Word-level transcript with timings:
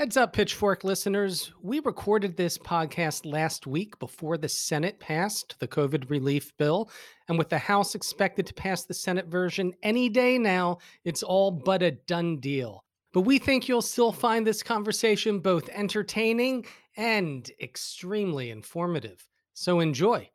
Heads 0.00 0.16
up, 0.16 0.32
Pitchfork 0.32 0.82
listeners. 0.82 1.52
We 1.60 1.80
recorded 1.80 2.34
this 2.34 2.56
podcast 2.56 3.30
last 3.30 3.66
week 3.66 3.98
before 3.98 4.38
the 4.38 4.48
Senate 4.48 4.98
passed 4.98 5.60
the 5.60 5.68
COVID 5.68 6.08
relief 6.08 6.56
bill. 6.56 6.90
And 7.28 7.36
with 7.36 7.50
the 7.50 7.58
House 7.58 7.94
expected 7.94 8.46
to 8.46 8.54
pass 8.54 8.84
the 8.84 8.94
Senate 8.94 9.26
version 9.26 9.74
any 9.82 10.08
day 10.08 10.38
now, 10.38 10.78
it's 11.04 11.22
all 11.22 11.50
but 11.50 11.82
a 11.82 11.90
done 11.90 12.38
deal. 12.38 12.82
But 13.12 13.26
we 13.26 13.38
think 13.38 13.68
you'll 13.68 13.82
still 13.82 14.10
find 14.10 14.46
this 14.46 14.62
conversation 14.62 15.38
both 15.38 15.68
entertaining 15.68 16.64
and 16.96 17.50
extremely 17.60 18.50
informative. 18.50 19.28
So 19.52 19.80
enjoy. 19.80 20.30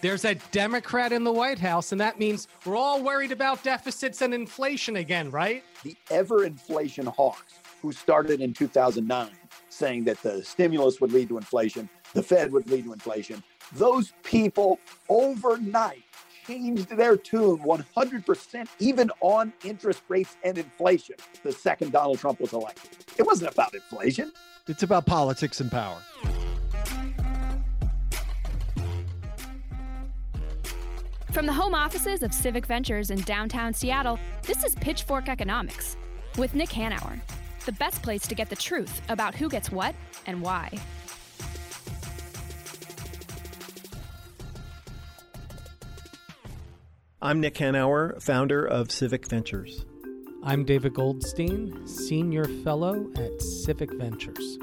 There's 0.00 0.24
a 0.24 0.36
Democrat 0.52 1.12
in 1.12 1.24
the 1.24 1.32
White 1.32 1.58
House, 1.58 1.92
and 1.92 2.00
that 2.00 2.18
means 2.18 2.48
we're 2.64 2.76
all 2.76 3.02
worried 3.02 3.32
about 3.32 3.62
deficits 3.62 4.22
and 4.22 4.32
inflation 4.32 4.96
again, 4.96 5.30
right? 5.30 5.62
The 5.82 5.94
ever 6.10 6.46
inflation 6.46 7.04
hawks 7.04 7.59
who 7.82 7.92
started 7.92 8.40
in 8.40 8.52
2009 8.52 9.30
saying 9.68 10.04
that 10.04 10.20
the 10.22 10.42
stimulus 10.44 11.00
would 11.00 11.12
lead 11.12 11.28
to 11.28 11.36
inflation, 11.36 11.88
the 12.12 12.22
Fed 12.22 12.52
would 12.52 12.68
lead 12.70 12.84
to 12.84 12.92
inflation. 12.92 13.42
Those 13.72 14.12
people 14.22 14.78
overnight 15.08 16.02
changed 16.46 16.88
their 16.96 17.16
tune 17.16 17.58
100%, 17.58 18.68
even 18.78 19.10
on 19.20 19.52
interest 19.64 20.02
rates 20.08 20.36
and 20.42 20.58
inflation, 20.58 21.14
the 21.42 21.52
second 21.52 21.92
Donald 21.92 22.18
Trump 22.18 22.40
was 22.40 22.52
elected. 22.52 22.90
It 23.16 23.22
wasn't 23.24 23.52
about 23.52 23.74
inflation, 23.74 24.32
it's 24.66 24.82
about 24.82 25.06
politics 25.06 25.60
and 25.60 25.70
power. 25.70 25.98
From 31.32 31.46
the 31.46 31.52
home 31.52 31.74
offices 31.74 32.24
of 32.24 32.34
Civic 32.34 32.66
Ventures 32.66 33.10
in 33.10 33.20
downtown 33.20 33.72
Seattle, 33.72 34.18
this 34.42 34.64
is 34.64 34.74
Pitchfork 34.74 35.28
Economics 35.28 35.96
with 36.36 36.54
Nick 36.54 36.70
Hanauer 36.70 37.20
the 37.64 37.72
best 37.72 38.02
place 38.02 38.22
to 38.28 38.34
get 38.34 38.48
the 38.48 38.56
truth 38.56 39.02
about 39.08 39.34
who 39.34 39.48
gets 39.48 39.70
what 39.70 39.94
and 40.26 40.40
why. 40.40 40.70
I'm 47.22 47.40
Nick 47.40 47.56
Hanauer, 47.56 48.20
founder 48.22 48.64
of 48.64 48.90
Civic 48.90 49.26
Ventures. 49.26 49.84
I'm 50.42 50.64
David 50.64 50.94
Goldstein, 50.94 51.86
Senior 51.86 52.44
Fellow 52.64 53.10
at 53.14 53.42
Civic 53.42 53.92
Ventures. 53.92 54.58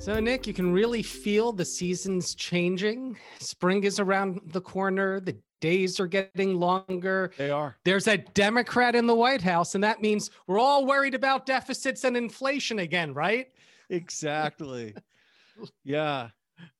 So, 0.00 0.18
Nick, 0.18 0.48
you 0.48 0.54
can 0.54 0.72
really 0.72 1.02
feel 1.02 1.52
the 1.52 1.64
seasons 1.64 2.34
changing. 2.34 3.16
Spring 3.38 3.84
is 3.84 4.00
around 4.00 4.40
the 4.46 4.60
corner. 4.62 5.20
The 5.20 5.36
days 5.60 6.00
are 6.00 6.06
getting 6.06 6.54
longer. 6.54 7.32
They 7.36 7.50
are. 7.50 7.76
There's 7.84 8.06
a 8.06 8.18
Democrat 8.18 8.94
in 8.94 9.06
the 9.06 9.14
White 9.14 9.42
House, 9.42 9.74
and 9.74 9.84
that 9.84 10.00
means 10.00 10.30
we're 10.46 10.58
all 10.58 10.86
worried 10.86 11.14
about 11.14 11.46
deficits 11.46 12.04
and 12.04 12.16
inflation 12.16 12.80
again, 12.80 13.14
right? 13.14 13.48
Exactly. 13.90 14.94
yeah. 15.84 16.28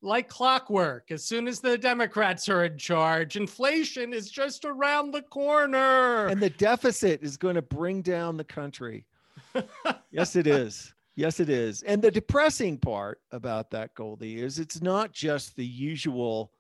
Like 0.03 0.29
clockwork, 0.29 1.11
as 1.11 1.25
soon 1.25 1.47
as 1.47 1.61
the 1.61 1.79
Democrats 1.79 2.49
are 2.49 2.65
in 2.65 2.79
charge, 2.79 3.37
inflation 3.37 4.13
is 4.13 4.31
just 4.31 4.65
around 4.65 5.13
the 5.13 5.23
corner. 5.23 6.27
And 6.27 6.41
the 6.41 6.51
deficit 6.51 7.23
is 7.23 7.37
going 7.37 7.55
to 7.55 7.63
bring 7.63 8.03
down 8.03 8.37
the 8.37 8.45
country. 8.45 9.07
yes, 10.11 10.35
it 10.35 10.47
is. 10.47 10.95
Yes, 11.15 11.41
it 11.41 11.49
is. 11.49 11.83
And 11.83 12.01
the 12.01 12.11
depressing 12.11 12.79
part 12.79 13.21
about 13.33 13.71
that, 13.71 13.95
Goldie, 13.95 14.41
is 14.41 14.59
it's 14.59 14.81
not 14.81 15.13
just 15.13 15.57
the 15.57 15.67
usual 15.67 16.53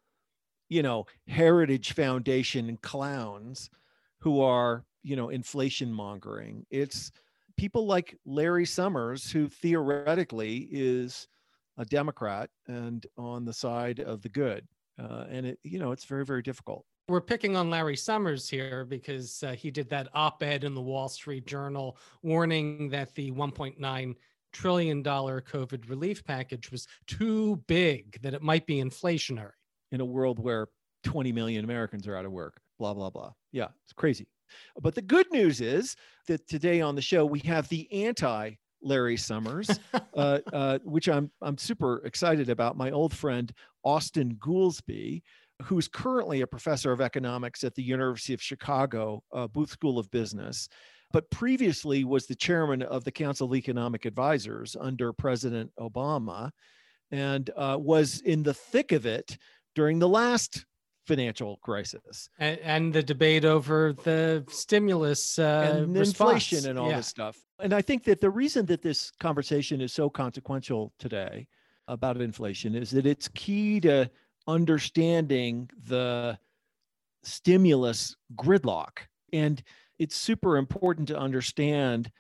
you 0.69 0.83
know, 0.83 1.07
Heritage 1.27 1.93
Foundation 1.93 2.79
clowns 2.83 3.71
who 4.19 4.41
are, 4.41 4.85
you 5.03 5.17
know, 5.17 5.31
inflation 5.31 5.93
mongering. 5.93 6.67
It's 6.71 7.11
people 7.57 7.87
like 7.87 8.17
Larry 8.27 8.67
Summers, 8.67 9.31
who 9.31 9.49
theoretically 9.49 10.69
is 10.71 11.27
a 11.77 11.85
Democrat 11.85 12.51
and 12.67 13.07
on 13.17 13.45
the 13.45 13.53
side 13.53 14.01
of 14.01 14.23
the 14.23 14.29
good. 14.29 14.67
Uh, 15.01 15.25
and 15.31 15.47
it, 15.47 15.59
you 15.63 15.79
know, 15.79 15.93
it's 15.93 16.05
very, 16.05 16.25
very 16.25 16.43
difficult. 16.43 16.85
We're 17.09 17.21
picking 17.21 17.57
on 17.57 17.71
Larry 17.71 17.97
Summers 17.97 18.49
here 18.49 18.85
because 18.85 19.43
uh, 19.43 19.53
he 19.53 19.71
did 19.71 19.89
that 19.91 20.09
op 20.13 20.43
ed 20.43 20.65
in 20.65 20.75
the 20.75 20.81
Wall 20.81 21.09
Street 21.09 21.47
Journal 21.47 21.97
warning 22.23 22.91
that 22.91 23.15
the 23.15 23.31
1.9 23.31 24.15
trillion 24.53 25.03
dollar 25.03 25.41
COVID 25.41 25.89
relief 25.89 26.25
package 26.25 26.71
was 26.71 26.87
too 27.07 27.63
big, 27.67 28.21
that 28.23 28.35
it 28.35 28.43
might 28.43 28.67
be 28.67 28.83
inflationary 28.83 29.53
in 29.93 30.01
a 30.01 30.05
world 30.05 30.39
where 30.39 30.69
20 31.05 31.33
million 31.33 31.65
Americans 31.65 32.07
are 32.07 32.17
out 32.17 32.25
of 32.25 32.33
work, 32.33 32.61
blah, 32.79 32.95
blah, 32.95 33.11
blah. 33.11 33.33
Yeah, 33.53 33.69
it's 33.85 33.93
crazy. 33.93 34.27
But 34.81 34.95
the 34.95 35.03
good 35.03 35.27
news 35.33 35.61
is 35.61 35.95
that 36.27 36.49
today 36.49 36.81
on 36.81 36.95
the 36.95 37.03
show, 37.03 37.25
we 37.27 37.41
have 37.41 37.69
the 37.69 37.91
anti 37.93 38.53
Larry 38.83 39.17
Summers, 39.17 39.79
uh, 40.17 40.39
uh, 40.53 40.79
which 40.85 41.09
I'm, 41.09 41.31
I'm 41.43 41.59
super 41.59 42.05
excited 42.05 42.49
about. 42.49 42.77
My 42.77 42.91
old 42.91 43.13
friend, 43.15 43.53
Austin 43.85 44.37
Goolsbee, 44.37 45.23
who's 45.63 45.89
currently 45.89 46.43
a 46.43 46.47
professor 46.47 46.93
of 46.93 47.01
economics 47.01 47.65
at 47.65 47.75
the 47.75 47.83
University 47.83 48.33
of 48.33 48.43
Chicago, 48.43 49.23
uh, 49.33 49.49
Booth 49.49 49.71
School 49.71 49.99
of 49.99 50.11
Business, 50.11 50.69
but 51.13 51.31
previously 51.31 52.05
was 52.05 52.27
the 52.27 52.35
chairman 52.35 52.83
of 52.83 53.03
the 53.05 53.11
Council 53.11 53.49
of 53.49 53.55
Economic 53.55 54.05
Advisors 54.05 54.77
under 54.79 55.13
President 55.13 55.71
Obama 55.81 56.51
and 57.11 57.51
uh, 57.57 57.77
was 57.81 58.21
in 58.21 58.43
the 58.43 58.53
thick 58.53 58.93
of 58.93 59.07
it 59.07 59.39
during 59.79 60.01
the 60.01 60.09
last 60.09 60.67
financial 61.07 61.57
crisis 61.63 62.29
and, 62.41 62.59
and 62.59 62.93
the 62.93 63.03
debate 63.03 63.45
over 63.45 63.93
the 63.93 64.45
stimulus 64.51 65.39
uh, 65.39 65.73
and 65.73 65.97
inflation 65.97 66.69
and 66.69 66.77
all 66.77 66.91
yeah. 66.91 66.97
this 66.97 67.07
stuff. 67.07 67.39
And 67.61 67.73
I 67.73 67.81
think 67.81 68.03
that 68.05 68.21
the 68.21 68.29
reason 68.29 68.67
that 68.67 68.83
this 68.83 69.13
conversation 69.21 69.81
is 69.81 69.93
so 69.93 70.11
consequential 70.11 70.93
today 70.99 71.47
about 71.87 72.21
inflation 72.21 72.75
is 72.75 72.91
that 72.91 73.07
it's 73.07 73.29
key 73.29 73.79
to 73.83 74.11
understanding 74.49 75.71
the 75.87 76.37
stimulus 77.23 78.17
gridlock. 78.35 78.99
And 79.33 79.63
it's 80.01 80.17
super 80.17 80.57
important 80.57 81.07
to 81.09 81.19
understand 81.19 82.11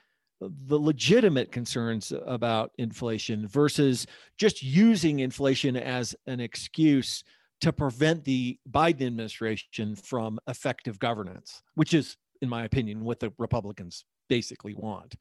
the 0.40 0.78
legitimate 0.78 1.50
concerns 1.50 2.12
about 2.24 2.70
inflation 2.78 3.48
versus 3.48 4.06
just 4.36 4.62
using 4.62 5.18
inflation 5.18 5.76
as 5.76 6.14
an 6.28 6.38
excuse 6.38 7.24
to 7.60 7.72
prevent 7.72 8.24
the 8.24 8.58
Biden 8.70 9.06
administration 9.06 9.96
from 9.96 10.38
effective 10.46 10.98
governance, 10.98 11.62
which 11.74 11.94
is, 11.94 12.16
in 12.40 12.48
my 12.48 12.64
opinion, 12.64 13.04
what 13.04 13.20
the 13.20 13.32
Republicans 13.38 14.04
basically 14.28 14.74
want. 14.74 15.16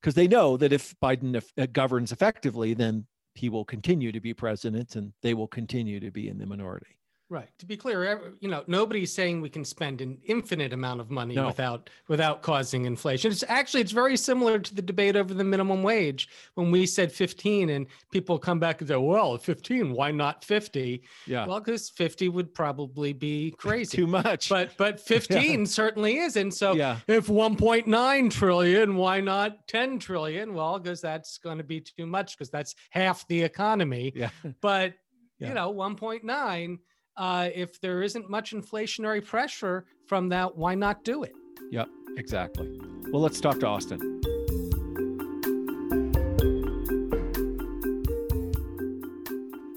Because 0.00 0.14
they 0.14 0.28
know 0.28 0.56
that 0.56 0.72
if 0.72 0.94
Biden 1.02 1.42
uh, 1.58 1.66
governs 1.72 2.12
effectively, 2.12 2.74
then 2.74 3.06
he 3.34 3.48
will 3.48 3.64
continue 3.64 4.12
to 4.12 4.20
be 4.20 4.34
president 4.34 4.96
and 4.96 5.12
they 5.22 5.34
will 5.34 5.48
continue 5.48 5.98
to 6.00 6.10
be 6.10 6.28
in 6.28 6.38
the 6.38 6.46
minority. 6.46 6.98
Right. 7.30 7.48
To 7.58 7.66
be 7.66 7.76
clear, 7.76 8.34
you 8.40 8.48
know, 8.48 8.64
nobody's 8.66 9.10
saying 9.10 9.40
we 9.40 9.48
can 9.48 9.64
spend 9.64 10.02
an 10.02 10.18
infinite 10.24 10.74
amount 10.74 11.00
of 11.00 11.10
money 11.10 11.34
no. 11.34 11.46
without 11.46 11.88
without 12.06 12.42
causing 12.42 12.84
inflation. 12.84 13.32
It's 13.32 13.42
actually 13.48 13.80
it's 13.80 13.92
very 13.92 14.16
similar 14.16 14.58
to 14.58 14.74
the 14.74 14.82
debate 14.82 15.16
over 15.16 15.32
the 15.32 15.42
minimum 15.42 15.82
wage 15.82 16.28
when 16.54 16.70
we 16.70 16.84
said 16.84 17.10
15 17.10 17.70
and 17.70 17.86
people 18.12 18.38
come 18.38 18.60
back 18.60 18.82
and 18.82 18.88
say, 18.88 18.96
"Well, 18.96 19.38
15, 19.38 19.92
why 19.92 20.10
not 20.10 20.44
50?" 20.44 21.02
Yeah. 21.26 21.46
Well, 21.46 21.62
cuz 21.62 21.88
50 21.88 22.28
would 22.28 22.52
probably 22.52 23.14
be 23.14 23.50
crazy. 23.56 23.96
Too 23.96 24.06
much. 24.06 24.50
But 24.50 24.76
but 24.76 25.00
15 25.14 25.60
yeah. 25.60 25.64
certainly 25.64 26.18
is. 26.18 26.36
And 26.36 26.52
so 26.52 26.74
yeah. 26.74 26.98
if 27.08 27.28
1.9 27.28 28.30
trillion, 28.30 28.96
why 28.96 29.20
not 29.20 29.66
10 29.66 29.98
trillion? 29.98 30.52
Well, 30.52 30.78
cuz 30.78 31.00
that's 31.00 31.38
going 31.38 31.56
to 31.56 31.64
be 31.64 31.80
too 31.80 32.04
much 32.04 32.36
cuz 32.36 32.50
that's 32.50 32.74
half 32.90 33.26
the 33.28 33.42
economy. 33.42 34.12
Yeah. 34.14 34.28
But 34.60 34.92
yeah. 35.38 35.48
you 35.48 35.54
know, 35.54 35.72
1.9 35.72 36.78
uh, 37.16 37.48
if 37.54 37.80
there 37.80 38.02
isn't 38.02 38.28
much 38.28 38.52
inflationary 38.52 39.24
pressure 39.24 39.86
from 40.06 40.28
that, 40.30 40.56
why 40.56 40.74
not 40.74 41.04
do 41.04 41.22
it? 41.22 41.34
Yep, 41.70 41.88
exactly. 42.16 42.78
Well, 43.10 43.22
let's 43.22 43.40
talk 43.40 43.60
to 43.60 43.66
Austin. 43.66 44.20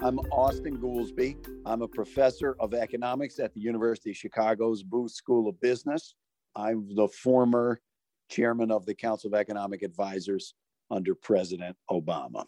I'm 0.08 0.18
Austin 0.32 0.78
Goolsbee. 0.78 1.36
I'm 1.66 1.82
a 1.82 1.88
professor 1.88 2.56
of 2.60 2.72
economics 2.72 3.38
at 3.38 3.52
the 3.52 3.60
University 3.60 4.10
of 4.10 4.16
Chicago's 4.16 4.82
Booth 4.82 5.12
School 5.12 5.48
of 5.48 5.60
Business. 5.60 6.14
I'm 6.56 6.88
the 6.94 7.08
former 7.08 7.80
chairman 8.30 8.70
of 8.70 8.86
the 8.86 8.94
Council 8.94 9.28
of 9.28 9.38
Economic 9.38 9.82
Advisors 9.82 10.54
under 10.90 11.14
President 11.14 11.76
Obama. 11.90 12.46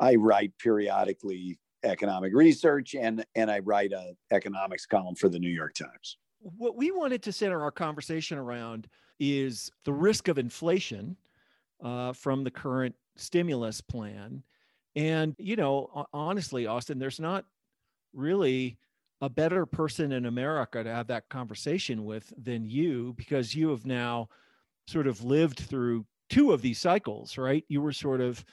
I 0.00 0.16
write 0.16 0.52
periodically 0.58 1.58
economic 1.84 2.34
research 2.34 2.94
and 2.94 3.24
and 3.34 3.50
I 3.50 3.60
write 3.60 3.92
a 3.92 4.14
economics 4.30 4.86
column 4.86 5.14
for 5.14 5.28
the 5.28 5.38
New 5.38 5.50
York 5.50 5.74
Times. 5.74 6.18
What 6.40 6.76
we 6.76 6.90
wanted 6.90 7.22
to 7.24 7.32
center 7.32 7.62
our 7.62 7.70
conversation 7.70 8.38
around 8.38 8.88
is 9.18 9.70
the 9.84 9.92
risk 9.92 10.28
of 10.28 10.38
inflation 10.38 11.16
uh, 11.82 12.12
from 12.12 12.44
the 12.44 12.50
current 12.50 12.94
stimulus 13.16 13.80
plan. 13.80 14.42
And 14.94 15.34
you 15.38 15.56
know, 15.56 16.06
honestly, 16.12 16.66
Austin, 16.66 16.98
there's 16.98 17.20
not 17.20 17.44
really 18.12 18.78
a 19.20 19.28
better 19.28 19.64
person 19.64 20.12
in 20.12 20.26
America 20.26 20.84
to 20.84 20.90
have 20.90 21.06
that 21.06 21.28
conversation 21.28 22.04
with 22.04 22.32
than 22.42 22.64
you 22.64 23.14
because 23.16 23.54
you 23.54 23.70
have 23.70 23.86
now 23.86 24.28
sort 24.86 25.06
of 25.06 25.24
lived 25.24 25.58
through 25.58 26.04
two 26.28 26.52
of 26.52 26.62
these 26.62 26.78
cycles, 26.78 27.38
right? 27.38 27.64
You 27.68 27.80
were 27.80 27.92
sort 27.92 28.20
of 28.20 28.44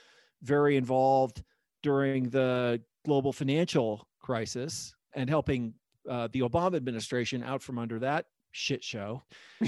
very 0.42 0.78
involved 0.78 1.44
during 1.82 2.30
the 2.30 2.82
global 3.06 3.34
financial 3.34 4.08
crisis 4.22 4.94
and 5.16 5.30
helping 5.30 5.74
uh, 6.10 6.28
the 6.32 6.42
Obama 6.42 6.76
administration 6.76 7.44
out 7.44 7.62
from 7.62 7.78
under 7.80 8.00
that 8.00 8.26
shit 8.52 8.84
show. 8.84 9.24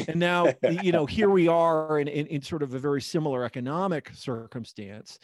And 0.07 0.17
now, 0.17 0.53
you 0.81 0.91
know, 0.91 1.05
here 1.05 1.29
we 1.29 1.47
are 1.47 1.99
in, 1.99 2.07
in, 2.07 2.27
in 2.27 2.41
sort 2.41 2.63
of 2.63 2.73
a 2.73 2.79
very 2.79 3.01
similar 3.01 3.43
economic 3.43 4.11
circumstance. 4.13 5.19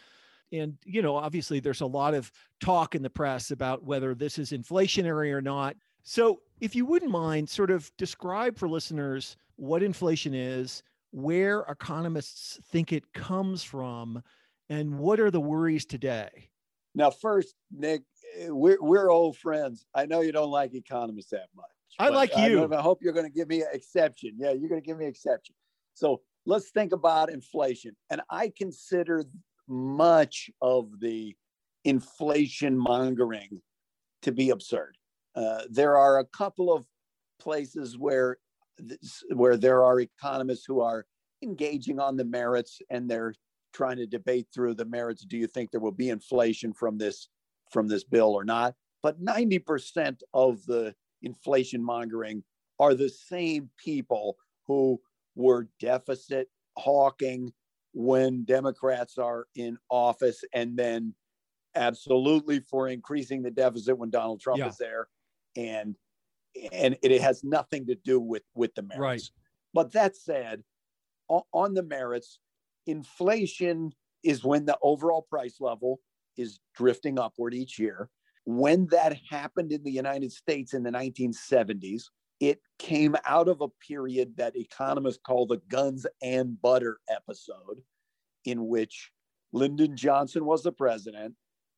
And, 0.52 0.76
you 0.84 1.00
know, 1.00 1.16
obviously 1.16 1.60
there's 1.60 1.80
a 1.80 1.86
lot 1.86 2.14
of 2.14 2.30
talk 2.60 2.94
in 2.94 3.02
the 3.02 3.10
press 3.10 3.50
about 3.50 3.84
whether 3.84 4.14
this 4.14 4.38
is 4.38 4.52
inflationary 4.52 5.32
or 5.32 5.40
not. 5.40 5.76
So, 6.02 6.40
if 6.60 6.76
you 6.76 6.84
wouldn't 6.84 7.10
mind, 7.10 7.48
sort 7.48 7.70
of 7.70 7.90
describe 7.96 8.58
for 8.58 8.68
listeners 8.68 9.36
what 9.56 9.82
inflation 9.82 10.34
is, 10.34 10.82
where 11.10 11.60
economists 11.68 12.60
think 12.70 12.92
it 12.92 13.12
comes 13.12 13.62
from, 13.62 14.22
and 14.68 14.98
what 14.98 15.20
are 15.20 15.30
the 15.30 15.40
worries 15.40 15.84
today? 15.84 16.50
Now, 16.94 17.10
first, 17.10 17.54
Nick, 17.70 18.02
eh, 18.38 18.48
we're, 18.48 18.78
we're 18.80 19.10
old 19.10 19.36
friends. 19.36 19.86
I 19.94 20.06
know 20.06 20.20
you 20.20 20.32
don't 20.32 20.50
like 20.50 20.74
economists 20.74 21.30
that 21.30 21.48
much. 21.54 21.66
I 21.98 22.08
like 22.08 22.36
you. 22.36 22.64
I, 22.64 22.78
I 22.78 22.82
hope 22.82 23.00
you're 23.02 23.12
going 23.12 23.26
to 23.26 23.32
give 23.32 23.48
me 23.48 23.60
an 23.60 23.68
exception. 23.72 24.32
Yeah, 24.36 24.52
you're 24.52 24.68
going 24.68 24.80
to 24.80 24.86
give 24.86 24.98
me 24.98 25.04
an 25.04 25.10
exception. 25.10 25.54
So 25.94 26.22
let's 26.46 26.70
think 26.70 26.92
about 26.92 27.30
inflation. 27.30 27.96
And 28.10 28.20
I 28.30 28.52
consider 28.56 29.24
much 29.68 30.50
of 30.60 31.00
the 31.00 31.34
inflation 31.84 32.76
mongering 32.76 33.60
to 34.22 34.32
be 34.32 34.50
absurd. 34.50 34.96
Uh, 35.34 35.62
there 35.70 35.96
are 35.96 36.18
a 36.18 36.24
couple 36.26 36.72
of 36.72 36.84
places 37.40 37.98
where 37.98 38.38
where 39.34 39.56
there 39.56 39.84
are 39.84 40.00
economists 40.00 40.64
who 40.66 40.80
are 40.80 41.04
engaging 41.42 42.00
on 42.00 42.16
the 42.16 42.24
merits 42.24 42.80
and 42.90 43.08
they're 43.08 43.34
trying 43.72 43.96
to 43.96 44.06
debate 44.06 44.46
through 44.52 44.74
the 44.74 44.84
merits. 44.84 45.24
Do 45.24 45.36
you 45.36 45.46
think 45.46 45.70
there 45.70 45.80
will 45.80 45.92
be 45.92 46.10
inflation 46.10 46.72
from 46.72 46.98
this 46.98 47.28
from 47.70 47.88
this 47.88 48.04
bill 48.04 48.34
or 48.34 48.44
not? 48.44 48.74
But 49.02 49.22
90% 49.22 50.20
of 50.32 50.64
the 50.66 50.94
inflation 51.22 51.82
mongering 51.82 52.44
are 52.78 52.94
the 52.94 53.08
same 53.08 53.70
people 53.76 54.36
who 54.66 55.00
were 55.34 55.68
deficit 55.80 56.48
hawking 56.78 57.52
when 57.92 58.44
Democrats 58.44 59.18
are 59.18 59.46
in 59.54 59.76
office 59.90 60.44
and 60.54 60.76
then 60.76 61.14
absolutely 61.74 62.60
for 62.60 62.88
increasing 62.88 63.42
the 63.42 63.50
deficit 63.50 63.98
when 63.98 64.10
Donald 64.10 64.40
Trump 64.40 64.58
yeah. 64.58 64.68
is 64.68 64.76
there. 64.78 65.08
And 65.56 65.96
and 66.72 66.96
it 67.02 67.20
has 67.22 67.42
nothing 67.44 67.86
to 67.86 67.94
do 67.94 68.20
with 68.20 68.42
with 68.54 68.74
the 68.74 68.82
merits. 68.82 69.00
Right. 69.00 69.22
But 69.74 69.92
that 69.92 70.16
said, 70.16 70.62
on, 71.28 71.42
on 71.52 71.74
the 71.74 71.82
merits, 71.82 72.40
inflation 72.86 73.92
is 74.22 74.44
when 74.44 74.64
the 74.64 74.78
overall 74.82 75.22
price 75.22 75.56
level 75.60 76.00
is 76.36 76.60
drifting 76.74 77.18
upward 77.18 77.54
each 77.54 77.78
year. 77.78 78.08
When 78.44 78.86
that 78.88 79.16
happened 79.30 79.72
in 79.72 79.82
the 79.82 79.92
United 79.92 80.32
States 80.32 80.74
in 80.74 80.82
the 80.82 80.90
1970s, 80.90 82.04
it 82.40 82.60
came 82.78 83.14
out 83.24 83.46
of 83.46 83.60
a 83.60 83.68
period 83.68 84.36
that 84.36 84.56
economists 84.56 85.20
call 85.24 85.46
the 85.46 85.60
guns 85.68 86.06
and 86.22 86.60
butter 86.60 86.98
episode, 87.08 87.82
in 88.44 88.66
which 88.66 89.12
Lyndon 89.52 89.96
Johnson 89.96 90.44
was 90.44 90.64
the 90.64 90.72
president, 90.72 91.34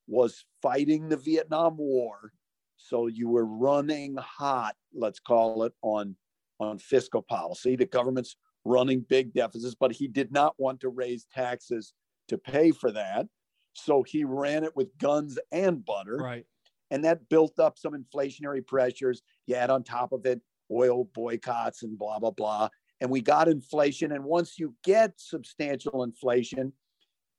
was 0.06 0.44
fighting 0.62 1.08
the 1.08 1.18
Vietnam 1.18 1.76
War. 1.76 2.32
So 2.76 3.08
you 3.08 3.28
were 3.28 3.44
running 3.44 4.16
hot, 4.16 4.74
let's 4.94 5.20
call 5.20 5.64
it, 5.64 5.74
on, 5.82 6.16
on 6.60 6.78
fiscal 6.78 7.22
policy. 7.22 7.76
The 7.76 7.86
government's 7.86 8.36
running 8.64 9.05
big 9.08 9.32
deficits, 9.34 9.75
but 9.75 9.93
he 9.93 10.08
did 10.08 10.32
not 10.32 10.55
want 10.58 10.81
to 10.81 10.88
raise 10.88 11.26
taxes 11.32 11.93
to 12.28 12.38
pay 12.38 12.70
for 12.70 12.90
that. 12.93 13.26
So 13.75 14.02
he 14.02 14.25
ran 14.25 14.64
it 14.64 14.75
with 14.76 14.96
guns 14.99 15.38
and 15.52 15.84
butter. 15.84 16.16
Right. 16.16 16.46
And 16.90 17.05
that 17.05 17.28
built 17.28 17.58
up 17.58 17.78
some 17.78 17.93
inflationary 17.93 18.66
pressures. 18.66 19.22
You 19.46 19.56
add 19.56 19.70
on 19.70 19.82
top 19.82 20.12
of 20.12 20.26
it 20.26 20.40
oil 20.70 21.05
boycotts 21.14 21.82
and 21.82 21.99
blah, 21.99 22.19
blah, 22.19 22.31
blah. 22.31 22.69
And 23.00 23.11
we 23.11 23.20
got 23.20 23.49
inflation. 23.49 24.12
And 24.12 24.25
once 24.25 24.58
you 24.58 24.75
get 24.84 25.12
substantial 25.17 26.05
inflation, 26.05 26.72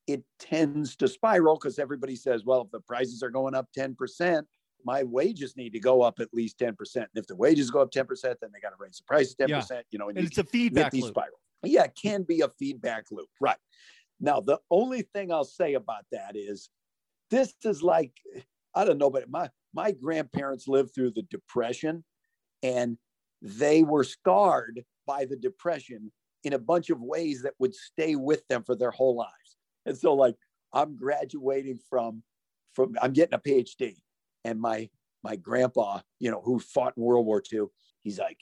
it 0.06 0.22
tends 0.38 0.94
to 0.96 1.08
spiral 1.08 1.56
because 1.56 1.78
everybody 1.78 2.14
says, 2.14 2.44
well, 2.44 2.62
if 2.62 2.70
the 2.70 2.80
prices 2.80 3.22
are 3.22 3.30
going 3.30 3.54
up 3.54 3.68
10%, 3.76 4.42
my 4.86 5.02
wages 5.02 5.56
need 5.56 5.72
to 5.72 5.80
go 5.80 6.00
up 6.00 6.20
at 6.20 6.28
least 6.32 6.60
10%. 6.60 6.76
And 6.94 7.06
if 7.14 7.26
the 7.26 7.34
wages 7.34 7.72
go 7.72 7.80
up 7.80 7.90
10%, 7.90 8.06
then 8.22 8.50
they 8.54 8.60
got 8.60 8.70
to 8.70 8.76
raise 8.78 8.98
the 8.98 9.04
price 9.04 9.34
10%, 9.34 9.48
yeah. 9.48 9.80
you 9.90 9.98
know, 9.98 10.08
and, 10.08 10.16
and 10.16 10.26
it's 10.26 10.38
a 10.38 10.44
feedback 10.44 10.92
loop. 10.94 11.08
Spiral. 11.08 11.40
Yeah, 11.64 11.84
it 11.84 11.98
can 12.00 12.22
be 12.22 12.42
a 12.42 12.48
feedback 12.56 13.06
loop. 13.10 13.28
Right. 13.40 13.56
Now, 14.20 14.40
the 14.40 14.60
only 14.70 15.02
thing 15.02 15.32
I'll 15.32 15.44
say 15.44 15.74
about 15.74 16.04
that 16.12 16.36
is 16.36 16.70
this 17.32 17.52
is 17.64 17.82
like, 17.82 18.12
I 18.76 18.84
don't 18.84 18.98
know, 18.98 19.10
but 19.10 19.28
my, 19.28 19.50
my 19.74 19.90
grandparents 19.90 20.68
lived 20.68 20.94
through 20.94 21.10
the 21.16 21.22
Depression 21.22 22.04
and 22.62 22.96
they 23.42 23.82
were 23.82 24.04
scarred 24.04 24.84
by 25.04 25.24
the 25.24 25.36
Depression 25.36 26.12
in 26.44 26.52
a 26.52 26.58
bunch 26.60 26.90
of 26.90 27.00
ways 27.00 27.42
that 27.42 27.54
would 27.58 27.74
stay 27.74 28.14
with 28.14 28.46
them 28.46 28.62
for 28.62 28.76
their 28.76 28.92
whole 28.92 29.16
lives. 29.16 29.56
And 29.84 29.98
so, 29.98 30.14
like, 30.14 30.36
I'm 30.72 30.96
graduating 30.96 31.80
from, 31.90 32.22
from 32.72 32.94
I'm 33.02 33.12
getting 33.12 33.34
a 33.34 33.40
PhD 33.40 33.96
and 34.46 34.60
my 34.60 34.88
my 35.22 35.36
grandpa, 35.36 36.00
you 36.20 36.30
know, 36.30 36.40
who 36.40 36.58
fought 36.58 36.94
in 36.96 37.02
World 37.02 37.26
War 37.26 37.42
II, 37.52 37.64
he's 38.02 38.18
like, 38.18 38.40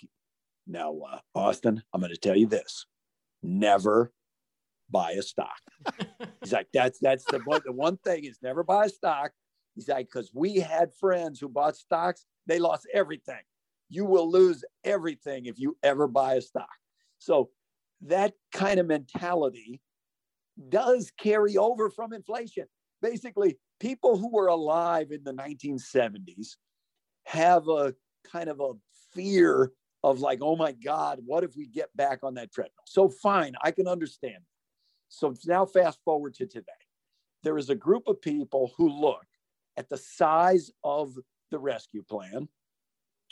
now, 0.67 0.99
uh, 1.11 1.19
Austin, 1.35 1.83
I'm 1.93 2.01
going 2.01 2.13
to 2.13 2.19
tell 2.19 2.37
you 2.37 2.47
this: 2.47 2.87
never 3.43 4.13
buy 4.91 5.13
a 5.13 5.23
stock. 5.23 5.61
he's 6.43 6.53
like, 6.53 6.69
that's 6.73 6.99
that's 7.01 7.25
the 7.25 7.41
one. 7.45 7.63
The 7.65 7.73
one 7.73 7.97
thing 7.99 8.25
is 8.25 8.39
never 8.43 8.63
buy 8.63 8.87
a 8.87 8.89
stock. 8.89 9.33
He's 9.75 9.89
like, 9.89 10.07
because 10.07 10.31
we 10.33 10.57
had 10.57 10.95
friends 10.95 11.41
who 11.41 11.49
bought 11.49 11.77
stocks, 11.77 12.27
they 12.47 12.59
lost 12.59 12.87
everything. 12.93 13.43
You 13.89 14.05
will 14.05 14.31
lose 14.31 14.65
everything 14.85 15.47
if 15.47 15.59
you 15.59 15.77
ever 15.83 16.07
buy 16.07 16.35
a 16.35 16.41
stock. 16.41 16.69
So 17.19 17.51
that 18.03 18.35
kind 18.53 18.79
of 18.79 18.87
mentality 18.87 19.81
does 20.69 21.11
carry 21.19 21.57
over 21.57 21.91
from 21.91 22.13
inflation. 22.13 22.67
Basically, 23.05 23.59
people 23.81 24.17
who 24.17 24.33
were 24.33 24.47
alive 24.47 25.13
in 25.13 25.23
the 25.25 25.35
1970s 25.35 26.57
have 27.27 27.69
a 27.69 27.95
kind 28.25 28.49
of 28.49 28.61
a 28.61 28.73
fear 29.13 29.73
of 30.03 30.21
like, 30.21 30.39
oh 30.41 30.57
my 30.57 30.73
God, 30.73 31.21
what 31.27 31.45
if 31.45 31.55
we 31.55 31.67
get 31.67 31.95
back 31.95 32.21
on 32.23 32.33
that 32.35 32.51
treadmill? 32.51 32.73
So 32.87 33.11
fine, 33.11 33.57
I 33.63 33.73
can 33.73 33.87
understand. 33.87 34.39
So 35.11 35.35
now 35.45 35.67
fast 35.67 35.99
forward 36.03 36.33
to 36.37 36.47
today. 36.47 36.73
There 37.43 37.59
is 37.59 37.69
a 37.69 37.75
group 37.75 38.05
of 38.09 38.23
people 38.23 38.73
who 38.79 38.89
look 38.89 39.27
at 39.77 39.91
the 39.91 39.99
size 39.99 40.71
of 40.83 41.15
the 41.51 41.59
rescue 41.59 42.05
plan, 42.05 42.49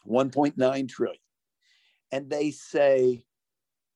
1.9 0.06 0.88
trillion, 0.90 1.18
and 2.10 2.28
they 2.28 2.50
say, 2.50 3.24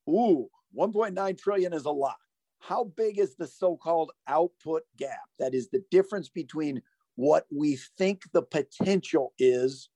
ooh, 0.09 0.49
1.9 0.75 1.39
trillion 1.39 1.75
is 1.75 1.85
a 1.85 1.91
lot 1.91 2.17
how 2.61 2.85
big 2.97 3.19
is 3.19 3.37
the 3.37 3.47
so 3.47 3.77
called 3.77 4.13
output 4.29 4.83
gap? 4.97 5.29
That 5.39 5.55
is 5.55 5.69
the 5.71 5.83
difference 5.91 6.29
between 6.29 6.83
what 7.15 7.47
we 7.51 7.79
think 7.97 8.23
the 8.33 8.43
potential 8.43 9.33
is 9.39 9.89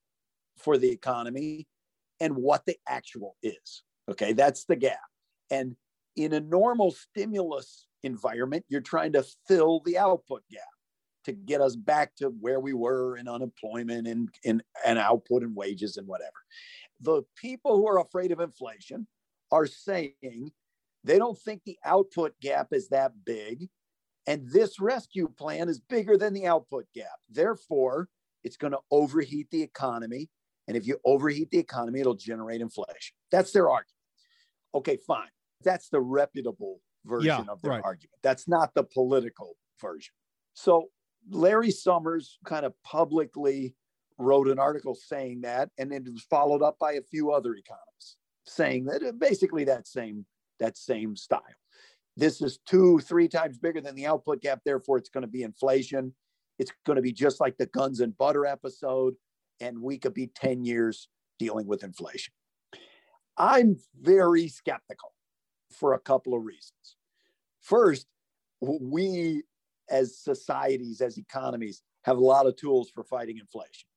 for 0.56 0.78
the 0.78 0.90
economy 0.90 1.66
and 2.20 2.36
what 2.36 2.66
the 2.66 2.76
actual 2.88 3.36
is. 3.42 3.82
Okay, 4.10 4.32
that's 4.32 4.64
the 4.64 4.76
gap. 4.76 4.98
And 5.50 5.76
in 6.16 6.32
a 6.32 6.40
normal 6.40 6.90
stimulus 6.90 7.86
environment, 8.02 8.64
you're 8.68 8.80
trying 8.80 9.12
to 9.12 9.24
fill 9.46 9.80
the 9.84 9.98
output 9.98 10.42
gap 10.50 10.62
to 11.24 11.32
get 11.32 11.60
us 11.60 11.76
back 11.76 12.16
to 12.16 12.28
where 12.40 12.60
we 12.60 12.72
were 12.72 13.16
in 13.16 13.28
unemployment 13.28 14.06
and, 14.06 14.28
in, 14.42 14.62
and 14.84 14.98
output 14.98 15.42
and 15.42 15.54
wages 15.54 15.96
and 15.96 16.06
whatever. 16.06 16.32
The 17.00 17.22
people 17.36 17.76
who 17.76 17.88
are 17.88 18.00
afraid 18.00 18.32
of 18.32 18.40
inflation 18.40 19.06
are 19.52 19.66
saying 19.66 20.52
they 21.04 21.18
don't 21.18 21.38
think 21.38 21.62
the 21.64 21.78
output 21.84 22.34
gap 22.40 22.68
is 22.72 22.88
that 22.88 23.12
big. 23.24 23.68
And 24.26 24.48
this 24.50 24.78
rescue 24.80 25.28
plan 25.28 25.68
is 25.68 25.80
bigger 25.80 26.16
than 26.16 26.34
the 26.34 26.46
output 26.46 26.86
gap. 26.94 27.18
Therefore, 27.30 28.08
it's 28.44 28.56
going 28.56 28.72
to 28.72 28.80
overheat 28.90 29.50
the 29.50 29.62
economy. 29.62 30.28
And 30.68 30.76
if 30.76 30.86
you 30.86 30.98
overheat 31.04 31.50
the 31.50 31.58
economy, 31.58 32.00
it'll 32.00 32.14
generate 32.14 32.60
inflation. 32.60 33.16
That's 33.30 33.52
their 33.52 33.68
argument. 33.68 33.86
Okay, 34.74 34.98
fine. 35.06 35.28
That's 35.64 35.88
the 35.88 36.00
reputable 36.00 36.80
version 37.04 37.44
yeah, 37.44 37.52
of 37.52 37.60
their 37.62 37.72
right. 37.72 37.82
argument. 37.82 38.18
That's 38.22 38.46
not 38.46 38.74
the 38.74 38.84
political 38.84 39.56
version. 39.80 40.12
So 40.54 40.90
Larry 41.28 41.70
Summers 41.70 42.38
kind 42.44 42.64
of 42.64 42.74
publicly 42.84 43.74
wrote 44.18 44.48
an 44.48 44.58
article 44.58 44.94
saying 44.94 45.40
that, 45.40 45.70
and 45.78 45.90
then 45.90 46.04
it 46.06 46.12
was 46.12 46.22
followed 46.22 46.62
up 46.62 46.78
by 46.78 46.92
a 46.92 47.02
few 47.02 47.32
other 47.32 47.54
economists 47.54 48.16
saying 48.44 48.84
that 48.84 49.18
basically 49.18 49.64
that 49.64 49.86
same 49.86 50.26
that 50.60 50.76
same 50.76 51.16
style. 51.16 51.42
This 52.16 52.40
is 52.42 52.58
two, 52.66 52.98
three 53.00 53.28
times 53.28 53.58
bigger 53.58 53.80
than 53.80 53.94
the 53.94 54.06
output 54.06 54.40
gap. 54.42 54.60
Therefore, 54.64 54.98
it's 54.98 55.08
going 55.08 55.22
to 55.22 55.28
be 55.28 55.42
inflation. 55.42 56.14
It's 56.58 56.72
going 56.84 56.96
to 56.96 57.02
be 57.02 57.12
just 57.12 57.40
like 57.40 57.56
the 57.56 57.66
guns 57.66 58.00
and 58.00 58.16
butter 58.16 58.46
episode. 58.46 59.14
And 59.60 59.80
we 59.80 59.98
could 59.98 60.14
be 60.14 60.26
10 60.28 60.64
years 60.64 61.08
dealing 61.38 61.66
with 61.66 61.84
inflation. 61.84 62.32
I'm 63.36 63.76
very 63.98 64.48
skeptical 64.48 65.14
for 65.70 65.94
a 65.94 65.98
couple 65.98 66.34
of 66.34 66.44
reasons. 66.44 66.96
First, 67.60 68.06
we 68.60 69.42
as 69.90 70.16
societies, 70.16 71.00
as 71.00 71.18
economies, 71.18 71.82
have 72.04 72.16
a 72.16 72.24
lot 72.24 72.46
of 72.46 72.56
tools 72.56 72.90
for 72.90 73.02
fighting 73.02 73.38
inflation, 73.38 73.88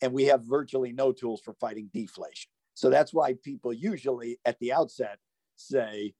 and 0.00 0.12
we 0.12 0.24
have 0.24 0.42
virtually 0.44 0.92
no 0.92 1.12
tools 1.12 1.40
for 1.40 1.54
fighting 1.54 1.90
deflation. 1.92 2.50
So 2.74 2.90
that's 2.90 3.12
why 3.12 3.34
people 3.44 3.72
usually 3.72 4.38
at 4.44 4.58
the 4.58 4.72
outset 4.72 5.18
say 5.56 6.14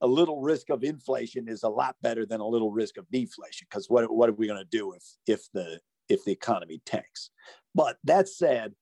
a 0.00 0.06
little 0.06 0.40
risk 0.40 0.70
of 0.70 0.84
inflation 0.84 1.48
is 1.48 1.62
a 1.62 1.68
lot 1.68 1.96
better 2.02 2.24
than 2.24 2.40
a 2.40 2.46
little 2.46 2.70
risk 2.70 2.96
of 2.96 3.06
deflation 3.10 3.66
because 3.68 3.86
what, 3.88 4.12
what 4.14 4.28
are 4.28 4.34
we 4.34 4.46
going 4.46 4.58
to 4.58 4.78
do 4.78 4.92
if 4.92 5.04
if 5.26 5.48
the 5.52 5.80
if 6.08 6.24
the 6.24 6.32
economy 6.32 6.80
tanks? 6.86 7.30
But 7.74 7.96
that 8.04 8.28
said 8.28 8.74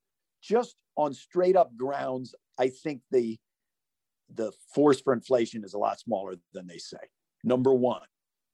just 0.42 0.76
on 0.96 1.12
straight 1.12 1.56
up 1.56 1.76
grounds 1.76 2.34
i 2.58 2.68
think 2.68 3.00
the 3.10 3.38
the 4.34 4.52
force 4.74 5.00
for 5.00 5.12
inflation 5.12 5.64
is 5.64 5.74
a 5.74 5.78
lot 5.78 6.00
smaller 6.00 6.34
than 6.52 6.66
they 6.66 6.78
say. 6.78 6.98
Number 7.44 7.72
one 7.74 8.02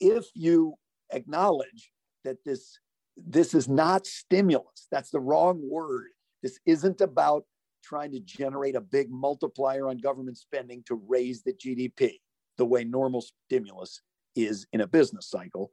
if 0.00 0.26
you 0.35 0.75
acknowledge 1.12 1.91
that 2.25 2.37
this 2.45 2.79
this 3.17 3.55
is 3.55 3.69
not 3.69 4.07
stimulus 4.07 4.87
that's 4.91 5.11
the 5.11 5.21
wrong 5.21 5.61
word. 5.62 6.09
This 6.43 6.59
isn't 6.67 7.00
about 7.00 7.45
trying 7.82 8.12
to 8.12 8.20
generate 8.20 8.76
a 8.76 8.80
big 8.80 9.10
multiplier 9.10 9.88
on 9.88 9.98
government 9.98 10.38
spending 10.38 10.82
to 10.86 11.00
raise 11.06 11.42
the 11.42 11.52
gdp 11.52 12.18
the 12.58 12.64
way 12.64 12.84
normal 12.84 13.22
stimulus 13.22 14.00
is 14.36 14.66
in 14.72 14.80
a 14.80 14.86
business 14.86 15.28
cycle. 15.28 15.70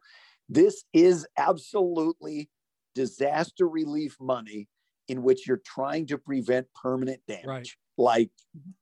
This 0.47 0.83
is 0.93 1.27
absolutely 1.37 2.49
disaster 2.95 3.67
relief 3.67 4.17
money 4.19 4.67
in 5.07 5.23
which 5.23 5.47
you're 5.47 5.61
trying 5.65 6.05
to 6.07 6.17
prevent 6.17 6.67
permanent 6.73 7.21
damage, 7.27 7.45
right. 7.45 7.69
like 7.97 8.31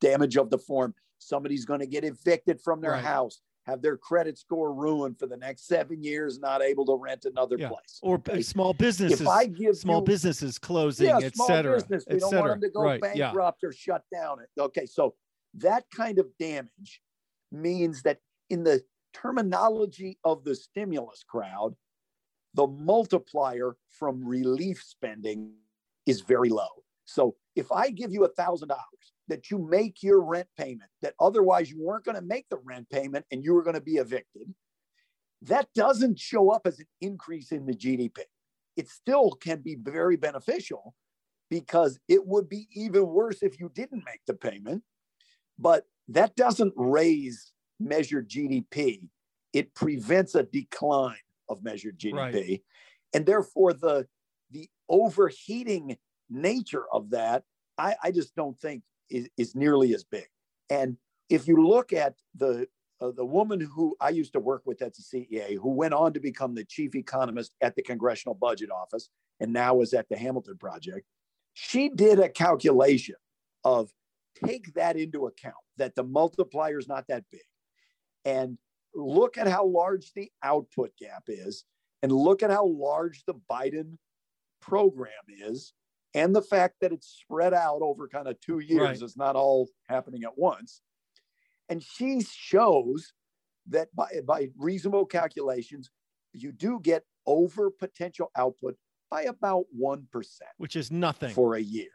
damage 0.02 0.38
of 0.38 0.50
the 0.50 0.58
form. 0.58 0.94
Somebody's 1.20 1.66
going 1.66 1.80
to 1.80 1.88
get 1.88 2.04
evicted 2.04 2.62
from 2.62 2.82
their 2.82 2.92
right. 2.92 3.04
house, 3.04 3.42
have 3.68 3.82
their 3.82 3.98
credit 3.98 4.38
score 4.38 4.74
ruined 4.74 5.20
for 5.20 5.28
the 5.28 5.36
next 5.36 5.68
seven 5.68 6.02
years, 6.02 6.40
not 6.40 6.62
able 6.62 6.86
to 6.86 6.96
rent 6.96 7.26
another 7.26 7.58
yeah. 7.60 7.68
place. 7.68 8.00
Or 8.02 8.16
okay? 8.16 8.42
small 8.42 8.74
businesses, 8.74 9.22
if 9.22 9.28
I 9.28 9.46
give 9.46 9.76
small 9.78 10.00
you, 10.00 10.06
businesses 10.06 10.58
closing, 10.58 11.08
yeah, 11.08 11.20
et 11.22 11.36
cetera. 11.36 11.76
Business, 11.76 12.06
we 12.10 12.20
don't 12.20 12.36
want 12.36 12.48
them 12.48 12.62
to 12.62 12.70
go 12.70 12.82
right. 12.82 13.02
bankrupt 13.02 13.60
yeah. 13.62 13.70
or 13.70 13.74
shut 13.74 14.04
down. 14.12 14.38
Okay, 14.58 14.86
so 14.86 15.16
that 15.56 15.84
kind 15.96 16.18
of 16.18 16.28
damage 16.40 17.02
means 17.52 18.02
that 18.04 18.20
in 18.50 18.64
the 18.64 18.82
terminology 19.14 20.18
of 20.24 20.46
the 20.46 20.56
stimulus 20.56 21.24
crowd, 21.28 21.76
the 22.54 22.68
multiplier 22.68 23.76
from 23.90 24.26
relief 24.26 24.82
spending 24.82 25.52
is 26.06 26.22
very 26.22 26.50
low. 26.50 26.84
So 27.06 27.36
if 27.56 27.72
I 27.72 27.90
give 27.90 28.14
you 28.14 28.24
a 28.24 28.30
thousand 28.30 28.70
dollars 28.70 29.14
that 29.28 29.52
you 29.52 29.58
make 29.58 30.02
your 30.02 30.22
rent 30.22 30.48
payment, 30.58 30.90
that 31.02 31.14
otherwise 31.20 31.70
you 31.70 31.82
weren't 31.82 32.06
going 32.06 32.16
to 32.16 32.22
make 32.22 32.48
the 32.50 32.60
rent 32.64 32.90
payment 32.90 33.26
and 33.32 33.44
you 33.44 33.54
were 33.54 33.64
going 33.64 33.76
to 33.76 33.82
be 33.82 33.96
evicted, 33.96 34.54
that 35.42 35.68
doesn't 35.76 36.20
show 36.20 36.50
up 36.50 36.66
as 36.66 36.80
an 36.80 36.88
increase 37.02 37.52
in 37.52 37.66
the 37.66 37.74
GDP. 37.74 38.20
It 38.76 38.90
still 38.90 39.32
can 39.32 39.62
be 39.62 39.76
very 39.76 40.16
beneficial 40.16 40.94
because 41.50 42.00
it 42.08 42.26
would 42.26 42.50
be 42.50 42.68
even 42.74 43.08
worse 43.08 43.42
if 43.42 43.60
you 43.60 43.72
didn't 43.74 44.04
make 44.06 44.22
the 44.26 44.34
payment. 44.34 44.84
But 45.60 45.86
that 46.10 46.36
doesn't 46.36 46.74
raise 46.76 47.52
measured 47.80 48.30
GDP. 48.30 49.08
It 49.54 49.74
prevents 49.74 50.36
a 50.36 50.44
decline 50.44 51.16
of 51.50 51.64
measured 51.64 51.98
GDP. 51.98 52.14
Right. 52.14 52.62
And 53.14 53.26
therefore, 53.26 53.74
the, 53.74 54.08
the 54.52 54.70
overheating 54.90 55.98
nature 56.30 56.84
of 56.92 57.12
that, 57.12 57.44
I, 57.78 57.96
I 58.04 58.12
just 58.12 58.36
don't 58.36 58.60
think 58.60 58.84
is, 59.10 59.28
is 59.38 59.56
nearly 59.56 59.94
as 59.94 60.04
big. 60.04 60.28
And 60.70 60.98
if 61.30 61.48
you 61.48 61.66
look 61.66 61.94
at 61.94 62.16
the 62.36 62.68
uh, 63.00 63.12
the 63.12 63.26
woman 63.26 63.60
who 63.60 63.96
I 64.02 64.10
used 64.10 64.34
to 64.34 64.40
work 64.40 64.64
with 64.66 64.82
at 64.82 64.94
the 64.96 65.04
CEA, 65.04 65.58
who 65.62 65.72
went 65.72 65.94
on 65.94 66.14
to 66.14 66.20
become 66.20 66.56
the 66.56 66.66
chief 66.66 66.96
economist 66.96 67.52
at 67.62 67.76
the 67.76 67.84
Congressional 67.84 68.34
Budget 68.34 68.72
Office 68.72 69.10
and 69.40 69.54
now 69.54 69.82
is 69.82 69.94
at 69.94 70.10
the 70.10 70.18
Hamilton 70.18 70.58
Project, 70.58 71.06
she 71.54 71.90
did 71.90 72.20
a 72.20 72.28
calculation 72.28 73.16
of 73.64 73.92
take 74.44 74.74
that 74.74 74.98
into 74.98 75.28
account 75.28 75.56
that 75.78 75.96
the 75.96 76.04
multiplier 76.04 76.80
is 76.80 76.88
not 76.88 77.06
that 77.08 77.24
big 77.32 77.42
and 78.26 78.58
look 78.94 79.38
at 79.38 79.48
how 79.48 79.66
large 79.66 80.12
the 80.14 80.32
output 80.44 80.92
gap 81.00 81.24
is 81.28 81.66
and 82.02 82.12
look 82.12 82.44
at 82.44 82.52
how 82.52 82.66
large 82.66 83.24
the 83.26 83.36
Biden 83.50 83.98
program 84.60 85.12
is 85.30 85.74
and 86.14 86.36
the 86.36 86.42
fact 86.42 86.76
that 86.82 86.92
it's 86.92 87.08
spread 87.08 87.54
out 87.54 87.80
over 87.82 88.08
kind 88.08 88.28
of 88.28 88.40
two 88.40 88.60
years 88.60 88.82
right. 88.82 89.02
it's 89.02 89.18
not 89.18 89.36
all 89.36 89.68
happening 89.88 90.24
at 90.24 90.38
once 90.38 90.82
and 91.70 91.84
she 91.84 92.22
shows 92.22 93.14
that 93.70 93.94
by, 93.96 94.08
by 94.26 94.48
reasonable 94.58 95.06
calculations 95.06 95.90
you 96.34 96.52
do 96.52 96.80
get 96.82 97.04
over 97.26 97.70
potential 97.70 98.32
output 98.38 98.76
by 99.10 99.24
about 99.24 99.66
1% 99.80 100.04
which 100.58 100.76
is 100.76 100.92
nothing 100.92 101.34
for 101.34 101.56
a 101.56 101.62
year 101.62 101.90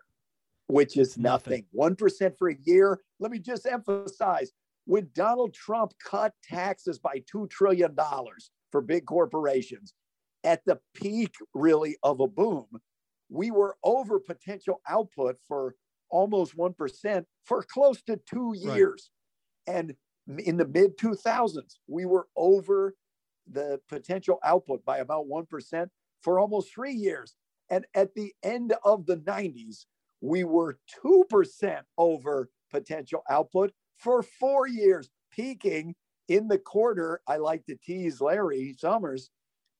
which 0.72 0.96
is 0.96 1.18
nothing. 1.18 1.66
nothing. 1.74 1.96
1% 1.96 2.38
for 2.38 2.48
a 2.48 2.56
year. 2.64 3.00
Let 3.20 3.30
me 3.30 3.38
just 3.38 3.66
emphasize 3.66 4.52
when 4.86 5.08
Donald 5.14 5.54
Trump 5.54 5.92
cut 6.02 6.32
taxes 6.42 6.98
by 6.98 7.22
$2 7.32 7.48
trillion 7.50 7.94
for 8.70 8.80
big 8.80 9.04
corporations 9.04 9.92
at 10.44 10.64
the 10.64 10.80
peak, 10.94 11.34
really, 11.54 11.96
of 12.02 12.20
a 12.20 12.26
boom, 12.26 12.66
we 13.32 13.50
were 13.50 13.76
over 13.82 14.20
potential 14.20 14.80
output 14.88 15.36
for 15.48 15.74
almost 16.10 16.56
1% 16.56 17.24
for 17.44 17.62
close 17.62 18.02
to 18.02 18.20
two 18.28 18.54
years. 18.54 19.10
Right. 19.66 19.76
And 19.76 19.94
in 20.38 20.58
the 20.58 20.66
mid 20.66 20.98
2000s, 20.98 21.78
we 21.88 22.04
were 22.04 22.28
over 22.36 22.94
the 23.50 23.80
potential 23.88 24.38
output 24.44 24.84
by 24.84 24.98
about 24.98 25.26
1% 25.26 25.88
for 26.20 26.38
almost 26.38 26.72
three 26.72 26.92
years. 26.92 27.34
And 27.70 27.86
at 27.94 28.14
the 28.14 28.32
end 28.42 28.74
of 28.84 29.06
the 29.06 29.16
90s, 29.16 29.86
we 30.20 30.44
were 30.44 30.78
2% 31.04 31.80
over 31.96 32.50
potential 32.70 33.22
output 33.28 33.72
for 33.96 34.22
four 34.22 34.68
years, 34.68 35.10
peaking 35.32 35.94
in 36.28 36.48
the 36.48 36.58
quarter. 36.58 37.20
I 37.26 37.38
like 37.38 37.64
to 37.66 37.76
tease 37.76 38.20
Larry 38.20 38.76
Summers, 38.78 39.30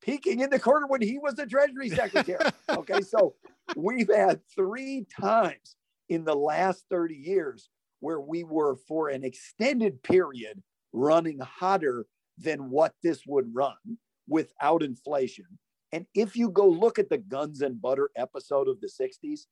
peaking 0.03 0.41
in 0.41 0.51
the 0.51 0.59
quarter 0.59 0.87
when 0.87 1.01
he 1.01 1.19
was 1.19 1.35
the 1.35 1.47
Treasury 1.47 1.89
Secretary. 1.89 2.45
okay, 2.69 3.01
so 3.01 3.35
we've 3.77 4.13
had 4.13 4.41
three 4.55 5.07
times 5.21 5.77
in 6.09 6.25
the 6.25 6.35
last 6.35 6.85
30 6.91 7.15
years 7.15 7.71
where 8.01 8.21
we 8.21 8.45
were 8.45 8.77
for 8.89 9.09
an 9.09 9.25
extended 9.25 10.03
period 10.03 10.63
running 10.93 11.39
hotter 11.39 12.05
than 12.37 12.71
what 12.71 12.93
this 13.03 13.23
would 13.27 13.47
run 13.55 13.99
without 14.29 14.83
inflation. 14.83 15.47
And 15.93 16.07
if 16.15 16.37
you 16.37 16.51
go 16.51 16.67
look 16.67 16.99
at 16.99 17.11
the 17.11 17.19
guns 17.19 17.63
and 17.63 17.81
butter 17.81 18.11
episode 18.17 18.69
of 18.69 18.81
the 18.81 18.89
60s, 18.89 19.43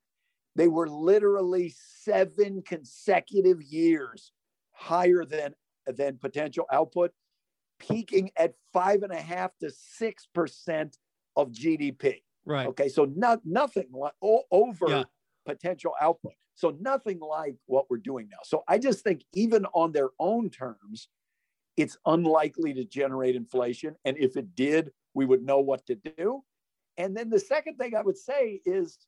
they 0.56 0.68
were 0.68 0.88
literally 0.88 1.74
seven 2.02 2.62
consecutive 2.66 3.62
years 3.62 4.32
higher 4.72 5.24
than, 5.24 5.54
than 5.86 6.18
potential 6.18 6.66
output, 6.72 7.12
peaking 7.80 8.30
at 8.36 8.54
five 8.72 9.02
and 9.02 9.12
a 9.12 9.20
half 9.20 9.50
to 9.58 9.70
six 9.70 10.26
percent 10.32 10.98
of 11.36 11.50
GDP. 11.50 12.22
Right. 12.44 12.66
Okay. 12.68 12.88
So 12.88 13.04
not 13.04 13.40
nothing 13.44 13.88
like 13.92 14.12
over 14.22 14.88
yeah. 14.88 15.04
potential 15.46 15.94
output. 16.00 16.34
So 16.54 16.76
nothing 16.80 17.20
like 17.20 17.56
what 17.66 17.86
we're 17.90 17.98
doing 17.98 18.28
now. 18.30 18.38
So 18.44 18.62
I 18.68 18.78
just 18.78 19.02
think 19.02 19.24
even 19.34 19.64
on 19.72 19.92
their 19.92 20.10
own 20.18 20.50
terms, 20.50 21.08
it's 21.76 21.96
unlikely 22.04 22.74
to 22.74 22.84
generate 22.84 23.34
inflation. 23.34 23.96
And 24.04 24.16
if 24.18 24.36
it 24.36 24.54
did, 24.54 24.90
we 25.14 25.24
would 25.24 25.42
know 25.42 25.60
what 25.60 25.86
to 25.86 25.94
do. 25.94 26.44
And 26.98 27.16
then 27.16 27.30
the 27.30 27.40
second 27.40 27.76
thing 27.76 27.94
I 27.96 28.02
would 28.02 28.18
say 28.18 28.60
is 28.66 28.98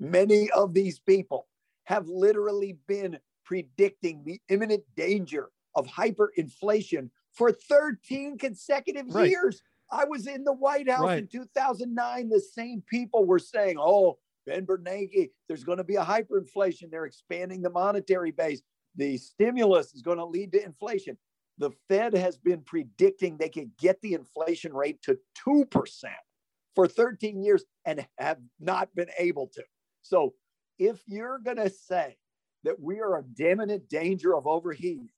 Many 0.00 0.48
of 0.50 0.74
these 0.74 1.00
people 1.00 1.48
have 1.84 2.06
literally 2.08 2.78
been 2.86 3.18
predicting 3.44 4.22
the 4.24 4.40
imminent 4.48 4.84
danger 4.96 5.50
of 5.74 5.86
hyperinflation 5.86 7.10
for 7.38 7.52
13 7.52 8.36
consecutive 8.36 9.14
right. 9.14 9.30
years. 9.30 9.62
I 9.90 10.04
was 10.04 10.26
in 10.26 10.44
the 10.44 10.52
White 10.52 10.90
House 10.90 11.04
right. 11.04 11.18
in 11.18 11.28
2009. 11.28 12.28
The 12.28 12.40
same 12.40 12.82
people 12.86 13.24
were 13.24 13.38
saying, 13.38 13.76
oh, 13.78 14.18
Ben 14.44 14.66
Bernanke, 14.66 15.30
there's 15.46 15.64
going 15.64 15.78
to 15.78 15.84
be 15.84 15.94
a 15.94 16.04
hyperinflation. 16.04 16.90
They're 16.90 17.06
expanding 17.06 17.62
the 17.62 17.70
monetary 17.70 18.32
base. 18.32 18.60
The 18.96 19.16
stimulus 19.16 19.94
is 19.94 20.02
going 20.02 20.18
to 20.18 20.24
lead 20.24 20.52
to 20.52 20.64
inflation. 20.64 21.16
The 21.58 21.70
Fed 21.88 22.14
has 22.14 22.36
been 22.36 22.62
predicting 22.62 23.36
they 23.36 23.48
could 23.48 23.70
get 23.78 24.00
the 24.02 24.14
inflation 24.14 24.74
rate 24.74 25.00
to 25.02 25.18
2% 25.46 26.04
for 26.74 26.88
13 26.88 27.42
years 27.42 27.64
and 27.84 28.06
have 28.18 28.38
not 28.60 28.94
been 28.94 29.08
able 29.18 29.46
to. 29.54 29.62
So 30.02 30.34
if 30.78 31.00
you're 31.06 31.38
going 31.38 31.56
to 31.56 31.70
say 31.70 32.16
that 32.64 32.80
we 32.80 33.00
are 33.00 33.18
in 33.18 33.46
imminent 33.46 33.88
danger 33.88 34.34
of 34.34 34.46
overheating, 34.46 35.08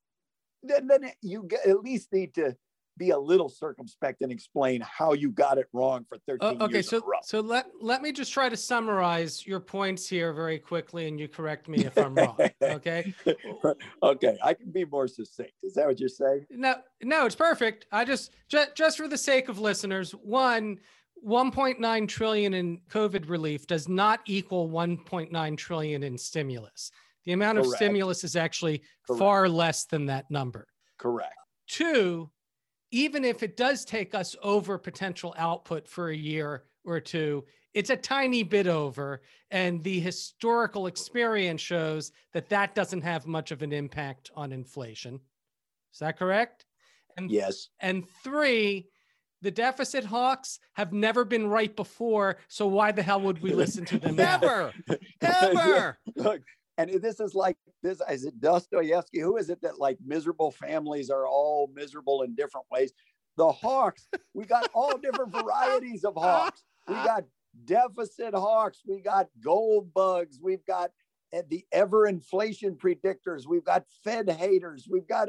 then, 0.62 0.86
then 0.86 1.10
you 1.22 1.48
at 1.66 1.80
least 1.80 2.12
need 2.12 2.34
to 2.34 2.56
be 3.00 3.10
a 3.10 3.18
little 3.18 3.48
circumspect 3.48 4.20
and 4.20 4.30
explain 4.30 4.82
how 4.82 5.14
you 5.14 5.30
got 5.30 5.56
it 5.56 5.66
wrong 5.72 6.04
for 6.06 6.18
13 6.28 6.60
uh, 6.60 6.64
okay, 6.64 6.74
years 6.74 6.90
so 6.90 7.02
so 7.22 7.40
let 7.40 7.66
let 7.80 8.02
me 8.02 8.12
just 8.12 8.30
try 8.32 8.48
to 8.48 8.56
summarize 8.56 9.46
your 9.46 9.58
points 9.58 10.06
here 10.06 10.34
very 10.34 10.58
quickly, 10.58 11.08
and 11.08 11.18
you 11.18 11.26
correct 11.26 11.66
me 11.66 11.84
if 11.84 11.96
I'm 11.96 12.14
wrong. 12.14 12.36
Okay. 12.62 13.14
okay, 14.02 14.38
I 14.44 14.54
can 14.54 14.70
be 14.70 14.84
more 14.84 15.08
succinct. 15.08 15.52
Is 15.62 15.74
that 15.74 15.86
what 15.86 15.98
you're 15.98 16.08
saying? 16.08 16.46
No, 16.50 16.76
no, 17.02 17.24
it's 17.24 17.34
perfect. 17.34 17.86
I 17.90 18.04
just 18.04 18.32
just 18.48 18.76
just 18.76 18.98
for 18.98 19.08
the 19.08 19.18
sake 19.18 19.48
of 19.48 19.58
listeners, 19.58 20.12
one. 20.12 20.78
1.9 21.26 22.08
trillion 22.08 22.54
in 22.54 22.80
COVID 22.88 23.28
relief 23.28 23.66
does 23.66 23.90
not 23.90 24.20
equal 24.24 24.70
1.9 24.70 25.56
trillion 25.58 26.02
in 26.02 26.16
stimulus. 26.16 26.90
The 27.24 27.32
amount 27.32 27.58
of 27.58 27.66
stimulus 27.66 28.24
is 28.24 28.36
actually 28.36 28.82
Correct. 29.06 29.18
far 29.18 29.48
less 29.48 29.84
than 29.84 30.06
that 30.06 30.30
number. 30.30 30.66
Correct. 30.98 31.34
Two, 31.66 32.30
even 32.90 33.24
if 33.24 33.42
it 33.42 33.56
does 33.56 33.84
take 33.84 34.14
us 34.14 34.34
over 34.42 34.78
potential 34.78 35.34
output 35.38 35.86
for 35.86 36.08
a 36.08 36.16
year 36.16 36.64
or 36.84 37.00
two, 37.00 37.44
it's 37.74 37.90
a 37.90 37.96
tiny 37.96 38.42
bit 38.42 38.66
over. 38.66 39.22
And 39.50 39.82
the 39.82 40.00
historical 40.00 40.86
experience 40.86 41.60
shows 41.60 42.12
that 42.32 42.48
that 42.48 42.74
doesn't 42.74 43.02
have 43.02 43.26
much 43.26 43.50
of 43.50 43.62
an 43.62 43.72
impact 43.72 44.30
on 44.34 44.52
inflation. 44.52 45.20
Is 45.92 45.98
that 46.00 46.18
correct? 46.18 46.66
And, 47.16 47.30
yes. 47.30 47.68
And 47.80 48.08
three, 48.24 48.88
the 49.42 49.50
deficit 49.50 50.04
hawks 50.04 50.58
have 50.74 50.92
never 50.92 51.24
been 51.24 51.46
right 51.46 51.74
before. 51.74 52.38
So 52.48 52.66
why 52.66 52.92
the 52.92 53.02
hell 53.02 53.20
would 53.22 53.40
we 53.40 53.52
listen 53.52 53.84
to 53.86 53.98
them? 53.98 54.16
Never, 54.16 54.72
ever. 55.20 55.98
Look, 56.14 56.42
and 56.80 57.02
this 57.02 57.20
is 57.20 57.34
like 57.34 57.56
this 57.82 58.00
is 58.10 58.24
it 58.24 58.40
Dostoevsky? 58.40 59.20
Who 59.20 59.36
is 59.36 59.50
it 59.50 59.60
that 59.62 59.78
like 59.78 59.98
miserable 60.04 60.50
families 60.50 61.10
are 61.10 61.26
all 61.26 61.70
miserable 61.74 62.22
in 62.22 62.34
different 62.34 62.66
ways? 62.70 62.92
The 63.36 63.50
hawks, 63.52 64.08
we 64.34 64.44
got 64.44 64.68
all 64.74 64.96
different 64.98 65.32
varieties 65.32 66.04
of 66.04 66.14
hawks. 66.14 66.62
We 66.88 66.94
got 67.04 67.24
deficit 67.64 68.34
hawks, 68.34 68.82
we 68.86 69.00
got 69.00 69.28
gold 69.42 69.92
bugs, 69.92 70.38
we've 70.42 70.64
got 70.64 70.90
eh, 71.32 71.42
the 71.48 71.64
ever 71.72 72.06
inflation 72.06 72.76
predictors, 72.76 73.46
we've 73.46 73.64
got 73.64 73.84
Fed 74.02 74.30
haters, 74.30 74.88
we've 74.90 75.08
got 75.08 75.28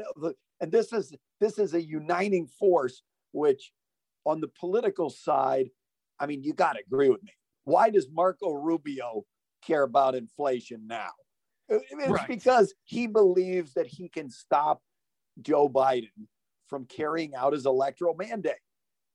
and 0.60 0.72
this 0.72 0.92
is 0.92 1.14
this 1.40 1.58
is 1.58 1.74
a 1.74 1.82
uniting 1.82 2.46
force 2.46 3.02
which 3.32 3.72
on 4.24 4.40
the 4.40 4.48
political 4.48 5.10
side, 5.10 5.68
I 6.18 6.26
mean, 6.26 6.42
you 6.42 6.54
got 6.54 6.74
to 6.74 6.80
agree 6.86 7.08
with 7.08 7.22
me. 7.22 7.32
Why 7.64 7.90
does 7.90 8.08
Marco 8.10 8.52
Rubio 8.52 9.24
care 9.64 9.82
about 9.82 10.14
inflation 10.14 10.86
now? 10.86 11.10
It's 11.72 12.08
right. 12.08 12.28
because 12.28 12.74
he 12.84 13.06
believes 13.06 13.74
that 13.74 13.86
he 13.86 14.08
can 14.08 14.30
stop 14.30 14.82
Joe 15.40 15.68
Biden 15.68 16.26
from 16.68 16.84
carrying 16.86 17.34
out 17.34 17.52
his 17.52 17.66
electoral 17.66 18.14
mandate. 18.14 18.54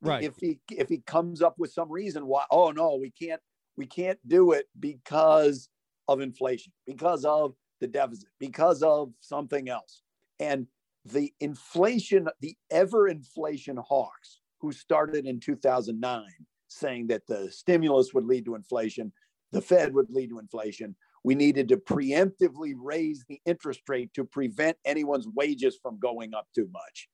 Right. 0.02 0.24
If 0.24 0.36
he 0.40 0.60
if 0.72 0.90
he 0.90 1.00
comes 1.00 1.42
up 1.42 1.56
with 1.58 1.72
some 1.72 1.92
reason 1.92 2.28
why, 2.28 2.44
oh 2.52 2.72
no, 2.72 2.96
we 2.96 3.12
can't 3.12 3.42
we 3.78 3.86
can't 3.86 4.20
do 4.28 4.52
it 4.52 4.66
because 4.80 5.70
of 6.08 6.22
inflation, 6.22 6.72
because 6.86 7.26
of 7.26 7.54
the 7.80 7.88
deficit, 7.88 8.30
because 8.40 8.84
of 8.84 9.12
something 9.20 9.70
else. 9.70 10.02
And 10.40 10.68
the 11.06 11.34
inflation, 11.40 12.28
the 12.42 12.56
ever 12.70 13.08
inflation 13.08 13.78
hawks 13.78 14.40
who 14.60 14.72
started 14.72 15.26
in 15.26 15.40
2009 15.40 16.24
saying 16.68 17.08
that 17.08 17.26
the 17.28 17.50
stimulus 17.52 18.14
would 18.14 18.26
lead 18.26 18.46
to 18.46 18.56
inflation, 18.56 19.12
the 19.52 19.62
Fed 19.62 19.94
would 19.94 20.10
lead 20.10 20.30
to 20.30 20.40
inflation, 20.40 20.96
we 21.28 21.36
needed 21.36 21.68
to 21.68 21.76
preemptively 21.76 22.74
raise 22.74 23.26
the 23.28 23.42
interest 23.46 23.82
rate 23.90 24.14
to 24.14 24.24
prevent 24.24 24.78
anyone's 24.86 25.28
wages 25.28 25.78
from 25.82 26.00
going 26.00 26.34
up 26.34 26.48
too 26.56 26.70
much. 26.72 27.10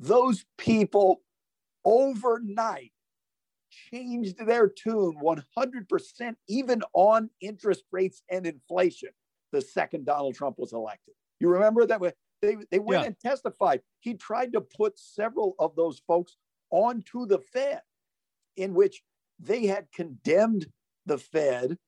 Those 0.00 0.44
people 0.56 1.22
overnight 1.84 2.90
changed 3.70 4.44
their 4.44 4.68
tune 4.68 5.20
100%, 5.22 6.34
even 6.48 6.82
on 6.94 7.30
interest 7.40 7.84
rates 7.92 8.24
and 8.28 8.44
inflation, 8.44 9.10
the 9.52 9.62
second 9.62 10.04
Donald 10.04 10.34
Trump 10.34 10.56
was 10.58 10.72
elected. 10.72 11.14
You 11.38 11.50
remember 11.50 11.86
that? 11.86 12.00
They, 12.42 12.56
they 12.72 12.80
went 12.80 13.02
yeah. 13.02 13.06
and 13.06 13.20
testified. 13.20 13.82
He 14.00 14.14
tried 14.14 14.52
to 14.54 14.60
put 14.60 14.98
several 14.98 15.54
of 15.60 15.76
those 15.76 16.02
folks 16.08 16.36
onto 16.72 17.24
the 17.24 17.38
Fed, 17.38 17.82
in 18.56 18.74
which 18.74 19.00
they 19.38 19.66
had 19.66 19.86
condemned 19.92 20.66
the 21.06 21.18
Fed 21.18 21.78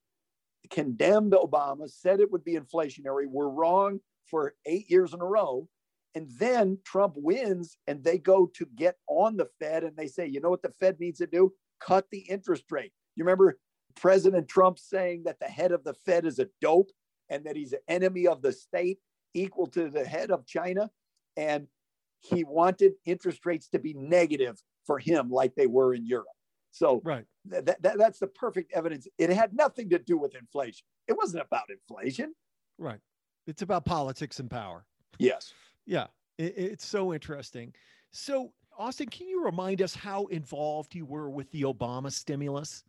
condemned 0.70 1.32
Obama, 1.32 1.90
said 1.90 2.20
it 2.20 2.30
would 2.30 2.44
be 2.44 2.54
inflationary, 2.56 3.26
were 3.26 3.50
wrong 3.50 4.00
for 4.26 4.54
eight 4.66 4.90
years 4.90 5.12
in 5.12 5.20
a 5.20 5.26
row. 5.26 5.68
And 6.14 6.28
then 6.38 6.78
Trump 6.84 7.14
wins 7.16 7.78
and 7.86 8.02
they 8.02 8.18
go 8.18 8.46
to 8.54 8.66
get 8.74 8.96
on 9.08 9.36
the 9.36 9.48
Fed 9.58 9.84
and 9.84 9.96
they 9.96 10.08
say, 10.08 10.26
you 10.26 10.40
know 10.40 10.50
what 10.50 10.62
the 10.62 10.74
Fed 10.80 10.98
needs 10.98 11.18
to 11.18 11.26
do? 11.26 11.52
Cut 11.80 12.06
the 12.10 12.20
interest 12.20 12.64
rate. 12.70 12.92
You 13.16 13.24
remember 13.24 13.58
President 13.94 14.48
Trump 14.48 14.78
saying 14.78 15.22
that 15.24 15.38
the 15.40 15.46
head 15.46 15.72
of 15.72 15.84
the 15.84 15.94
Fed 15.94 16.24
is 16.24 16.38
a 16.38 16.48
dope 16.60 16.90
and 17.28 17.44
that 17.44 17.56
he's 17.56 17.72
an 17.72 17.80
enemy 17.88 18.26
of 18.26 18.42
the 18.42 18.52
state 18.52 18.98
equal 19.34 19.66
to 19.68 19.88
the 19.88 20.04
head 20.04 20.30
of 20.30 20.46
China. 20.46 20.90
And 21.36 21.68
he 22.20 22.44
wanted 22.44 22.92
interest 23.04 23.46
rates 23.46 23.68
to 23.68 23.78
be 23.78 23.94
negative 23.94 24.60
for 24.86 24.98
him, 24.98 25.30
like 25.30 25.54
they 25.54 25.66
were 25.66 25.94
in 25.94 26.06
Europe. 26.06 26.26
So 26.70 27.00
right. 27.04 27.24
Th- 27.50 27.64
that, 27.64 27.98
that's 27.98 28.18
the 28.18 28.26
perfect 28.26 28.72
evidence. 28.72 29.06
It 29.18 29.30
had 29.30 29.54
nothing 29.54 29.90
to 29.90 29.98
do 29.98 30.16
with 30.16 30.34
inflation. 30.34 30.84
It 31.08 31.16
wasn't 31.16 31.44
about 31.44 31.64
inflation. 31.70 32.34
Right. 32.78 33.00
It's 33.46 33.62
about 33.62 33.84
politics 33.84 34.38
and 34.40 34.50
power. 34.50 34.84
Yes. 35.18 35.52
Yeah. 35.86 36.06
It, 36.38 36.54
it's 36.56 36.86
so 36.86 37.12
interesting. 37.12 37.74
So, 38.12 38.52
Austin, 38.78 39.08
can 39.08 39.28
you 39.28 39.44
remind 39.44 39.82
us 39.82 39.94
how 39.94 40.26
involved 40.26 40.94
you 40.94 41.04
were 41.04 41.28
with 41.28 41.50
the 41.50 41.62
Obama 41.62 42.12
stimulus? 42.12 42.84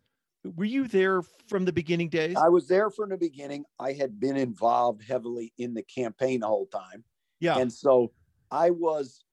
Were 0.56 0.64
you 0.64 0.88
there 0.88 1.22
from 1.48 1.64
the 1.64 1.72
beginning 1.72 2.08
days? 2.08 2.36
I 2.36 2.48
was 2.48 2.66
there 2.66 2.90
from 2.90 3.10
the 3.10 3.16
beginning. 3.16 3.64
I 3.78 3.92
had 3.92 4.18
been 4.18 4.36
involved 4.36 5.02
heavily 5.06 5.52
in 5.58 5.74
the 5.74 5.82
campaign 5.82 6.40
the 6.40 6.48
whole 6.48 6.66
time. 6.66 7.04
Yeah. 7.40 7.58
And 7.58 7.72
so 7.72 8.12
I 8.50 8.70
was 8.70 9.24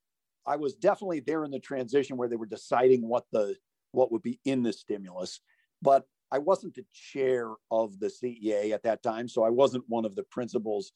I 0.46 0.56
was 0.56 0.76
definitely 0.76 1.20
there 1.20 1.44
in 1.46 1.52
the 1.52 1.60
transition 1.60 2.18
where 2.18 2.28
they 2.28 2.36
were 2.36 2.46
deciding 2.46 3.08
what 3.08 3.26
the 3.32 3.56
what 3.92 4.12
would 4.12 4.22
be 4.22 4.40
in 4.46 4.64
the 4.64 4.74
stimulus. 4.74 5.42
But 5.82 6.06
I 6.32 6.40
wasn't 6.40 6.76
the 6.76 6.86
chair 6.94 7.52
of 7.72 8.00
the 8.00 8.08
CEA 8.08 8.72
at 8.72 8.84
that 8.84 9.02
time, 9.02 9.28
so 9.28 9.44
I 9.44 9.50
wasn't 9.50 9.86
one 9.88 10.06
of 10.06 10.16
the 10.16 10.24
principals 10.24 10.92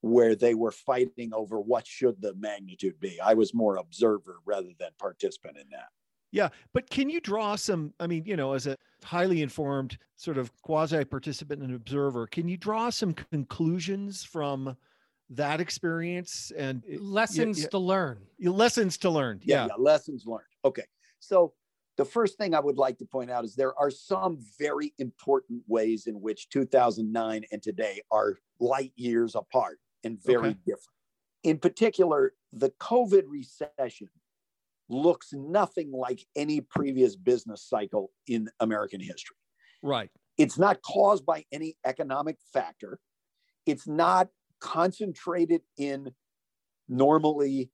where 0.00 0.34
they 0.34 0.54
were 0.54 0.72
fighting 0.72 1.32
over 1.32 1.60
what 1.60 1.86
should 1.86 2.20
the 2.20 2.34
magnitude 2.34 2.98
be. 2.98 3.20
I 3.20 3.34
was 3.34 3.54
more 3.54 3.76
observer 3.76 4.38
rather 4.44 4.70
than 4.78 4.90
participant 4.98 5.56
in 5.56 5.68
that. 5.70 5.88
Yeah, 6.32 6.48
but 6.72 6.88
can 6.88 7.10
you 7.10 7.20
draw 7.20 7.56
some? 7.56 7.92
I 8.00 8.06
mean, 8.06 8.24
you 8.24 8.36
know, 8.36 8.54
as 8.54 8.66
a 8.66 8.76
highly 9.04 9.42
informed 9.42 9.98
sort 10.16 10.38
of 10.38 10.50
quasi 10.62 11.04
participant 11.04 11.62
and 11.62 11.74
observer, 11.74 12.26
can 12.26 12.48
you 12.48 12.56
draw 12.56 12.88
some 12.88 13.12
conclusions 13.12 14.24
from 14.24 14.76
that 15.28 15.60
experience 15.60 16.50
and 16.56 16.82
lessons 16.98 17.58
yeah, 17.58 17.64
yeah, 17.64 17.68
to 17.68 17.78
learn? 17.78 18.18
Lessons 18.40 18.96
to 18.98 19.10
learn. 19.10 19.40
Yeah, 19.44 19.66
yeah, 19.66 19.74
lessons 19.76 20.24
learned. 20.26 20.46
Okay, 20.64 20.84
so 21.20 21.52
the 21.96 22.04
first 22.04 22.38
thing 22.38 22.54
I 22.54 22.60
would 22.60 22.78
like 22.78 22.98
to 22.98 23.04
point 23.04 23.30
out 23.30 23.44
is 23.44 23.54
there 23.54 23.78
are 23.78 23.90
some 23.90 24.38
very 24.58 24.94
important 24.98 25.62
ways 25.66 26.06
in 26.06 26.20
which 26.20 26.48
2009 26.48 27.44
and 27.50 27.62
today 27.62 28.00
are 28.10 28.36
light 28.60 28.92
years 28.96 29.34
apart 29.34 29.78
and 30.04 30.22
very 30.22 30.50
okay. 30.50 30.58
different. 30.66 30.88
In 31.44 31.58
particular, 31.58 32.32
the 32.52 32.70
COVID 32.80 33.24
recession 33.26 34.08
looks 34.88 35.32
nothing 35.32 35.90
like 35.92 36.24
any 36.36 36.60
previous 36.60 37.16
business 37.16 37.62
cycle 37.62 38.10
in 38.26 38.48
American 38.60 39.00
history. 39.00 39.36
Right. 39.82 40.10
It's 40.38 40.58
not 40.58 40.82
caused 40.82 41.26
by 41.26 41.44
any 41.52 41.76
economic 41.84 42.36
factor. 42.52 42.98
It's 43.66 43.86
not 43.86 44.28
concentrated 44.60 45.62
in 45.76 46.12
normally 46.88 47.70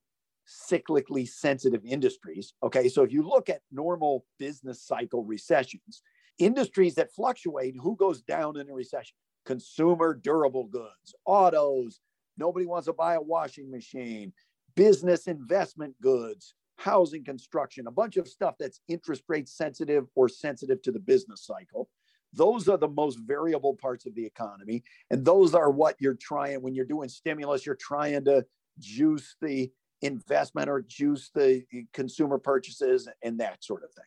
cyclically 0.48 1.28
sensitive 1.28 1.84
industries. 1.84 2.54
Okay, 2.62 2.88
so 2.88 3.02
if 3.02 3.12
you 3.12 3.22
look 3.22 3.48
at 3.48 3.60
normal 3.70 4.24
business 4.38 4.82
cycle 4.82 5.24
recessions, 5.24 6.02
industries 6.38 6.94
that 6.94 7.12
fluctuate, 7.12 7.74
who 7.80 7.96
goes 7.96 8.22
down 8.22 8.58
in 8.58 8.68
a 8.70 8.74
recession? 8.74 9.14
Consumer 9.44 10.14
durable 10.14 10.64
goods, 10.64 11.14
autos, 11.24 12.00
nobody 12.36 12.66
wants 12.66 12.86
to 12.86 12.92
buy 12.92 13.14
a 13.14 13.20
washing 13.20 13.70
machine, 13.70 14.32
business 14.74 15.26
investment 15.26 15.94
goods, 16.00 16.54
housing 16.76 17.24
construction, 17.24 17.86
a 17.86 17.90
bunch 17.90 18.16
of 18.16 18.28
stuff 18.28 18.54
that's 18.58 18.80
interest 18.88 19.22
rate 19.28 19.48
sensitive 19.48 20.06
or 20.14 20.28
sensitive 20.28 20.80
to 20.82 20.92
the 20.92 21.00
business 21.00 21.44
cycle. 21.44 21.88
Those 22.34 22.68
are 22.68 22.76
the 22.76 22.88
most 22.88 23.18
variable 23.26 23.74
parts 23.74 24.06
of 24.06 24.14
the 24.14 24.24
economy. 24.24 24.84
And 25.10 25.24
those 25.24 25.54
are 25.54 25.70
what 25.70 25.96
you're 25.98 26.14
trying, 26.14 26.62
when 26.62 26.74
you're 26.74 26.84
doing 26.84 27.08
stimulus, 27.08 27.64
you're 27.64 27.74
trying 27.74 28.24
to 28.26 28.44
juice 28.78 29.34
the 29.40 29.72
investment 30.02 30.68
or 30.68 30.80
juice 30.82 31.30
the 31.34 31.64
consumer 31.92 32.38
purchases 32.38 33.08
and 33.22 33.40
that 33.40 33.62
sort 33.64 33.82
of 33.84 33.92
thing. 33.92 34.04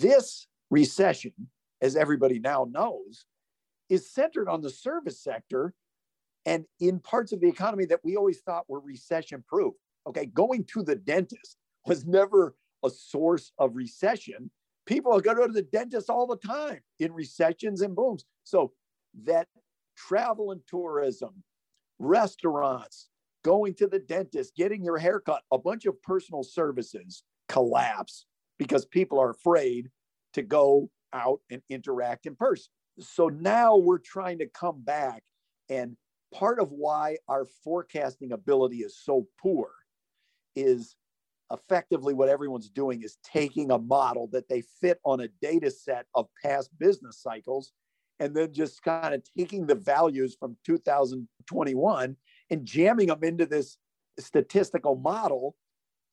This 0.00 0.46
recession, 0.70 1.32
as 1.80 1.96
everybody 1.96 2.38
now 2.38 2.66
knows, 2.70 3.24
is 3.88 4.10
centered 4.10 4.48
on 4.48 4.60
the 4.60 4.70
service 4.70 5.22
sector 5.22 5.74
and 6.46 6.64
in 6.80 7.00
parts 7.00 7.32
of 7.32 7.40
the 7.40 7.48
economy 7.48 7.86
that 7.86 8.04
we 8.04 8.16
always 8.16 8.40
thought 8.40 8.68
were 8.68 8.80
recession 8.80 9.42
proof. 9.46 9.74
Okay, 10.06 10.26
going 10.26 10.64
to 10.72 10.82
the 10.82 10.96
dentist 10.96 11.56
was 11.86 12.06
never 12.06 12.54
a 12.84 12.90
source 12.90 13.52
of 13.58 13.74
recession, 13.76 14.50
people 14.86 15.18
go 15.20 15.46
to 15.46 15.52
the 15.52 15.62
dentist 15.62 16.10
all 16.10 16.26
the 16.26 16.36
time 16.36 16.80
in 16.98 17.12
recessions 17.12 17.80
and 17.80 17.96
booms. 17.96 18.24
So 18.44 18.72
that 19.24 19.48
travel 19.96 20.50
and 20.50 20.60
tourism, 20.68 21.42
restaurants, 21.98 23.08
going 23.44 23.74
to 23.74 23.86
the 23.86 23.98
dentist, 23.98 24.56
getting 24.56 24.84
your 24.84 24.98
haircut, 24.98 25.42
a 25.52 25.58
bunch 25.58 25.86
of 25.86 26.00
personal 26.02 26.42
services 26.42 27.22
collapse 27.48 28.26
because 28.58 28.84
people 28.86 29.20
are 29.20 29.30
afraid 29.30 29.88
to 30.32 30.42
go 30.42 30.90
out 31.12 31.40
and 31.50 31.62
interact 31.70 32.26
in 32.26 32.34
person. 32.34 32.70
So 32.98 33.28
now 33.28 33.76
we're 33.76 33.98
trying 33.98 34.38
to 34.38 34.46
come 34.46 34.82
back. 34.82 35.22
And 35.68 35.96
part 36.32 36.58
of 36.58 36.70
why 36.72 37.18
our 37.28 37.46
forecasting 37.62 38.32
ability 38.32 38.78
is 38.78 38.98
so 38.98 39.26
poor 39.40 39.70
is 40.56 40.96
effectively 41.52 42.14
what 42.14 42.28
everyone's 42.28 42.70
doing 42.70 43.02
is 43.02 43.18
taking 43.22 43.70
a 43.70 43.78
model 43.78 44.28
that 44.32 44.48
they 44.48 44.62
fit 44.80 44.98
on 45.04 45.20
a 45.20 45.28
data 45.40 45.70
set 45.70 46.06
of 46.14 46.26
past 46.42 46.70
business 46.78 47.20
cycles 47.20 47.72
and 48.20 48.34
then 48.34 48.52
just 48.52 48.82
kind 48.82 49.14
of 49.14 49.22
taking 49.36 49.66
the 49.66 49.74
values 49.74 50.36
from 50.38 50.56
2021 50.64 52.16
and 52.50 52.64
jamming 52.64 53.08
them 53.08 53.24
into 53.24 53.46
this 53.46 53.76
statistical 54.18 54.96
model 54.96 55.56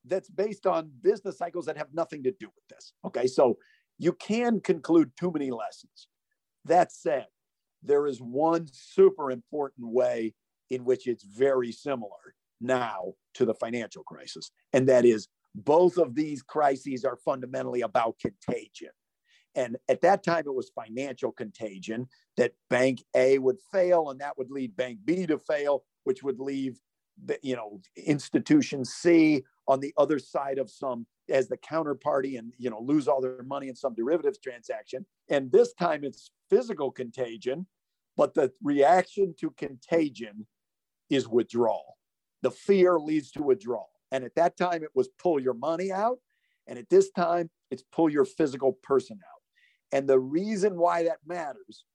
that's 0.06 0.30
based 0.30 0.66
on 0.66 0.92
business 1.02 1.38
cycles 1.38 1.66
that 1.66 1.78
have 1.78 1.94
nothing 1.94 2.24
to 2.24 2.32
do 2.32 2.48
with 2.48 2.68
this. 2.70 2.94
Okay, 3.06 3.28
so 3.28 3.58
you 3.98 4.14
can 4.14 4.60
conclude 4.60 5.12
too 5.18 5.32
many 5.32 5.52
lessons. 5.52 6.08
That 6.66 6.92
said, 6.92 7.28
there 7.84 8.08
is 8.08 8.20
one 8.20 8.68
super 8.72 9.32
important 9.32 9.88
way 9.88 10.34
in 10.70 10.86
which 10.86 11.08
it's 11.08 11.24
very 11.24 11.72
similar 11.72 12.36
now 12.60 13.14
to 13.34 13.46
the 13.46 13.54
financial 13.56 14.04
crisis, 14.04 14.52
and 14.74 14.88
that 14.90 15.06
is 15.06 15.28
both 15.54 15.98
of 15.98 16.16
these 16.16 16.42
crises 16.42 17.04
are 17.04 17.18
fundamentally 17.18 17.82
about 17.82 18.20
contagion. 18.20 18.92
And 19.54 19.76
at 19.90 20.02
that 20.02 20.24
time, 20.24 20.46
it 20.46 20.54
was 20.54 20.72
financial 20.74 21.32
contagion 21.32 22.08
that 22.38 22.54
bank 22.70 23.04
A 23.16 23.38
would 23.38 23.58
fail, 23.72 24.10
and 24.10 24.22
that 24.22 24.38
would 24.38 24.50
lead 24.50 24.78
bank 24.78 25.00
B 25.04 25.26
to 25.26 25.38
fail, 25.38 25.84
which 26.04 26.24
would 26.24 26.40
leave, 26.40 26.80
the, 27.24 27.38
you 27.42 27.56
know, 27.56 27.80
institution 27.96 28.86
C 28.86 29.44
on 29.68 29.80
the 29.80 29.94
other 29.98 30.20
side 30.20 30.58
of 30.58 30.70
some 30.70 31.06
as 31.30 31.48
the 31.48 31.58
counterparty 31.58 32.38
and 32.38 32.54
you 32.58 32.70
know 32.70 32.80
lose 32.82 33.08
all 33.08 33.22
their 33.22 33.44
money 33.44 33.70
in 33.70 33.76
some 33.76 33.94
derivatives 33.94 34.40
transaction. 34.40 35.06
And 35.30 35.52
this 35.52 35.74
time, 35.74 36.04
it's 36.04 36.32
physical 36.50 36.92
contagion, 36.92 37.68
but 38.18 38.34
the 38.34 38.52
reaction 38.62 39.34
to 39.40 39.52
contagion 39.52 40.46
is 41.10 41.28
withdrawal. 41.28 41.98
The 42.42 42.52
fear 42.52 43.00
leads 43.00 43.32
to 43.32 43.44
withdrawal. 43.44 43.90
And 44.12 44.24
at 44.24 44.36
that 44.36 44.58
time, 44.58 44.84
it 44.84 44.90
was 44.94 45.10
pull 45.20 45.40
your 45.40 45.54
money 45.54 45.92
out. 45.92 46.20
And 46.68 46.78
at 46.78 46.90
this 46.90 47.12
time, 47.12 47.50
it's 47.70 47.84
pull 47.92 48.10
your 48.10 48.26
physical 48.26 48.74
person 48.84 49.20
out. 49.22 49.98
And 49.98 50.08
the 50.08 50.20
reason 50.20 50.78
why 50.78 51.04
that 51.04 51.20
matters 51.26 51.86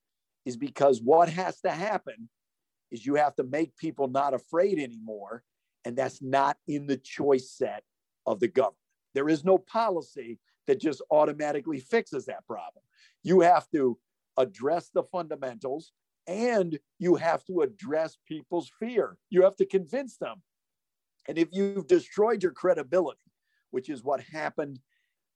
is 0.45 0.57
because 0.57 1.01
what 1.03 1.29
has 1.29 1.61
to 1.61 1.71
happen 1.71 2.29
is 2.91 3.05
you 3.05 3.15
have 3.15 3.35
to 3.37 3.45
make 3.45 3.77
people 3.77 4.09
not 4.09 4.35
afraid 4.35 4.79
anymore. 4.79 5.43
And 5.85 5.97
that's 5.97 6.21
not 6.21 6.57
in 6.67 6.87
the 6.87 6.97
choice 6.97 7.51
set 7.51 7.85
of 8.27 8.41
the 8.41 8.49
government. 8.49 8.77
There 9.15 9.29
is 9.29 9.45
no 9.45 9.59
policy 9.59 10.39
that 10.67 10.81
just 10.81 11.03
automatically 11.11 11.81
fixes 11.81 12.27
that 12.27 12.47
problem. 12.47 12.83
You 13.23 13.41
have 13.41 13.71
to 13.71 13.99
address 14.37 14.91
the 14.93 15.05
fundamentals 15.05 15.93
and 16.27 16.79
you 16.99 17.15
have 17.15 17.45
to 17.45 17.63
address 17.63 18.19
people's 18.27 18.71
fear. 18.79 19.17
You 19.31 19.43
have 19.43 19.57
to 19.57 19.67
convince 19.67 20.17
them. 20.17 20.43
And 21.29 21.39
if 21.39 21.49
you've 21.53 21.87
destroyed 21.87 22.43
your 22.43 22.53
credibility, 22.53 23.21
which 23.71 23.89
is 23.89 24.03
what 24.03 24.21
happened 24.21 24.81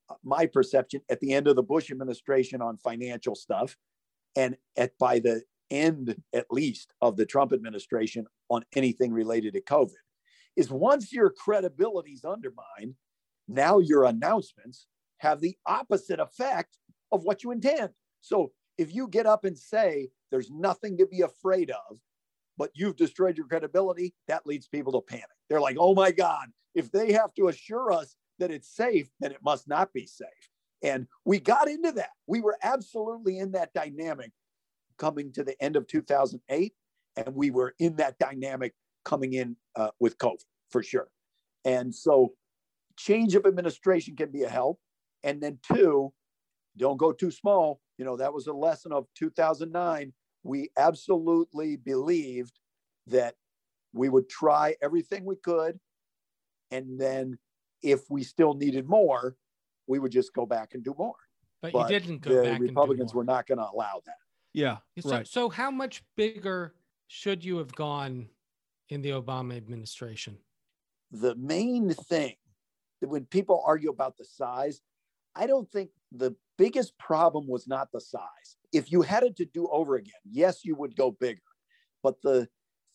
uh, 0.08 0.14
my 0.24 0.46
perception 0.46 1.00
at 1.08 1.20
the 1.20 1.32
end 1.32 1.46
of 1.46 1.56
the 1.56 1.62
Bush 1.62 1.90
administration 1.90 2.60
on 2.60 2.76
financial 2.76 3.34
stuff, 3.34 3.76
and 4.36 4.56
at 4.76 4.96
by 4.98 5.18
the 5.18 5.42
end, 5.70 6.16
at 6.32 6.46
least, 6.50 6.92
of 7.00 7.16
the 7.16 7.26
Trump 7.26 7.52
administration 7.52 8.26
on 8.48 8.64
anything 8.74 9.12
related 9.12 9.54
to 9.54 9.62
COVID, 9.62 9.92
is 10.56 10.70
once 10.70 11.12
your 11.12 11.30
credibility 11.30 12.12
is 12.12 12.24
undermined, 12.24 12.94
now 13.48 13.78
your 13.78 14.04
announcements 14.04 14.86
have 15.18 15.40
the 15.40 15.56
opposite 15.66 16.20
effect 16.20 16.78
of 17.12 17.24
what 17.24 17.42
you 17.42 17.50
intend. 17.50 17.90
So 18.20 18.52
if 18.78 18.94
you 18.94 19.08
get 19.08 19.26
up 19.26 19.44
and 19.44 19.56
say 19.58 20.08
there's 20.30 20.50
nothing 20.50 20.96
to 20.98 21.06
be 21.06 21.22
afraid 21.22 21.70
of, 21.70 21.98
but 22.56 22.70
you've 22.74 22.96
destroyed 22.96 23.36
your 23.36 23.46
credibility, 23.46 24.14
that 24.28 24.46
leads 24.46 24.68
people 24.68 24.92
to 24.92 25.00
panic. 25.00 25.26
They're 25.48 25.60
like, 25.60 25.76
oh 25.78 25.94
my 25.94 26.10
God, 26.10 26.48
if 26.74 26.90
they 26.90 27.12
have 27.12 27.34
to 27.34 27.48
assure 27.48 27.92
us 27.92 28.16
that 28.38 28.50
it's 28.50 28.74
safe, 28.74 29.08
then 29.20 29.32
it 29.32 29.42
must 29.44 29.68
not 29.68 29.92
be 29.92 30.06
safe. 30.06 30.28
And 30.82 31.06
we 31.24 31.40
got 31.40 31.68
into 31.68 31.92
that. 31.92 32.10
We 32.26 32.40
were 32.40 32.56
absolutely 32.62 33.38
in 33.38 33.52
that 33.52 33.72
dynamic 33.74 34.32
coming 35.00 35.32
to 35.32 35.42
the 35.42 35.60
end 35.62 35.74
of 35.74 35.86
2008. 35.88 36.72
And 37.16 37.34
we 37.34 37.50
were 37.50 37.74
in 37.80 37.96
that 37.96 38.18
dynamic 38.18 38.74
coming 39.04 39.32
in 39.32 39.56
uh, 39.74 39.90
with 39.98 40.18
COVID 40.18 40.44
for 40.70 40.82
sure. 40.82 41.08
And 41.64 41.92
so 41.92 42.34
change 42.96 43.34
of 43.34 43.46
administration 43.46 44.14
can 44.14 44.30
be 44.30 44.44
a 44.44 44.48
help. 44.48 44.78
And 45.24 45.40
then, 45.40 45.58
two, 45.74 46.12
don't 46.76 46.96
go 46.96 47.12
too 47.12 47.30
small. 47.30 47.80
You 47.98 48.04
know, 48.04 48.16
that 48.16 48.32
was 48.32 48.46
a 48.46 48.52
lesson 48.52 48.92
of 48.92 49.06
2009. 49.16 50.12
We 50.44 50.70
absolutely 50.78 51.76
believed 51.76 52.58
that 53.08 53.34
we 53.92 54.08
would 54.08 54.28
try 54.28 54.76
everything 54.80 55.24
we 55.24 55.36
could 55.36 55.80
and 56.70 57.00
then 57.00 57.38
if 57.82 58.02
we 58.10 58.22
still 58.22 58.54
needed 58.54 58.88
more, 58.88 59.36
we 59.86 59.98
would 59.98 60.12
just 60.12 60.32
go 60.34 60.46
back 60.46 60.74
and 60.74 60.84
do 60.84 60.94
more. 60.96 61.14
But, 61.62 61.72
but 61.72 61.90
you 61.90 61.98
didn't 61.98 62.22
go 62.22 62.30
back 62.30 62.46
and 62.46 62.54
the 62.54 62.66
back. 62.66 62.68
Republicans 62.68 63.14
were 63.14 63.24
not 63.24 63.46
going 63.46 63.58
to 63.58 63.64
allow 63.64 64.02
that. 64.06 64.14
Yeah. 64.52 64.78
So, 65.00 65.10
right. 65.10 65.26
so 65.26 65.48
how 65.48 65.70
much 65.70 66.02
bigger 66.16 66.74
should 67.06 67.44
you 67.44 67.58
have 67.58 67.74
gone 67.74 68.28
in 68.88 69.02
the 69.02 69.10
Obama 69.10 69.56
administration? 69.56 70.38
The 71.12 71.34
main 71.36 71.92
thing 71.92 72.34
that 73.00 73.08
when 73.08 73.24
people 73.24 73.62
argue 73.66 73.90
about 73.90 74.16
the 74.16 74.24
size, 74.24 74.80
I 75.34 75.46
don't 75.46 75.70
think 75.70 75.90
the 76.12 76.34
biggest 76.58 76.96
problem 76.98 77.48
was 77.48 77.66
not 77.66 77.92
the 77.92 78.00
size. 78.00 78.56
If 78.72 78.92
you 78.92 79.02
had 79.02 79.22
it 79.22 79.36
to 79.36 79.44
do 79.44 79.68
over 79.68 79.96
again, 79.96 80.12
yes, 80.30 80.64
you 80.64 80.74
would 80.76 80.96
go 80.96 81.10
bigger. 81.10 81.40
But 82.02 82.20
the 82.22 82.48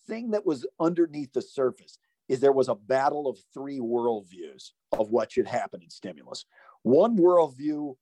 thing 0.07 0.31
that 0.31 0.45
was 0.45 0.65
underneath 0.79 1.33
the 1.33 1.41
surface 1.41 1.97
is 2.27 2.39
there 2.39 2.51
was 2.51 2.69
a 2.69 2.75
battle 2.75 3.27
of 3.27 3.37
three 3.53 3.79
worldviews 3.79 4.71
of 4.91 5.11
what 5.11 5.31
should 5.31 5.47
happen 5.47 5.81
in 5.81 5.89
stimulus. 5.89 6.45
One 6.83 7.17
worldview 7.17 7.95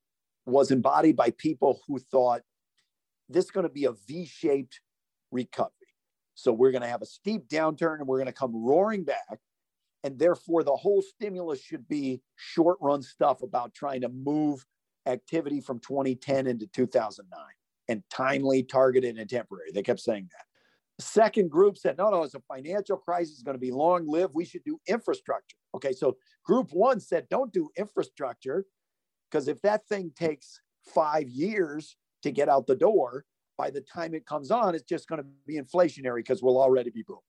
was 0.45 0.71
embodied 0.71 1.15
by 1.15 1.31
people 1.31 1.81
who 1.87 1.99
thought 1.99 2.41
this 3.33 3.45
is 3.45 3.51
going 3.51 3.65
to 3.65 3.73
be 3.73 3.85
a 3.85 3.93
V 4.07 4.25
shaped 4.25 4.81
recovery. 5.31 5.71
So 6.35 6.51
we're 6.51 6.71
going 6.71 6.81
to 6.81 6.87
have 6.87 7.01
a 7.01 7.07
steep 7.07 7.47
downturn 7.47 7.99
and 7.99 8.07
we're 8.07 8.17
going 8.17 8.27
to 8.27 8.33
come 8.33 8.55
roaring 8.55 9.03
back. 9.03 9.39
And 10.03 10.19
therefore, 10.19 10.63
the 10.63 10.75
whole 10.75 11.01
stimulus 11.01 11.61
should 11.61 11.87
be 11.87 12.21
short 12.35 12.77
run 12.81 13.01
stuff 13.01 13.41
about 13.41 13.73
trying 13.73 14.01
to 14.01 14.09
move 14.09 14.65
activity 15.05 15.61
from 15.61 15.79
2010 15.79 16.47
into 16.47 16.67
2009 16.67 17.39
and 17.87 18.03
timely, 18.09 18.63
targeted, 18.63 19.17
and 19.17 19.29
temporary. 19.29 19.71
They 19.73 19.81
kept 19.81 19.99
saying 19.99 20.29
that. 20.31 21.03
Second 21.03 21.49
group 21.49 21.77
said, 21.77 21.97
no, 21.97 22.09
no, 22.09 22.23
it's 22.23 22.35
a 22.35 22.41
financial 22.41 22.97
crisis. 22.97 23.33
It's 23.33 23.43
going 23.43 23.55
to 23.55 23.61
be 23.61 23.71
long 23.71 24.07
lived. 24.07 24.33
We 24.35 24.45
should 24.45 24.63
do 24.63 24.79
infrastructure. 24.87 25.57
Okay. 25.75 25.91
So 25.93 26.17
group 26.45 26.69
one 26.71 26.99
said, 26.99 27.27
don't 27.29 27.51
do 27.51 27.69
infrastructure 27.77 28.65
because 29.29 29.47
if 29.47 29.61
that 29.61 29.87
thing 29.87 30.11
takes 30.15 30.61
five 30.93 31.29
years 31.29 31.95
to 32.23 32.31
get 32.31 32.49
out 32.49 32.67
the 32.67 32.75
door, 32.75 33.25
by 33.57 33.69
the 33.69 33.81
time 33.81 34.13
it 34.13 34.25
comes 34.25 34.51
on, 34.51 34.75
it's 34.75 34.83
just 34.83 35.07
going 35.07 35.21
to 35.21 35.27
be 35.45 35.59
inflationary 35.59 36.17
because 36.17 36.41
we'll 36.41 36.59
already 36.59 36.89
be 36.89 37.03
booming. 37.03 37.21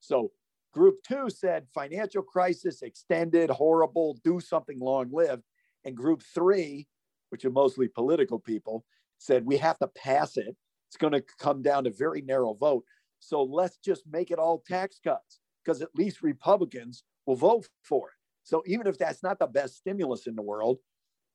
So 0.00 0.32
group 0.72 0.96
two 1.06 1.30
said 1.30 1.66
financial 1.72 2.22
crisis, 2.22 2.82
extended, 2.82 3.50
horrible, 3.50 4.18
do 4.24 4.40
something 4.40 4.78
long 4.80 5.10
lived. 5.12 5.44
And 5.84 5.96
group 5.96 6.22
three, 6.34 6.88
which 7.30 7.44
are 7.44 7.50
mostly 7.50 7.88
political 7.88 8.38
people, 8.38 8.84
said 9.18 9.46
we 9.46 9.56
have 9.58 9.78
to 9.78 9.88
pass 9.88 10.36
it. 10.36 10.56
It's 10.88 10.96
going 10.96 11.12
to 11.12 11.24
come 11.38 11.62
down 11.62 11.84
to 11.84 11.90
very 11.90 12.22
narrow 12.22 12.54
vote. 12.54 12.84
So 13.20 13.42
let's 13.42 13.76
just 13.78 14.02
make 14.10 14.30
it 14.30 14.38
all 14.38 14.62
tax 14.66 14.98
cuts 15.02 15.40
because 15.64 15.82
at 15.82 15.94
least 15.94 16.22
Republicans 16.22 17.04
will 17.26 17.36
vote 17.36 17.68
for 17.82 18.08
it. 18.08 18.14
So 18.42 18.62
even 18.66 18.86
if 18.86 18.96
that's 18.96 19.22
not 19.22 19.38
the 19.38 19.46
best 19.46 19.76
stimulus 19.76 20.26
in 20.26 20.34
the 20.34 20.42
world, 20.42 20.78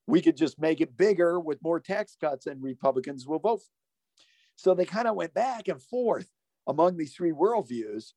we 0.07 0.21
could 0.21 0.37
just 0.37 0.59
make 0.59 0.81
it 0.81 0.97
bigger 0.97 1.39
with 1.39 1.63
more 1.63 1.79
tax 1.79 2.15
cuts 2.19 2.45
and 2.45 2.61
Republicans 2.61 3.25
will 3.25 3.39
vote. 3.39 3.61
So 4.55 4.73
they 4.73 4.85
kind 4.85 5.07
of 5.07 5.15
went 5.15 5.33
back 5.33 5.67
and 5.67 5.81
forth 5.81 6.27
among 6.67 6.97
these 6.97 7.13
three 7.13 7.31
worldviews. 7.31 8.13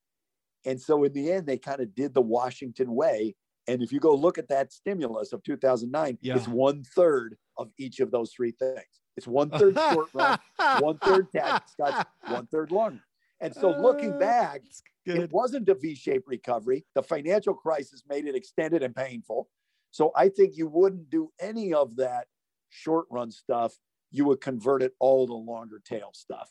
And 0.65 0.81
so 0.81 1.05
in 1.05 1.13
the 1.13 1.31
end, 1.31 1.47
they 1.47 1.59
kind 1.59 1.81
of 1.81 1.95
did 1.95 2.13
the 2.13 2.23
Washington 2.23 2.95
way. 2.95 3.37
And 3.69 3.83
if 3.83 3.93
you 3.93 4.01
go 4.01 4.15
look 4.15 4.39
at 4.39 4.49
that 4.49 4.73
stimulus 4.73 5.33
of 5.33 5.43
2009, 5.43 6.19
yeah. 6.21 6.37
it's 6.37 6.49
one 6.49 6.85
third 6.85 7.37
of 7.57 7.71
each 7.79 8.01
of 8.01 8.11
those 8.11 8.33
three 8.33 8.53
things. 8.53 9.01
It's 9.17 9.27
one 9.27 9.51
third 9.51 9.77
short 9.93 10.09
run, 10.13 10.39
one 10.81 10.99
third 10.99 11.31
tax 11.33 11.75
cuts, 11.81 12.09
one 12.29 12.47
third 12.47 12.71
long. 12.71 13.01
And 13.41 13.55
so 13.55 13.71
looking 13.71 14.15
uh, 14.15 14.19
back, 14.19 14.63
it 15.05 15.33
wasn't 15.33 15.69
a 15.69 15.75
V 15.75 15.95
shaped 15.95 16.27
recovery. 16.27 16.85
The 16.95 17.03
financial 17.03 17.55
crisis 17.55 18.03
made 18.09 18.27
it 18.27 18.35
extended 18.35 18.83
and 18.83 18.95
painful. 18.95 19.49
So 19.97 20.13
I 20.15 20.29
think 20.29 20.59
you 20.59 20.69
wouldn't 20.69 21.09
do 21.09 21.31
any 21.41 21.73
of 21.73 21.97
that 21.97 22.27
short 22.69 23.07
run 23.11 23.31
stuff. 23.31 23.73
You 24.11 24.27
would 24.27 24.43
convert 24.43 24.83
it 24.83 24.93
all 25.01 25.27
to 25.27 25.33
longer 25.33 25.81
tail 25.83 26.11
stuff. 26.13 26.51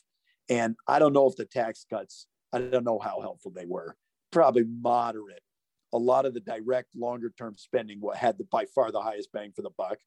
And 0.50 0.76
I 0.88 0.98
don't 0.98 1.14
know 1.14 1.28
if 1.28 1.36
the 1.36 1.46
tax 1.46 1.86
cuts, 1.88 2.26
I 2.52 2.58
don't 2.58 2.84
know 2.84 2.98
how 2.98 3.22
helpful 3.22 3.52
they 3.56 3.68
were. 3.68 3.98
Probably 4.32 4.64
moderate. 4.64 5.44
A 5.94 5.98
lot 6.00 6.26
of 6.26 6.34
the 6.34 6.40
direct 6.40 6.96
longer 6.96 7.32
term 7.38 7.54
spending 7.56 8.02
had 8.16 8.40
the, 8.40 8.46
by 8.46 8.66
far 8.74 8.92
the 8.92 9.00
highest 9.00 9.32
bang 9.32 9.52
for 9.56 9.62
the 9.62 9.70
buck. 9.78 10.00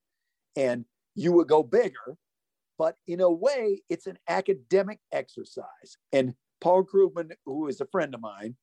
And 0.57 0.85
you 1.15 1.31
would 1.31 1.47
go 1.47 1.63
bigger, 1.63 2.17
but 2.77 2.97
in 3.07 3.21
a 3.21 3.31
way, 3.31 3.83
it's 3.89 4.09
an 4.09 4.19
academic 4.29 4.99
exercise. 5.13 5.97
And 6.13 6.35
Paul 6.61 6.83
Krugman, 6.83 7.31
who 7.47 7.69
is 7.69 7.81
a 7.81 7.87
friend 7.87 8.17
of 8.17 8.21
mine, 8.21 8.57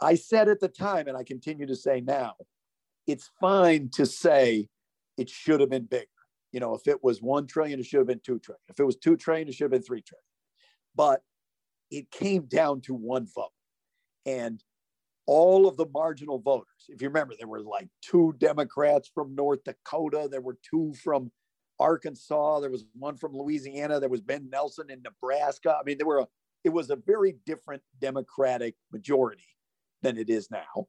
I 0.00 0.16
said 0.16 0.48
at 0.48 0.58
the 0.58 0.66
time, 0.66 1.06
and 1.06 1.16
I 1.16 1.22
continue 1.22 1.68
to 1.68 1.76
say 1.76 2.00
now, 2.00 2.34
it's 3.08 3.30
fine 3.40 3.88
to 3.94 4.06
say 4.06 4.68
it 5.16 5.28
should 5.28 5.60
have 5.60 5.70
been 5.70 5.86
bigger. 5.86 6.06
You 6.52 6.60
know, 6.60 6.74
if 6.74 6.86
it 6.86 7.02
was 7.02 7.20
one 7.20 7.46
trillion, 7.46 7.80
it 7.80 7.86
should 7.86 7.98
have 7.98 8.06
been 8.06 8.20
two 8.24 8.38
trillion. 8.38 8.60
If 8.68 8.78
it 8.78 8.84
was 8.84 8.96
two 8.96 9.16
trillion, 9.16 9.48
it 9.48 9.54
should 9.54 9.64
have 9.64 9.70
been 9.72 9.82
three 9.82 10.02
trillion. 10.02 10.22
But 10.94 11.22
it 11.90 12.10
came 12.10 12.42
down 12.42 12.82
to 12.82 12.94
one 12.94 13.26
vote. 13.34 13.52
And 14.26 14.62
all 15.26 15.66
of 15.66 15.76
the 15.76 15.86
marginal 15.92 16.38
voters, 16.38 16.86
if 16.88 17.00
you 17.02 17.08
remember, 17.08 17.34
there 17.38 17.48
were 17.48 17.62
like 17.62 17.88
two 18.02 18.34
Democrats 18.38 19.10
from 19.12 19.34
North 19.34 19.64
Dakota, 19.64 20.28
there 20.30 20.40
were 20.40 20.58
two 20.68 20.94
from 21.02 21.32
Arkansas, 21.80 22.60
there 22.60 22.70
was 22.70 22.84
one 22.94 23.16
from 23.16 23.34
Louisiana, 23.34 24.00
there 24.00 24.08
was 24.08 24.20
Ben 24.20 24.48
Nelson 24.50 24.90
in 24.90 25.02
Nebraska. 25.02 25.76
I 25.78 25.82
mean, 25.84 25.96
there 25.96 26.06
were 26.06 26.20
a, 26.20 26.26
it 26.64 26.70
was 26.70 26.90
a 26.90 26.96
very 26.96 27.36
different 27.46 27.82
Democratic 27.98 28.74
majority 28.92 29.44
than 30.02 30.18
it 30.18 30.28
is 30.28 30.50
now. 30.50 30.88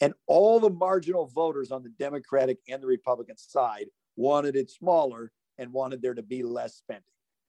And 0.00 0.14
all 0.26 0.58
the 0.58 0.70
marginal 0.70 1.26
voters 1.26 1.70
on 1.70 1.82
the 1.82 1.92
Democratic 1.98 2.58
and 2.68 2.82
the 2.82 2.86
Republican 2.86 3.36
side 3.36 3.86
wanted 4.16 4.56
it 4.56 4.70
smaller 4.70 5.30
and 5.58 5.72
wanted 5.72 6.02
there 6.02 6.14
to 6.14 6.22
be 6.22 6.42
less 6.42 6.74
spending. 6.76 7.04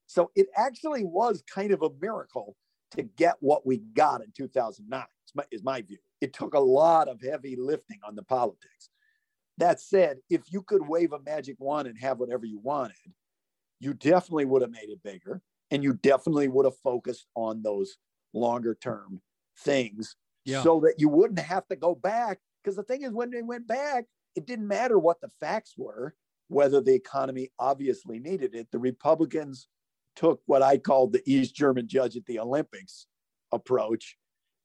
So 0.07 0.31
it 0.35 0.47
actually 0.55 1.03
was 1.03 1.43
kind 1.51 1.71
of 1.71 1.81
a 1.81 1.89
miracle 2.01 2.55
to 2.91 3.03
get 3.03 3.35
what 3.39 3.65
we 3.65 3.77
got 3.95 4.21
in 4.21 4.31
2009, 4.35 5.01
is 5.01 5.35
my, 5.35 5.43
is 5.51 5.63
my 5.63 5.81
view. 5.81 5.97
It 6.21 6.33
took 6.33 6.53
a 6.53 6.59
lot 6.59 7.07
of 7.07 7.21
heavy 7.21 7.55
lifting 7.55 7.99
on 8.07 8.15
the 8.15 8.23
politics. 8.23 8.89
That 9.57 9.79
said, 9.79 10.17
if 10.29 10.41
you 10.51 10.61
could 10.61 10.87
wave 10.87 11.13
a 11.13 11.19
magic 11.19 11.55
wand 11.59 11.87
and 11.87 11.97
have 11.99 12.19
whatever 12.19 12.45
you 12.45 12.59
wanted, 12.59 13.13
you 13.79 13.93
definitely 13.93 14.45
would 14.45 14.61
have 14.61 14.71
made 14.71 14.89
it 14.89 15.03
bigger 15.03 15.41
and 15.71 15.83
you 15.83 15.93
definitely 15.93 16.47
would 16.47 16.65
have 16.65 16.77
focused 16.83 17.27
on 17.35 17.61
those 17.63 17.97
longer 18.33 18.77
term 18.79 19.21
things 19.59 20.15
yeah. 20.45 20.63
so 20.63 20.79
that 20.81 20.95
you 20.97 21.09
wouldn't 21.09 21.39
have 21.39 21.67
to 21.67 21.75
go 21.75 21.95
back. 21.95 22.39
Because 22.63 22.75
the 22.75 22.83
thing 22.83 23.01
is, 23.01 23.11
when 23.11 23.31
they 23.31 23.41
went 23.41 23.67
back, 23.67 24.05
it 24.35 24.45
didn't 24.45 24.67
matter 24.67 24.97
what 24.97 25.21
the 25.21 25.29
facts 25.39 25.73
were, 25.77 26.15
whether 26.47 26.81
the 26.81 26.93
economy 26.93 27.51
obviously 27.59 28.19
needed 28.19 28.55
it. 28.55 28.67
The 28.71 28.79
Republicans 28.79 29.67
took 30.15 30.41
what 30.45 30.61
I 30.61 30.77
called 30.77 31.13
the 31.13 31.23
East 31.25 31.55
German 31.55 31.87
judge 31.87 32.15
at 32.15 32.25
the 32.25 32.39
Olympics 32.39 33.07
approach 33.51 34.17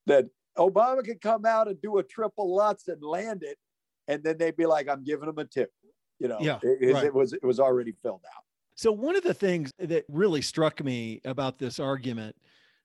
that 0.06 0.26
Obama 0.56 1.04
could 1.04 1.20
come 1.20 1.46
out 1.46 1.68
and 1.68 1.80
do 1.80 1.98
a 1.98 2.02
triple 2.02 2.54
Lutz 2.54 2.88
and 2.88 3.02
land 3.02 3.42
it, 3.42 3.58
and 4.06 4.22
then 4.22 4.38
they'd 4.38 4.56
be 4.56 4.66
like, 4.66 4.88
I'm 4.88 5.04
giving 5.04 5.28
him 5.28 5.38
a 5.38 5.44
tip. 5.44 5.70
You 6.18 6.28
know, 6.28 6.38
yeah, 6.40 6.58
it, 6.62 6.94
right. 6.94 7.04
it 7.04 7.14
was 7.14 7.32
it 7.32 7.44
was 7.44 7.60
already 7.60 7.92
filled 8.02 8.24
out. 8.26 8.42
So 8.74 8.90
one 8.92 9.16
of 9.16 9.22
the 9.22 9.34
things 9.34 9.72
that 9.78 10.04
really 10.08 10.42
struck 10.42 10.82
me 10.82 11.20
about 11.24 11.58
this 11.58 11.78
argument 11.78 12.36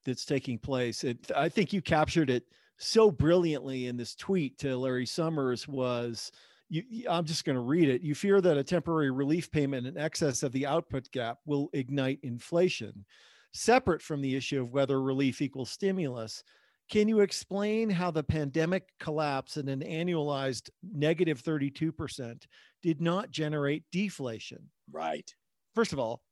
that's 0.05 0.25
taking 0.25 0.57
place, 0.57 1.03
it, 1.03 1.31
I 1.35 1.49
think 1.49 1.73
you 1.73 1.81
captured 1.81 2.29
it 2.29 2.43
so 2.77 3.11
brilliantly 3.11 3.87
in 3.87 3.97
this 3.97 4.15
tweet 4.15 4.57
to 4.59 4.77
Larry 4.77 5.05
Summers 5.05 5.67
was 5.67 6.31
you, 6.69 7.05
I'm 7.09 7.25
just 7.25 7.45
going 7.45 7.55
to 7.55 7.61
read 7.61 7.89
it. 7.89 8.01
You 8.01 8.15
fear 8.15 8.41
that 8.41 8.57
a 8.57 8.63
temporary 8.63 9.11
relief 9.11 9.51
payment 9.51 9.85
in 9.85 9.97
excess 9.97 10.43
of 10.43 10.51
the 10.51 10.65
output 10.65 11.11
gap 11.11 11.37
will 11.45 11.69
ignite 11.73 12.19
inflation. 12.23 13.05
Separate 13.53 14.01
from 14.01 14.21
the 14.21 14.35
issue 14.35 14.61
of 14.61 14.73
whether 14.73 14.99
relief 15.01 15.41
equals 15.41 15.69
stimulus, 15.69 16.43
can 16.89 17.07
you 17.07 17.19
explain 17.19 17.89
how 17.89 18.11
the 18.11 18.23
pandemic 18.23 18.89
collapse 18.99 19.57
and 19.57 19.69
an 19.69 19.81
annualized 19.81 20.69
negative 20.83 21.41
32% 21.41 22.43
did 22.81 23.01
not 23.01 23.31
generate 23.31 23.83
deflation? 23.91 24.69
Right. 24.91 25.31
First 25.75 25.93
of 25.93 25.99
all, 25.99 26.23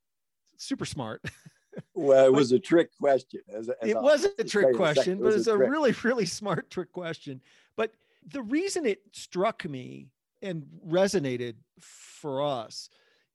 super 0.58 0.84
smart. 0.84 1.22
well, 1.94 2.26
it 2.26 2.32
was 2.32 2.52
a 2.52 2.58
trick 2.58 2.96
question. 2.98 3.40
As, 3.54 3.68
as 3.68 3.88
it 3.88 4.00
wasn't 4.00 4.34
a 4.38 4.44
trick 4.44 4.74
question, 4.74 5.20
but 5.20 5.34
it's 5.34 5.46
a, 5.46 5.54
a 5.54 5.58
really, 5.58 5.94
really 6.02 6.26
smart 6.40 6.70
trick 6.70 6.92
question. 6.92 7.40
But 7.76 7.92
the 8.26 8.42
reason 8.42 8.86
it 8.86 9.00
struck 9.12 9.68
me 9.68 10.08
and 10.40 10.64
resonated 10.86 11.54
for 11.80 12.42
us 12.42 12.88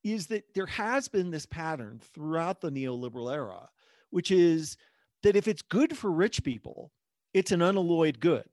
is 0.03 0.27
that 0.27 0.53
there 0.53 0.65
has 0.65 1.07
been 1.07 1.31
this 1.31 1.45
pattern 1.45 1.99
throughout 2.13 2.61
the 2.61 2.71
neoliberal 2.71 3.31
era, 3.31 3.69
which 4.09 4.31
is 4.31 4.77
that 5.23 5.35
if 5.35 5.47
it's 5.47 5.61
good 5.61 5.97
for 5.97 6.11
rich 6.11 6.43
people, 6.43 6.91
it's 7.33 7.51
an 7.51 7.61
unalloyed 7.61 8.19
good, 8.19 8.47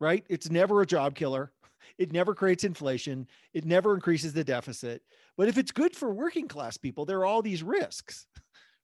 right? 0.00 0.24
It's 0.28 0.50
never 0.50 0.80
a 0.80 0.86
job 0.86 1.14
killer. 1.14 1.52
It 1.98 2.12
never 2.12 2.34
creates 2.34 2.64
inflation. 2.64 3.26
It 3.52 3.64
never 3.64 3.94
increases 3.94 4.32
the 4.32 4.44
deficit. 4.44 5.02
But 5.36 5.48
if 5.48 5.58
it's 5.58 5.72
good 5.72 5.94
for 5.94 6.10
working 6.10 6.48
class 6.48 6.76
people, 6.76 7.04
there 7.04 7.18
are 7.18 7.26
all 7.26 7.42
these 7.42 7.62
risks 7.62 8.26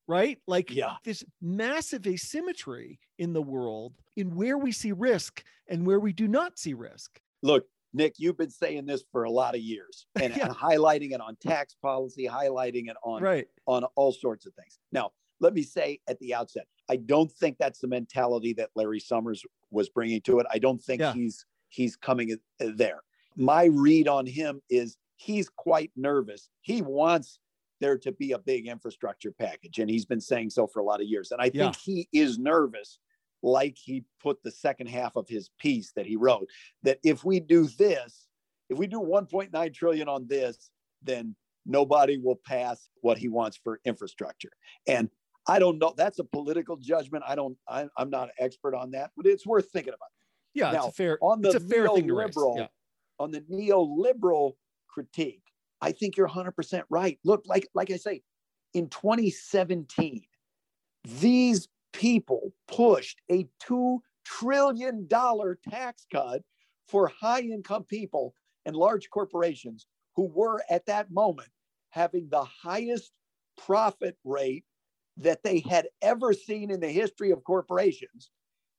right? 0.07 0.38
Like 0.47 0.71
yeah. 0.71 0.95
this 1.05 1.25
massive 1.40 2.07
asymmetry 2.07 2.99
in 3.19 3.33
the 3.33 3.43
world 3.43 3.95
in 4.17 4.35
where 4.35 4.59
we 4.59 4.73
see 4.73 4.93
risk 4.93 5.43
and 5.69 5.87
where 5.87 6.01
we 6.01 6.12
do 6.12 6.29
not 6.29 6.59
see 6.59 6.75
risk. 6.75 7.21
Look, 7.43 7.67
Nick, 7.93 8.14
you've 8.19 8.37
been 8.37 8.51
saying 8.51 8.87
this 8.87 9.05
for 9.12 9.25
a 9.25 9.31
lot 9.31 9.55
of 9.55 9.61
years 9.61 10.07
and, 10.21 10.37
yeah. 10.37 10.47
and 10.47 10.55
highlighting 10.55 11.12
it 11.12 11.21
on 11.21 11.37
tax 11.37 11.75
policy, 11.81 12.27
highlighting 12.27 12.88
it 12.88 12.97
on 13.03 13.23
right. 13.23 13.47
on 13.67 13.85
all 13.97 14.12
sorts 14.12 14.47
of 14.47 14.55
things. 14.55 14.79
Now, 14.93 15.12
let 15.40 15.55
me 15.55 15.62
say 15.62 16.01
at 16.09 16.19
the 16.19 16.35
outset, 16.35 16.67
I 16.88 16.97
don't 16.97 17.31
think 17.31 17.57
that's 17.59 17.79
the 17.79 17.88
mentality 17.88 18.53
that 18.55 18.71
Larry 18.75 19.01
Summers 19.01 19.43
was 19.71 19.88
bringing 19.88 20.21
to 20.23 20.38
it. 20.40 20.47
I 20.51 20.59
don't 20.59 20.83
think 20.83 21.01
yeah. 21.01 21.12
he's 21.12 21.45
he's 21.69 21.97
coming 21.97 22.33
uh, 22.33 22.67
there. 22.77 23.03
My 23.37 23.64
read 23.64 24.07
on 24.07 24.27
him 24.27 24.61
is 24.71 24.97
he's 25.17 25.49
quite 25.49 25.90
nervous. 25.97 26.49
He 26.61 26.83
wants 26.83 27.38
there 27.85 27.99
to 27.99 28.12
be 28.12 28.33
a 28.33 28.38
big 28.38 28.66
infrastructure 28.66 29.31
package. 29.31 29.79
And 29.79 29.90
he's 29.90 30.07
been 30.07 30.20
saying 30.20 30.51
so 30.51 30.66
for 30.66 30.81
a 30.81 30.85
lot 30.85 31.03
of 31.03 31.07
years. 31.07 31.31
And 31.31 31.40
I 31.40 31.51
think 31.51 31.75
yeah. 31.75 31.81
he 31.85 32.09
is 32.12 32.38
nervous, 32.38 32.99
like 33.42 33.77
he 33.77 34.05
put 34.23 34.42
the 34.42 34.51
second 34.51 34.88
half 34.88 35.16
of 35.16 35.29
his 35.29 35.51
piece 35.59 35.92
that 35.97 36.07
he 36.07 36.16
wrote, 36.16 36.49
that 36.83 36.99
if 37.05 37.25
we 37.25 37.40
do 37.40 37.66
this, 37.66 38.27
if 38.70 38.79
we 38.79 38.87
do 38.87 39.01
1.9 39.01 39.75
trillion 39.75 40.09
on 40.09 40.27
this, 40.27 40.70
then 41.03 41.37
nobody 41.66 42.16
will 42.16 42.40
pass 42.47 42.88
what 43.03 43.18
he 43.18 43.29
wants 43.29 43.59
for 43.62 43.81
infrastructure. 43.85 44.53
And 44.87 45.11
I 45.47 45.59
don't 45.59 45.79
know. 45.79 45.92
That's 45.94 46.18
a 46.20 46.25
political 46.25 46.79
judgment. 46.79 47.25
I 47.27 47.35
don't. 47.35 47.59
I, 47.68 47.87
am 47.99 48.09
not 48.09 48.29
an 48.29 48.35
expert 48.38 48.75
on 48.75 48.92
that, 48.92 49.11
but 49.14 49.27
it's 49.27 49.47
worth 49.47 49.70
thinking 49.70 49.92
about. 49.92 50.09
Yeah, 50.55 50.70
now, 50.70 50.87
it's 50.87 50.94
a 50.94 51.03
fair. 51.03 51.18
On 51.20 51.42
the 51.42 51.49
it's 51.49 51.57
a 51.57 51.61
fair 51.61 51.87
thing 51.88 52.09
to 52.09 52.14
raise. 52.14 52.35
Yeah. 52.57 52.68
On 53.18 53.31
the 53.31 53.42
neoliberal 53.42 54.55
critique, 54.88 55.43
I 55.85 55.92
think 55.92 56.16
you're 56.16 56.29
100% 56.29 56.83
right. 56.88 57.18
Look, 57.25 57.42
like 57.47 57.68
like 57.75 57.90
I 57.90 57.97
say, 57.97 58.23
in 58.73 58.88
2017, 58.88 60.23
these 61.20 61.68
people 61.92 62.55
pushed 62.66 63.20
a 63.31 63.47
2 63.61 64.01
trillion 64.25 65.07
dollar 65.07 65.59
tax 65.68 66.07
cut 66.11 66.40
for 66.88 67.12
high 67.20 67.42
income 67.42 67.85
people 67.85 68.35
and 68.64 68.75
large 68.75 69.11
corporations 69.11 69.87
who 70.16 70.27
were 70.27 70.62
at 70.70 70.87
that 70.87 71.11
moment 71.11 71.51
having 71.90 72.29
the 72.31 72.44
highest 72.44 73.12
profit 73.59 74.16
rate 74.25 74.64
that 75.18 75.42
they 75.42 75.61
had 75.68 75.87
ever 76.01 76.33
seen 76.33 76.70
in 76.70 76.81
the 76.81 76.88
history 76.88 77.31
of 77.31 77.44
corporations. 77.44 78.31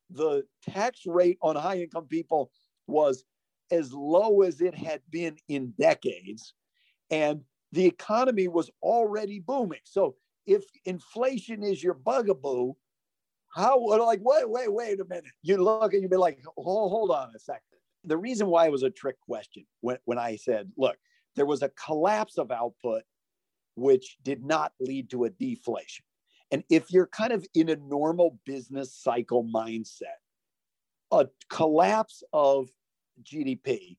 The 0.10 0.44
tax 0.68 1.02
rate 1.06 1.38
on 1.44 1.56
high 1.56 1.82
income 1.82 2.08
people 2.08 2.50
was 2.88 3.24
as 3.70 3.94
low 3.94 4.42
as 4.42 4.60
it 4.60 4.74
had 4.74 5.02
been 5.12 5.38
in 5.48 5.72
decades 5.80 6.56
and 7.10 7.42
the 7.72 7.86
economy 7.86 8.48
was 8.48 8.70
already 8.82 9.40
booming. 9.40 9.80
So 9.84 10.16
if 10.46 10.64
inflation 10.86 11.64
is 11.64 11.84
your 11.84 11.94
bugaboo, 11.94 12.74
how 13.54 13.86
like 13.88 14.20
wait 14.22 14.50
wait 14.50 14.72
wait 14.72 15.00
a 15.00 15.06
minute? 15.06 15.26
You 15.42 15.58
look 15.58 15.94
and 15.94 16.02
you'd 16.02 16.12
be 16.12 16.18
like, 16.18 16.40
hold, 16.58 16.92
hold 16.92 17.12
on 17.12 17.32
a 17.36 17.40
second. 17.40 17.62
The 18.04 18.18
reason 18.18 18.48
why 18.48 18.66
it 18.66 18.72
was 18.72 18.84
a 18.84 18.90
trick 18.90 19.20
question 19.22 19.66
when 19.82 19.98
when 20.06 20.20
I 20.20 20.36
said, 20.36 20.72
look, 20.78 20.98
there 21.36 21.46
was 21.46 21.64
a 21.64 21.70
collapse 21.70 22.38
of 22.38 22.52
output, 22.52 23.04
which 23.76 24.18
did 24.24 24.44
not 24.44 24.74
lead 24.80 25.10
to 25.12 25.26
a 25.26 25.30
deflation. 25.30 26.06
And 26.52 26.64
if 26.70 26.92
you're 26.92 27.08
kind 27.08 27.34
of 27.34 27.46
in 27.54 27.70
a 27.70 27.76
normal 27.76 28.40
business 28.46 28.94
cycle 28.94 29.44
mindset, 29.44 30.20
a 31.12 31.28
collapse 31.50 32.24
of 32.34 32.68
GDP 33.24 33.98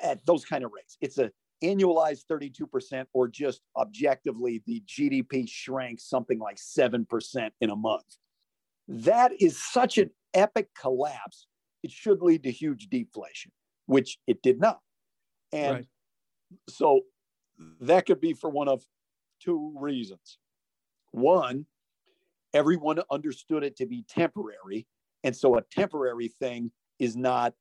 at 0.00 0.24
those 0.26 0.44
kind 0.44 0.64
of 0.64 0.72
rates, 0.72 0.96
it's 1.00 1.18
a 1.18 1.32
annualized 1.64 2.24
32% 2.30 3.06
or 3.12 3.28
just 3.28 3.62
objectively 3.76 4.62
the 4.66 4.82
GDP 4.86 5.48
shrank 5.48 6.00
something 6.00 6.38
like 6.38 6.56
7% 6.56 7.50
in 7.60 7.70
a 7.70 7.76
month. 7.76 8.04
That 8.88 9.32
is 9.40 9.60
such 9.62 9.98
an 9.98 10.10
epic 10.34 10.68
collapse. 10.78 11.46
It 11.82 11.90
should 11.90 12.22
lead 12.22 12.42
to 12.44 12.50
huge 12.50 12.88
deflation, 12.88 13.52
which 13.86 14.18
it 14.26 14.42
did 14.42 14.60
not. 14.60 14.80
And 15.52 15.74
right. 15.74 15.86
so 16.68 17.02
that 17.80 18.06
could 18.06 18.20
be 18.20 18.32
for 18.32 18.50
one 18.50 18.68
of 18.68 18.82
two 19.40 19.74
reasons. 19.78 20.38
One, 21.12 21.66
everyone 22.52 23.00
understood 23.10 23.62
it 23.62 23.76
to 23.76 23.86
be 23.86 24.04
temporary. 24.08 24.86
And 25.22 25.34
so 25.34 25.56
a 25.56 25.62
temporary 25.62 26.28
thing 26.28 26.70
is 26.98 27.16
not, 27.16 27.54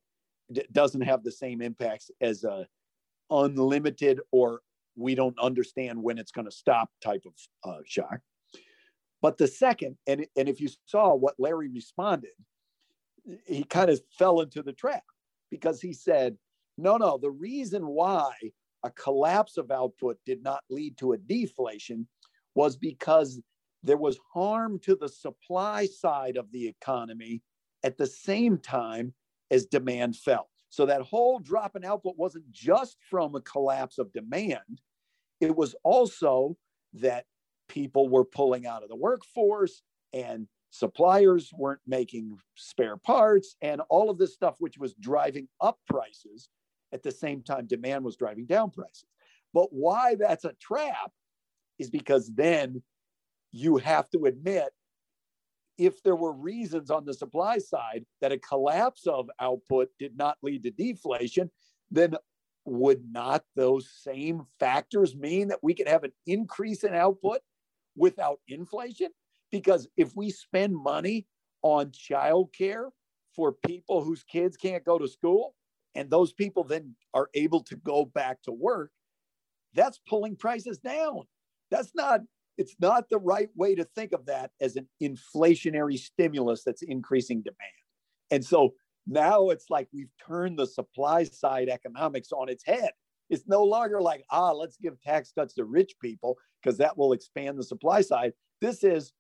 doesn't 0.71 1.01
have 1.01 1.23
the 1.23 1.31
same 1.31 1.61
impacts 1.61 2.11
as 2.21 2.43
a 2.43 2.67
unlimited 3.33 4.19
or 4.31 4.61
we 4.95 5.15
don't 5.15 5.37
understand 5.39 6.01
when 6.01 6.17
it's 6.17 6.31
going 6.31 6.45
to 6.45 6.51
stop 6.51 6.89
type 7.01 7.23
of 7.25 7.33
uh, 7.63 7.81
shock. 7.85 8.19
But 9.21 9.37
the 9.37 9.47
second, 9.47 9.97
and, 10.05 10.25
and 10.35 10.49
if 10.49 10.59
you 10.59 10.67
saw 10.85 11.15
what 11.15 11.35
Larry 11.39 11.69
responded, 11.69 12.31
he 13.45 13.63
kind 13.63 13.89
of 13.89 14.01
fell 14.17 14.41
into 14.41 14.61
the 14.61 14.73
trap 14.73 15.03
because 15.49 15.81
he 15.81 15.93
said, 15.93 16.37
no, 16.77 16.97
no, 16.97 17.17
the 17.17 17.31
reason 17.31 17.87
why 17.87 18.33
a 18.83 18.91
collapse 18.91 19.57
of 19.57 19.71
output 19.71 20.17
did 20.25 20.43
not 20.43 20.61
lead 20.69 20.97
to 20.97 21.13
a 21.13 21.17
deflation 21.17 22.07
was 22.53 22.75
because 22.75 23.41
there 23.81 23.97
was 23.97 24.19
harm 24.33 24.79
to 24.79 24.95
the 24.95 25.09
supply 25.09 25.85
side 25.85 26.37
of 26.37 26.51
the 26.51 26.67
economy 26.67 27.41
at 27.83 27.97
the 27.97 28.07
same 28.07 28.57
time 28.57 29.13
as 29.51 29.65
demand 29.65 30.15
fell. 30.17 30.49
So 30.73 30.87
that 30.87 31.03
whole 31.03 31.37
drop 31.37 31.75
in 31.75 31.85
output 31.85 32.17
wasn't 32.17 32.49
just 32.51 32.97
from 33.07 33.35
a 33.35 33.41
collapse 33.41 33.99
of 33.99 34.11
demand, 34.11 34.81
it 35.39 35.55
was 35.55 35.75
also 35.83 36.57
that 36.93 37.25
people 37.69 38.09
were 38.09 38.25
pulling 38.25 38.65
out 38.65 38.81
of 38.81 38.89
the 38.89 38.95
workforce 38.95 39.83
and 40.13 40.47
suppliers 40.71 41.51
weren't 41.55 41.81
making 41.85 42.39
spare 42.55 42.97
parts 42.97 43.55
and 43.61 43.81
all 43.87 44.09
of 44.09 44.17
this 44.17 44.33
stuff, 44.33 44.55
which 44.57 44.79
was 44.79 44.95
driving 44.95 45.47
up 45.61 45.77
prices 45.87 46.49
at 46.91 47.03
the 47.03 47.11
same 47.11 47.43
time 47.43 47.67
demand 47.67 48.03
was 48.03 48.17
driving 48.17 48.47
down 48.47 48.71
prices. 48.71 49.05
But 49.53 49.67
why 49.69 50.15
that's 50.15 50.43
a 50.43 50.53
trap 50.59 51.11
is 51.77 51.91
because 51.91 52.33
then 52.33 52.81
you 53.51 53.77
have 53.77 54.09
to 54.09 54.25
admit 54.25 54.71
if 55.77 56.03
there 56.03 56.15
were 56.15 56.33
reasons 56.33 56.91
on 56.91 57.05
the 57.05 57.13
supply 57.13 57.57
side 57.57 58.05
that 58.21 58.31
a 58.31 58.37
collapse 58.37 59.07
of 59.07 59.29
output 59.39 59.89
did 59.99 60.17
not 60.17 60.37
lead 60.41 60.63
to 60.63 60.71
deflation, 60.71 61.49
then 61.89 62.15
would 62.65 63.03
not 63.11 63.43
those 63.55 63.89
same 64.03 64.45
factors 64.59 65.15
mean 65.15 65.49
that 65.49 65.63
we 65.63 65.73
could 65.73 65.87
have 65.87 66.03
an 66.03 66.13
increase 66.25 66.83
in 66.83 66.93
output 66.93 67.39
without 67.95 68.39
inflation? 68.47 69.09
Because 69.51 69.87
if 69.97 70.15
we 70.15 70.29
spend 70.29 70.75
money 70.75 71.27
on 71.61 71.91
childcare 71.91 72.89
for 73.35 73.51
people 73.51 74.03
whose 74.03 74.23
kids 74.23 74.57
can't 74.57 74.85
go 74.85 74.97
to 74.97 75.07
school, 75.07 75.55
and 75.95 76.09
those 76.09 76.33
people 76.33 76.63
then 76.63 76.95
are 77.13 77.29
able 77.33 77.61
to 77.63 77.75
go 77.75 78.05
back 78.05 78.41
to 78.43 78.51
work, 78.51 78.91
that's 79.73 79.99
pulling 80.07 80.35
prices 80.35 80.77
down. 80.77 81.23
That's 81.69 81.93
not, 81.95 82.21
it's 82.57 82.75
not 82.79 83.09
the 83.09 83.17
right 83.17 83.49
way 83.55 83.75
to 83.75 83.83
think 83.83 84.13
of 84.13 84.25
that 84.27 84.51
as 84.61 84.75
an 84.75 84.87
inflationary 85.01 85.97
stimulus 85.97 86.63
that's 86.63 86.83
increasing 86.83 87.41
demand. 87.41 87.57
And 88.31 88.45
so 88.45 88.73
now 89.07 89.49
it's 89.49 89.69
like 89.69 89.87
we've 89.93 90.11
turned 90.25 90.57
the 90.57 90.67
supply 90.67 91.23
side 91.23 91.69
economics 91.69 92.31
on 92.31 92.49
its 92.49 92.63
head. 92.65 92.91
It's 93.29 93.47
no 93.47 93.63
longer 93.63 94.01
like, 94.01 94.23
ah, 94.29 94.51
let's 94.51 94.77
give 94.77 95.01
tax 95.01 95.31
cuts 95.31 95.55
to 95.55 95.65
rich 95.65 95.93
people 96.01 96.37
because 96.61 96.77
that 96.77 96.97
will 96.97 97.13
expand 97.13 97.57
the 97.57 97.63
supply 97.63 98.01
side. 98.01 98.33
This 98.61 98.83
is 98.83 99.13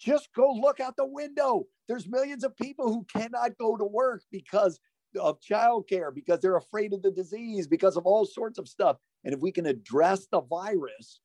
just 0.00 0.30
go 0.34 0.52
look 0.52 0.80
out 0.80 0.96
the 0.96 1.06
window. 1.06 1.66
There's 1.88 2.08
millions 2.08 2.42
of 2.42 2.56
people 2.56 2.88
who 2.88 3.06
cannot 3.12 3.56
go 3.58 3.76
to 3.76 3.84
work 3.84 4.22
because 4.32 4.80
of 5.18 5.40
childcare, 5.40 6.14
because 6.14 6.40
they're 6.40 6.56
afraid 6.56 6.92
of 6.92 7.02
the 7.02 7.10
disease, 7.10 7.66
because 7.66 7.96
of 7.96 8.06
all 8.06 8.24
sorts 8.24 8.58
of 8.58 8.68
stuff. 8.68 8.96
And 9.24 9.34
if 9.34 9.40
we 9.40 9.52
can 9.52 9.66
address 9.66 10.26
the 10.30 10.40
virus, 10.40 11.20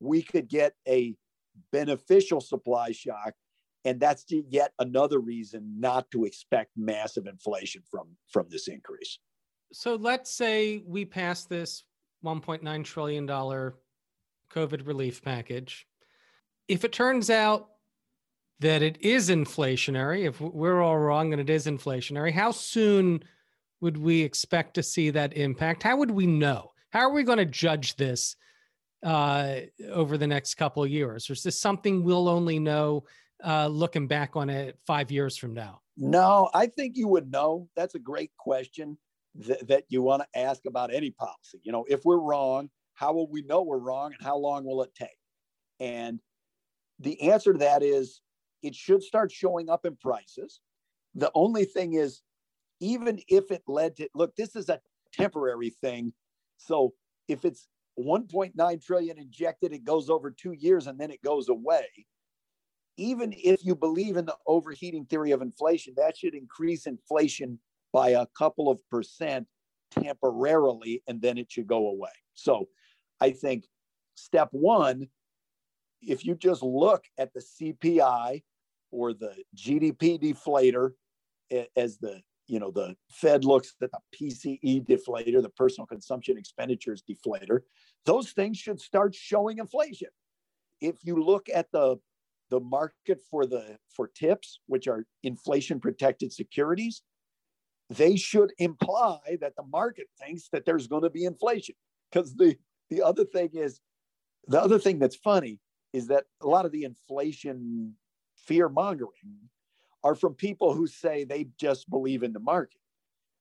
we 0.00 0.22
could 0.22 0.48
get 0.48 0.74
a 0.86 1.14
beneficial 1.72 2.40
supply 2.40 2.92
shock. 2.92 3.34
And 3.84 4.00
that's 4.00 4.24
yet 4.28 4.72
another 4.78 5.18
reason 5.18 5.76
not 5.78 6.10
to 6.10 6.24
expect 6.24 6.72
massive 6.76 7.26
inflation 7.26 7.82
from, 7.90 8.08
from 8.30 8.46
this 8.50 8.68
increase. 8.68 9.18
So 9.72 9.96
let's 9.96 10.30
say 10.30 10.82
we 10.86 11.04
pass 11.04 11.44
this 11.44 11.84
$1.9 12.24 12.84
trillion 12.84 13.26
COVID 13.26 14.86
relief 14.86 15.22
package. 15.22 15.86
If 16.66 16.84
it 16.84 16.92
turns 16.92 17.30
out 17.30 17.68
that 18.60 18.82
it 18.82 18.98
is 19.00 19.30
inflationary, 19.30 20.26
if 20.26 20.40
we're 20.40 20.82
all 20.82 20.98
wrong 20.98 21.32
and 21.32 21.40
it 21.40 21.48
is 21.48 21.66
inflationary, 21.66 22.32
how 22.32 22.50
soon 22.50 23.22
would 23.80 23.96
we 23.96 24.22
expect 24.22 24.74
to 24.74 24.82
see 24.82 25.10
that 25.10 25.36
impact? 25.36 25.82
How 25.82 25.96
would 25.96 26.10
we 26.10 26.26
know? 26.26 26.72
How 26.90 27.00
are 27.00 27.12
we 27.12 27.22
going 27.22 27.38
to 27.38 27.44
judge 27.44 27.96
this 27.96 28.36
uh, 29.04 29.60
over 29.90 30.18
the 30.18 30.26
next 30.26 30.54
couple 30.54 30.82
of 30.82 30.90
years? 30.90 31.28
Or 31.28 31.32
is 31.34 31.42
this 31.42 31.60
something 31.60 32.04
we'll 32.04 32.28
only 32.28 32.58
know 32.58 33.04
uh, 33.44 33.68
looking 33.68 34.06
back 34.06 34.36
on 34.36 34.50
it 34.50 34.78
five 34.86 35.10
years 35.10 35.36
from 35.36 35.54
now? 35.54 35.80
No, 35.96 36.48
I 36.54 36.66
think 36.66 36.96
you 36.96 37.08
would 37.08 37.30
know. 37.30 37.68
That's 37.76 37.94
a 37.94 38.00
great 38.00 38.30
question 38.38 38.98
th- 39.44 39.60
that 39.68 39.84
you 39.88 40.02
want 40.02 40.22
to 40.22 40.40
ask 40.40 40.66
about 40.66 40.92
any 40.92 41.10
policy. 41.10 41.60
You 41.62 41.72
know, 41.72 41.84
if 41.88 42.04
we're 42.04 42.20
wrong, 42.20 42.70
how 42.94 43.12
will 43.12 43.30
we 43.30 43.42
know 43.42 43.62
we're 43.62 43.78
wrong 43.78 44.12
and 44.12 44.24
how 44.24 44.36
long 44.36 44.64
will 44.64 44.82
it 44.82 44.94
take? 44.94 45.18
And 45.80 46.20
the 46.98 47.30
answer 47.30 47.52
to 47.52 47.58
that 47.60 47.82
is 47.82 48.20
it 48.62 48.74
should 48.74 49.02
start 49.02 49.30
showing 49.30 49.70
up 49.70 49.86
in 49.86 49.96
prices. 49.96 50.60
The 51.14 51.30
only 51.34 51.64
thing 51.64 51.94
is, 51.94 52.22
even 52.80 53.20
if 53.28 53.50
it 53.50 53.62
led 53.66 53.96
to 53.96 54.08
look, 54.14 54.34
this 54.36 54.54
is 54.56 54.68
a 54.68 54.80
temporary 55.12 55.70
thing. 55.70 56.12
So 56.58 56.94
if 57.28 57.44
it's 57.44 57.68
1.9 57.98 58.84
trillion 58.84 59.18
injected, 59.18 59.72
it 59.72 59.84
goes 59.84 60.08
over 60.08 60.30
two 60.30 60.52
years 60.52 60.86
and 60.86 60.98
then 60.98 61.10
it 61.10 61.22
goes 61.22 61.48
away. 61.48 61.86
Even 62.96 63.32
if 63.36 63.64
you 63.64 63.74
believe 63.74 64.16
in 64.16 64.24
the 64.24 64.36
overheating 64.46 65.04
theory 65.04 65.30
of 65.32 65.42
inflation, 65.42 65.94
that 65.96 66.16
should 66.16 66.34
increase 66.34 66.86
inflation 66.86 67.58
by 67.92 68.10
a 68.10 68.26
couple 68.36 68.70
of 68.70 68.80
percent 68.90 69.46
temporarily 69.90 71.02
and 71.06 71.20
then 71.20 71.38
it 71.38 71.50
should 71.50 71.66
go 71.66 71.88
away. 71.88 72.10
So 72.34 72.68
I 73.20 73.30
think 73.30 73.64
step 74.16 74.48
one 74.52 75.08
if 76.00 76.24
you 76.24 76.34
just 76.34 76.62
look 76.62 77.04
at 77.18 77.32
the 77.34 77.40
CPI 77.40 78.42
or 78.90 79.12
the 79.12 79.34
GDP 79.56 80.20
deflator 80.22 80.92
as 81.76 81.98
the 81.98 82.20
you 82.48 82.58
know 82.58 82.70
the 82.70 82.96
Fed 83.10 83.44
looks 83.44 83.74
at 83.82 83.90
the 83.90 83.98
PCE 84.16 84.86
deflator, 84.86 85.42
the 85.42 85.50
personal 85.50 85.86
consumption 85.86 86.36
expenditures 86.36 87.02
deflator, 87.08 87.60
those 88.04 88.32
things 88.32 88.58
should 88.58 88.80
start 88.80 89.14
showing 89.14 89.58
inflation. 89.58 90.08
If 90.80 91.04
you 91.04 91.22
look 91.22 91.48
at 91.54 91.70
the 91.72 91.98
the 92.50 92.60
market 92.60 93.20
for 93.30 93.46
the 93.46 93.76
for 93.94 94.08
tips, 94.08 94.60
which 94.66 94.88
are 94.88 95.06
inflation 95.22 95.78
protected 95.80 96.32
securities, 96.32 97.02
they 97.90 98.16
should 98.16 98.52
imply 98.58 99.18
that 99.40 99.54
the 99.56 99.64
market 99.70 100.06
thinks 100.18 100.48
that 100.52 100.64
there's 100.64 100.86
going 100.86 101.02
to 101.02 101.10
be 101.10 101.24
inflation. 101.24 101.74
Because 102.10 102.34
the 102.34 102.56
the 102.90 103.02
other 103.02 103.24
thing 103.24 103.50
is 103.52 103.80
the 104.46 104.60
other 104.60 104.78
thing 104.78 104.98
that's 104.98 105.16
funny 105.16 105.60
is 105.92 106.08
that 106.08 106.24
a 106.42 106.46
lot 106.46 106.64
of 106.64 106.72
the 106.72 106.84
inflation 106.84 107.94
fear 108.36 108.68
mongering 108.68 109.50
are 110.04 110.14
from 110.14 110.34
people 110.34 110.72
who 110.72 110.86
say 110.86 111.24
they 111.24 111.48
just 111.58 111.88
believe 111.90 112.22
in 112.22 112.32
the 112.32 112.40
market. 112.40 112.80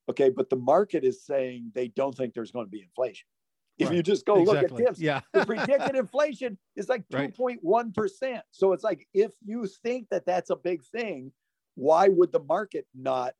Okay, 0.09 0.29
but 0.29 0.49
the 0.49 0.55
market 0.55 1.03
is 1.03 1.25
saying 1.25 1.71
they 1.75 1.89
don't 1.89 2.15
think 2.15 2.33
there's 2.33 2.51
going 2.51 2.65
to 2.65 2.71
be 2.71 2.81
inflation. 2.81 3.27
If 3.77 3.89
right. 3.89 3.97
you 3.97 4.03
just 4.03 4.25
go 4.25 4.41
exactly. 4.41 4.61
look 4.61 4.71
at 4.71 4.77
tips, 4.77 4.99
yeah. 4.99 5.21
the 5.33 5.45
predicted 5.45 5.95
inflation 5.95 6.57
is 6.75 6.89
like 6.89 7.07
2.1%. 7.09 8.41
So 8.51 8.73
it's 8.73 8.83
like 8.83 9.07
if 9.13 9.31
you 9.45 9.67
think 9.83 10.07
that 10.09 10.25
that's 10.25 10.49
a 10.49 10.55
big 10.55 10.83
thing, 10.83 11.31
why 11.75 12.07
would 12.07 12.31
the 12.31 12.43
market 12.43 12.87
not 12.95 13.33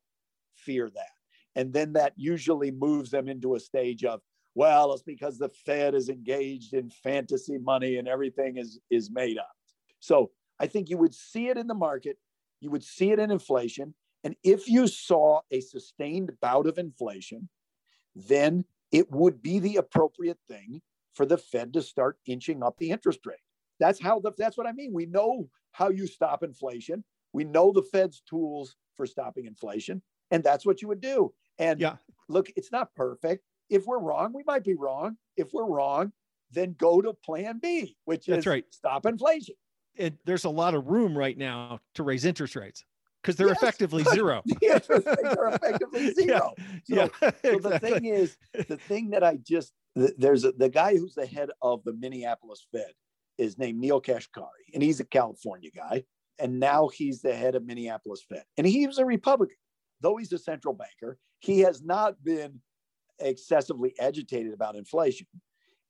fear 0.54 0.88
that? 0.90 1.10
And 1.56 1.72
then 1.72 1.94
that 1.94 2.12
usually 2.16 2.70
moves 2.70 3.10
them 3.10 3.28
into 3.28 3.56
a 3.56 3.60
stage 3.60 4.04
of, 4.04 4.20
well, 4.54 4.92
it's 4.92 5.02
because 5.02 5.38
the 5.38 5.48
Fed 5.48 5.94
is 5.94 6.08
engaged 6.08 6.72
in 6.72 6.90
fantasy 6.90 7.58
money 7.58 7.96
and 7.96 8.06
everything 8.06 8.58
is, 8.58 8.78
is 8.90 9.10
made 9.10 9.38
up. 9.38 9.50
So 9.98 10.30
I 10.60 10.68
think 10.68 10.88
you 10.88 10.98
would 10.98 11.14
see 11.14 11.48
it 11.48 11.56
in 11.56 11.66
the 11.66 11.74
market, 11.74 12.16
you 12.60 12.70
would 12.70 12.84
see 12.84 13.12
it 13.12 13.18
in 13.18 13.30
inflation. 13.30 13.94
And 14.24 14.34
if 14.42 14.68
you 14.68 14.86
saw 14.86 15.40
a 15.50 15.60
sustained 15.60 16.32
bout 16.40 16.66
of 16.66 16.78
inflation, 16.78 17.48
then 18.14 18.64
it 18.90 19.10
would 19.10 19.42
be 19.42 19.58
the 19.58 19.76
appropriate 19.76 20.38
thing 20.48 20.80
for 21.14 21.24
the 21.24 21.38
Fed 21.38 21.72
to 21.74 21.82
start 21.82 22.18
inching 22.26 22.62
up 22.62 22.76
the 22.78 22.90
interest 22.90 23.24
rate. 23.26 23.38
That's 23.80 24.00
how 24.00 24.18
the, 24.20 24.32
that's 24.36 24.56
what 24.56 24.66
I 24.66 24.72
mean. 24.72 24.92
We 24.92 25.06
know 25.06 25.48
how 25.72 25.90
you 25.90 26.06
stop 26.06 26.42
inflation. 26.42 27.04
We 27.32 27.44
know 27.44 27.72
the 27.72 27.82
Fed's 27.82 28.22
tools 28.28 28.76
for 28.96 29.06
stopping 29.06 29.46
inflation, 29.46 30.02
and 30.30 30.42
that's 30.42 30.66
what 30.66 30.82
you 30.82 30.88
would 30.88 31.00
do. 31.00 31.32
And 31.58 31.80
yeah. 31.80 31.96
look, 32.28 32.50
it's 32.56 32.72
not 32.72 32.94
perfect 32.94 33.44
if 33.68 33.86
we're 33.86 34.00
wrong, 34.00 34.32
we 34.32 34.42
might 34.46 34.64
be 34.64 34.74
wrong. 34.74 35.16
If 35.36 35.52
we're 35.52 35.66
wrong, 35.66 36.12
then 36.50 36.74
go 36.78 37.00
to 37.00 37.12
plan 37.12 37.58
B, 37.58 37.96
which 38.04 38.26
That's 38.26 38.40
is 38.40 38.46
right. 38.46 38.64
stop 38.70 39.06
inflation. 39.06 39.54
It, 39.98 40.14
there's 40.24 40.44
a 40.44 40.50
lot 40.50 40.74
of 40.74 40.86
room 40.86 41.16
right 41.16 41.36
now 41.36 41.80
to 41.94 42.02
raise 42.02 42.24
interest 42.24 42.56
rates 42.56 42.84
because 43.22 43.36
they're 43.36 43.48
yes. 43.48 43.58
effectively 43.62 44.04
zero. 44.04 44.42
the 44.44 44.56
interest 44.62 45.06
rates 45.06 45.36
are 45.36 45.48
effectively 45.48 46.12
zero. 46.14 46.54
Yeah. 46.86 47.08
So, 47.20 47.32
yeah, 47.44 47.52
so 47.52 47.58
the 47.58 47.78
thing 47.78 48.04
is, 48.04 48.36
the 48.54 48.76
thing 48.76 49.10
that 49.10 49.24
I 49.24 49.36
just 49.36 49.72
there's 49.94 50.44
a, 50.44 50.52
the 50.52 50.68
guy 50.68 50.96
who's 50.96 51.14
the 51.14 51.26
head 51.26 51.50
of 51.62 51.82
the 51.84 51.92
Minneapolis 51.92 52.66
Fed 52.72 52.92
is 53.36 53.58
named 53.58 53.78
Neel 53.78 54.00
Kashkari, 54.00 54.72
and 54.74 54.82
he's 54.82 55.00
a 55.00 55.04
California 55.04 55.70
guy, 55.74 56.04
and 56.38 56.60
now 56.60 56.88
he's 56.88 57.20
the 57.20 57.34
head 57.34 57.54
of 57.54 57.64
Minneapolis 57.64 58.24
Fed, 58.28 58.44
and 58.56 58.66
he 58.66 58.86
was 58.86 58.98
a 58.98 59.04
Republican, 59.04 59.56
though 60.00 60.16
he's 60.16 60.32
a 60.32 60.38
central 60.38 60.74
banker. 60.74 61.18
He 61.40 61.60
has 61.60 61.82
not 61.82 62.22
been 62.22 62.60
excessively 63.20 63.94
agitated 64.00 64.52
about 64.52 64.76
inflation, 64.76 65.26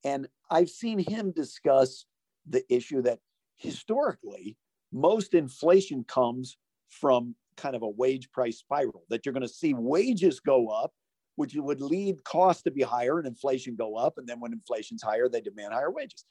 and 0.05 0.29
I've 0.51 0.71
seen 0.71 0.99
him 0.99 1.33
discuss 1.33 2.07
the 2.49 2.65
issue 2.73 3.03
that 3.03 3.19
historically 3.59 4.57
most 4.93 5.35
inflation 5.35 6.05
comes 6.05 6.57
from 6.89 7.35
kind 7.57 7.77
of 7.77 7.83
a 7.83 7.89
wage 7.89 8.31
price 8.31 8.59
spiral 8.59 9.05
that 9.11 9.27
you're 9.27 9.33
going 9.33 9.43
to 9.43 9.49
see 9.49 9.75
wages 9.75 10.41
go 10.41 10.69
up 10.69 10.93
which 11.37 11.55
would 11.55 11.81
lead 11.81 12.25
costs 12.25 12.63
to 12.63 12.71
be 12.71 12.83
higher 12.83 13.19
and 13.19 13.27
inflation 13.27 13.77
go 13.77 13.97
up 13.97 14.19
and 14.19 14.27
then 14.27 14.41
when 14.41 14.53
inflation's 14.53 15.03
higher 15.03 15.29
they 15.29 15.41
demand 15.41 15.73
higher 15.73 15.91
wages. 15.91 16.25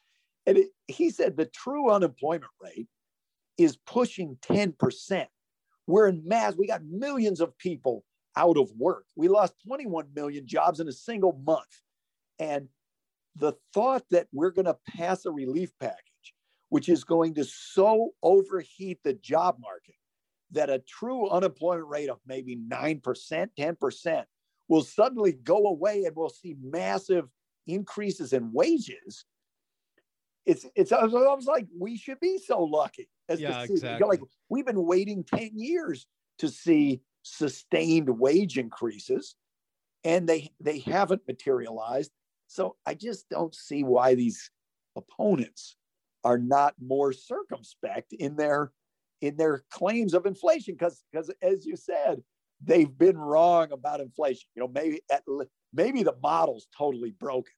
And 0.45 0.57
it, 0.57 0.69
he 0.88 1.11
said 1.11 1.38
the 1.38 1.45
true 1.45 1.89
unemployment 1.89 2.51
rate 2.61 2.88
is 3.57 3.78
pushing 3.86 4.38
10% 4.43 5.28
we're 5.88 6.09
in 6.09 6.28
mass 6.28 6.55
we 6.57 6.67
got 6.67 6.84
millions 6.84 7.39
of 7.39 7.57
people 7.57 8.03
out 8.36 8.57
of 8.57 8.69
work. 8.78 9.05
We 9.15 9.30
lost 9.30 9.53
21 9.65 10.09
million 10.13 10.45
jobs 10.45 10.80
in 10.80 10.88
a 10.88 10.91
single 10.91 11.41
month. 11.45 11.82
And 12.38 12.67
the 13.36 13.53
thought 13.73 14.03
that 14.11 14.28
we're 14.32 14.51
going 14.51 14.65
to 14.65 14.78
pass 14.88 15.25
a 15.25 15.32
relief 15.32 15.71
package 15.80 16.07
which 16.70 16.89
is 16.89 17.03
going 17.03 17.34
to 17.36 17.43
so 17.43 18.11
overheat 18.22 18.99
the 19.03 19.13
job 19.13 19.57
market 19.59 19.95
that 20.51 20.70
a 20.70 20.80
true 20.80 21.30
unemployment 21.30 21.88
rate 21.88 22.09
of 22.09 22.20
maybe 22.26 22.55
9%, 22.55 23.01
10% 23.57 24.24
will 24.68 24.84
suddenly 24.84 25.32
go 25.32 25.68
away 25.68 26.03
and 26.05 26.15
we'll 26.15 26.30
see 26.30 26.55
massive 26.61 27.26
increases 27.68 28.34
in 28.34 28.51
wages. 28.53 29.26
It's 30.45 30.65
it's 30.76 30.93
I 30.93 31.03
was 31.03 31.45
like 31.45 31.68
we 31.78 31.97
should 31.97 32.22
be 32.22 32.38
so 32.38 32.63
lucky. 32.63 33.09
As 33.28 33.41
yeah, 33.41 33.63
exactly. 33.63 34.07
Like 34.07 34.22
we've 34.47 34.65
been 34.65 34.86
waiting 34.86 35.26
10 35.26 35.51
years 35.55 36.07
to 36.39 36.47
see 36.47 37.01
sustained 37.24 38.09
wage 38.09 38.57
increases 38.57 39.36
and 40.05 40.28
they 40.28 40.49
they 40.61 40.80
haven't 40.80 41.28
materialized. 41.28 42.11
So 42.47 42.78
I 42.86 42.93
just 42.93 43.28
don't 43.30 43.53
see 43.53 43.84
why 43.84 44.15
these 44.15 44.49
opponents 44.95 45.76
are 46.24 46.38
not 46.38 46.74
more 46.80 47.13
circumspect 47.13 48.13
in 48.13 48.36
their 48.36 48.72
in 49.22 49.36
their 49.38 49.63
claims 49.72 50.13
of 50.13 50.26
inflation. 50.26 50.76
Because 50.76 51.03
because 51.11 51.32
as 51.41 51.65
you 51.65 51.76
said 51.76 52.22
they've 52.63 52.97
been 52.97 53.18
wrong 53.18 53.72
about 53.72 53.99
inflation. 53.99 54.47
You 54.55 54.61
know 54.61 54.68
maybe 54.68 55.01
at, 55.11 55.24
maybe 55.74 56.03
the 56.03 56.15
model's 56.22 56.68
totally 56.76 57.11
broken 57.11 57.53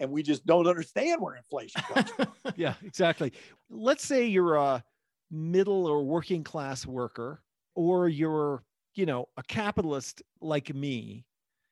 and 0.00 0.10
we 0.10 0.22
just 0.22 0.44
don't 0.46 0.66
understand 0.66 1.20
where 1.20 1.36
inflation 1.36 1.82
comes 1.82 2.10
from. 2.10 2.26
Yeah 2.56 2.74
exactly. 2.84 3.32
Let's 3.70 4.06
say 4.06 4.26
you're 4.26 4.56
a 4.56 4.84
middle 5.30 5.86
or 5.86 6.04
working 6.04 6.44
class 6.44 6.86
worker 6.86 7.42
or 7.74 8.08
you're 8.08 8.62
you 8.94 9.06
know 9.06 9.28
a 9.36 9.42
capitalist 9.42 10.22
like 10.40 10.72
me 10.74 11.24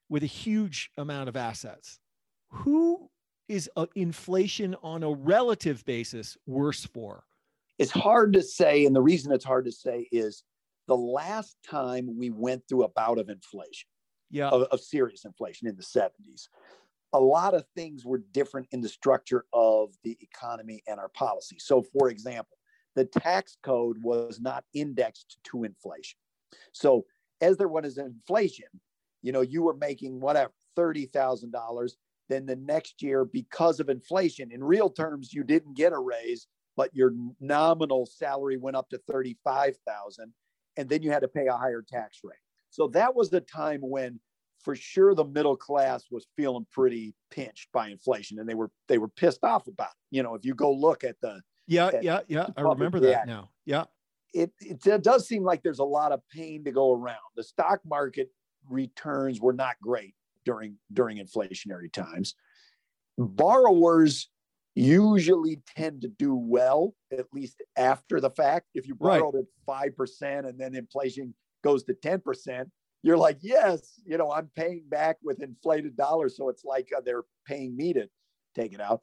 with 0.08 0.22
a 0.22 0.26
huge 0.26 0.90
amount 0.98 1.28
of 1.28 1.36
assets. 1.36 1.98
Who 2.50 3.08
is 3.52 3.70
uh, 3.76 3.86
inflation 3.94 4.74
on 4.82 5.02
a 5.02 5.12
relative 5.12 5.84
basis 5.84 6.38
worse 6.46 6.86
for? 6.86 7.24
It's 7.78 7.90
hard 7.90 8.32
to 8.32 8.42
say. 8.42 8.86
And 8.86 8.96
the 8.96 9.02
reason 9.02 9.30
it's 9.30 9.44
hard 9.44 9.66
to 9.66 9.72
say 9.72 10.08
is 10.10 10.42
the 10.88 10.96
last 10.96 11.56
time 11.68 12.16
we 12.18 12.30
went 12.30 12.62
through 12.66 12.84
a 12.84 12.88
bout 12.88 13.18
of 13.18 13.28
inflation, 13.28 13.88
yeah. 14.30 14.48
of, 14.48 14.62
of 14.62 14.80
serious 14.80 15.26
inflation 15.26 15.68
in 15.68 15.76
the 15.76 15.82
70s, 15.82 16.48
a 17.12 17.20
lot 17.20 17.52
of 17.52 17.66
things 17.76 18.06
were 18.06 18.22
different 18.32 18.68
in 18.72 18.80
the 18.80 18.88
structure 18.88 19.44
of 19.52 19.90
the 20.02 20.16
economy 20.22 20.82
and 20.88 20.98
our 20.98 21.10
policy. 21.10 21.56
So, 21.58 21.82
for 21.82 22.08
example, 22.08 22.56
the 22.96 23.04
tax 23.04 23.58
code 23.62 23.98
was 24.02 24.40
not 24.40 24.64
indexed 24.72 25.36
to 25.44 25.64
inflation. 25.64 26.18
So, 26.72 27.04
as 27.42 27.58
there 27.58 27.68
was 27.68 27.98
inflation, 27.98 28.66
you 29.20 29.32
know, 29.32 29.42
you 29.42 29.62
were 29.62 29.74
making 29.74 30.20
whatever, 30.20 30.52
$30,000 30.78 31.92
then 32.28 32.46
the 32.46 32.56
next 32.56 33.02
year, 33.02 33.24
because 33.24 33.80
of 33.80 33.88
inflation, 33.88 34.50
in 34.52 34.62
real 34.62 34.90
terms, 34.90 35.32
you 35.32 35.44
didn't 35.44 35.76
get 35.76 35.92
a 35.92 35.98
raise, 35.98 36.46
but 36.76 36.94
your 36.94 37.12
nominal 37.40 38.06
salary 38.06 38.56
went 38.56 38.76
up 38.76 38.88
to 38.90 38.98
35,000 39.10 40.32
and 40.76 40.88
then 40.88 41.02
you 41.02 41.10
had 41.10 41.20
to 41.20 41.28
pay 41.28 41.46
a 41.46 41.56
higher 41.56 41.84
tax 41.86 42.20
rate. 42.24 42.36
So 42.70 42.88
that 42.88 43.14
was 43.14 43.28
the 43.28 43.42
time 43.42 43.80
when 43.82 44.18
for 44.62 44.74
sure 44.74 45.14
the 45.14 45.24
middle 45.24 45.56
class 45.56 46.04
was 46.10 46.26
feeling 46.36 46.66
pretty 46.70 47.14
pinched 47.30 47.68
by 47.72 47.88
inflation 47.88 48.38
and 48.38 48.48
they 48.48 48.54
were 48.54 48.70
they 48.88 48.98
were 48.98 49.08
pissed 49.08 49.44
off 49.44 49.66
about 49.66 49.88
it. 49.88 50.16
You 50.16 50.22
know, 50.22 50.34
if 50.34 50.44
you 50.44 50.54
go 50.54 50.72
look 50.72 51.04
at 51.04 51.16
the 51.20 51.42
Yeah, 51.66 51.88
at 51.88 52.02
yeah, 52.02 52.20
yeah, 52.28 52.46
I 52.56 52.62
remember 52.62 53.00
that 53.00 53.26
now. 53.26 53.50
Yeah. 53.66 53.84
It, 54.32 54.50
it, 54.60 54.86
it 54.86 55.02
does 55.02 55.28
seem 55.28 55.42
like 55.42 55.62
there's 55.62 55.80
a 55.80 55.84
lot 55.84 56.12
of 56.12 56.20
pain 56.34 56.64
to 56.64 56.72
go 56.72 56.94
around. 56.94 57.18
The 57.36 57.42
stock 57.42 57.80
market 57.84 58.30
returns 58.70 59.42
were 59.42 59.52
not 59.52 59.76
great 59.82 60.14
during 60.44 60.76
during 60.92 61.18
inflationary 61.18 61.92
times. 61.92 62.34
Borrowers 63.18 64.28
usually 64.74 65.60
tend 65.76 66.00
to 66.02 66.08
do 66.08 66.34
well, 66.34 66.94
at 67.10 67.26
least 67.32 67.62
after 67.76 68.20
the 68.20 68.30
fact. 68.30 68.66
If 68.74 68.86
you 68.86 68.94
borrowed 68.94 69.34
right. 69.34 69.40
at 69.40 69.64
five 69.66 69.96
percent 69.96 70.46
and 70.46 70.58
then 70.58 70.74
inflation 70.74 71.34
goes 71.62 71.84
to 71.84 71.94
ten 71.94 72.20
percent, 72.20 72.70
you're 73.02 73.18
like, 73.18 73.38
yes, 73.40 74.00
you 74.04 74.16
know, 74.16 74.30
I'm 74.30 74.50
paying 74.56 74.84
back 74.88 75.16
with 75.22 75.42
inflated 75.42 75.96
dollars, 75.96 76.36
so 76.36 76.48
it's 76.48 76.64
like 76.64 76.88
uh, 76.96 77.00
they're 77.04 77.24
paying 77.46 77.76
me 77.76 77.92
to 77.94 78.08
take 78.54 78.72
it 78.72 78.80
out. 78.80 79.02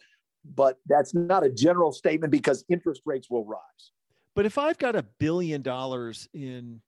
But 0.56 0.78
that's 0.88 1.14
not 1.14 1.44
a 1.44 1.50
general 1.50 1.92
statement 1.92 2.32
because 2.32 2.64
interest 2.70 3.02
rates 3.06 3.30
will 3.30 3.46
rise. 3.46 3.92
But 4.36 4.46
if 4.46 4.58
I've 4.58 4.78
got 4.78 4.96
a 4.96 5.04
billion 5.04 5.62
dollars 5.62 6.30
in 6.34 6.82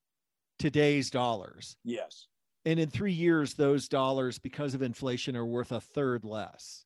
today's 0.57 1.09
dollars, 1.09 1.75
yes, 1.83 2.27
and 2.65 2.79
in 2.79 2.89
three 2.89 3.13
years 3.13 3.53
those 3.53 3.87
dollars 3.87 4.37
because 4.37 4.73
of 4.73 4.81
inflation 4.81 5.35
are 5.35 5.45
worth 5.45 5.71
a 5.71 5.81
third 5.81 6.23
less. 6.23 6.85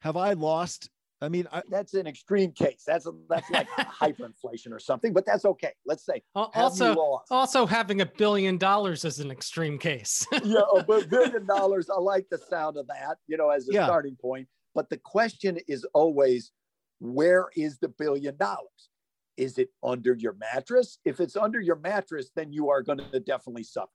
Have 0.00 0.16
i 0.16 0.32
lost? 0.32 0.90
I 1.20 1.28
mean 1.28 1.46
I, 1.52 1.62
that's 1.70 1.94
an 1.94 2.06
extreme 2.06 2.52
case. 2.52 2.82
That's 2.86 3.06
a, 3.06 3.12
that's 3.28 3.48
like 3.50 3.68
hyperinflation 3.78 4.72
or 4.72 4.78
something 4.78 5.12
but 5.12 5.24
that's 5.24 5.44
okay. 5.44 5.72
Let's 5.86 6.04
say 6.04 6.22
also 6.34 7.22
also 7.30 7.66
having 7.66 8.00
a 8.00 8.06
billion 8.06 8.58
dollars 8.58 9.04
is 9.04 9.20
an 9.20 9.30
extreme 9.30 9.78
case. 9.78 10.26
Yeah 10.44 10.60
a 10.76 10.84
billion 10.84 11.46
dollars 11.46 11.88
i 11.90 11.98
like 11.98 12.26
the 12.30 12.38
sound 12.38 12.76
of 12.76 12.86
that 12.88 13.16
you 13.26 13.36
know 13.36 13.50
as 13.50 13.68
a 13.68 13.72
yeah. 13.72 13.86
starting 13.86 14.16
point. 14.16 14.48
But 14.74 14.90
the 14.90 14.98
question 14.98 15.58
is 15.68 15.86
always 15.94 16.52
where 16.98 17.48
is 17.54 17.78
the 17.78 17.88
billion 17.88 18.36
dollars? 18.36 18.90
Is 19.36 19.58
it 19.58 19.70
under 19.82 20.14
your 20.14 20.34
mattress? 20.34 20.98
If 21.04 21.20
it's 21.20 21.36
under 21.36 21.60
your 21.60 21.76
mattress 21.76 22.30
then 22.34 22.52
you 22.52 22.68
are 22.70 22.82
going 22.82 22.98
to 22.98 23.20
definitely 23.20 23.64
suffer 23.64 23.90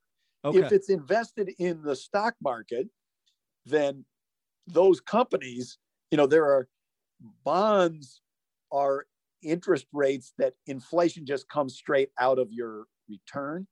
Okay. 0.45 0.59
If 0.59 0.71
it's 0.71 0.89
invested 0.89 1.51
in 1.59 1.81
the 1.81 1.95
stock 1.95 2.35
market, 2.41 2.87
then 3.65 4.05
those 4.67 5.01
companies, 5.01 5.77
you 6.11 6.17
know, 6.17 6.27
there 6.27 6.45
are 6.45 6.67
bonds 7.43 8.21
are 8.71 9.05
interest 9.41 9.87
rates 9.93 10.33
that 10.37 10.53
inflation 10.67 11.25
just 11.25 11.47
comes 11.49 11.75
straight 11.75 12.09
out 12.19 12.39
of 12.39 12.51
your 12.51 12.85
return. 13.09 13.67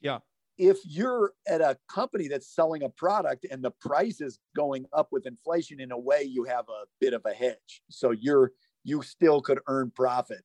Yeah. 0.00 0.18
If 0.56 0.78
you're 0.84 1.32
at 1.46 1.60
a 1.60 1.78
company 1.88 2.26
that's 2.26 2.52
selling 2.52 2.82
a 2.82 2.88
product 2.88 3.46
and 3.48 3.62
the 3.62 3.70
price 3.70 4.20
is 4.20 4.40
going 4.56 4.86
up 4.92 5.08
with 5.12 5.26
inflation 5.26 5.80
in 5.80 5.92
a 5.92 5.98
way 5.98 6.22
you 6.22 6.44
have 6.44 6.64
a 6.68 6.86
bit 7.00 7.14
of 7.14 7.22
a 7.26 7.32
hedge. 7.32 7.82
So 7.90 8.10
you're 8.10 8.52
you 8.84 9.02
still 9.02 9.40
could 9.40 9.60
earn 9.68 9.92
profit 9.94 10.42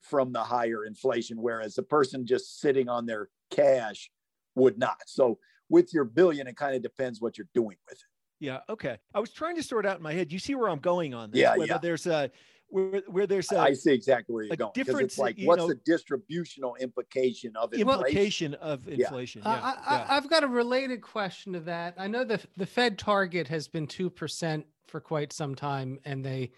from 0.00 0.32
the 0.32 0.42
higher 0.42 0.84
inflation 0.84 1.40
whereas 1.40 1.74
the 1.74 1.82
person 1.82 2.26
just 2.26 2.60
sitting 2.60 2.88
on 2.88 3.06
their 3.06 3.28
cash 3.50 4.10
would 4.54 4.78
not. 4.78 5.02
So 5.06 5.38
with 5.68 5.92
your 5.94 6.04
billion, 6.04 6.46
it 6.46 6.56
kind 6.56 6.74
of 6.74 6.82
depends 6.82 7.20
what 7.20 7.38
you're 7.38 7.48
doing 7.54 7.76
with 7.88 7.98
it. 7.98 8.04
Yeah. 8.40 8.58
Okay. 8.68 8.98
I 9.14 9.20
was 9.20 9.30
trying 9.30 9.56
to 9.56 9.62
sort 9.62 9.86
out 9.86 9.98
in 9.98 10.02
my 10.02 10.12
head. 10.12 10.32
You 10.32 10.38
see 10.38 10.54
where 10.54 10.68
I'm 10.68 10.80
going 10.80 11.14
on 11.14 11.30
this? 11.30 11.40
Yeah. 11.40 11.56
Whether 11.56 11.74
yeah. 11.74 11.78
There's 11.78 12.06
a 12.06 12.30
where, 12.72 13.02
where 13.06 13.26
there's 13.26 13.52
a. 13.52 13.58
I 13.58 13.72
see 13.74 13.92
exactly 13.92 14.34
where 14.34 14.44
you're 14.44 14.56
going. 14.56 14.72
Difference. 14.74 15.12
It's 15.12 15.18
like 15.18 15.38
what's 15.44 15.60
know, 15.60 15.68
the 15.68 15.78
distributional 15.86 16.74
implication 16.80 17.54
of 17.54 17.72
inflation? 17.72 17.88
Implication 17.88 18.54
of 18.54 18.88
inflation. 18.88 19.42
Yeah. 19.44 19.74
yeah. 19.76 20.06
I, 20.08 20.14
have 20.14 20.28
got 20.28 20.42
a 20.42 20.48
related 20.48 21.02
question 21.02 21.52
to 21.52 21.60
that. 21.60 21.94
I 21.98 22.08
know 22.08 22.24
the 22.24 22.40
the 22.56 22.66
Fed 22.66 22.98
target 22.98 23.46
has 23.48 23.68
been 23.68 23.86
two 23.86 24.10
percent 24.10 24.66
for 24.88 25.00
quite 25.00 25.32
some 25.32 25.54
time, 25.54 26.00
and 26.04 26.24
they 26.24 26.50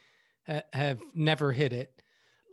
ha- 0.46 0.62
have 0.72 1.00
never 1.14 1.52
hit 1.52 1.72
it. 1.72 2.00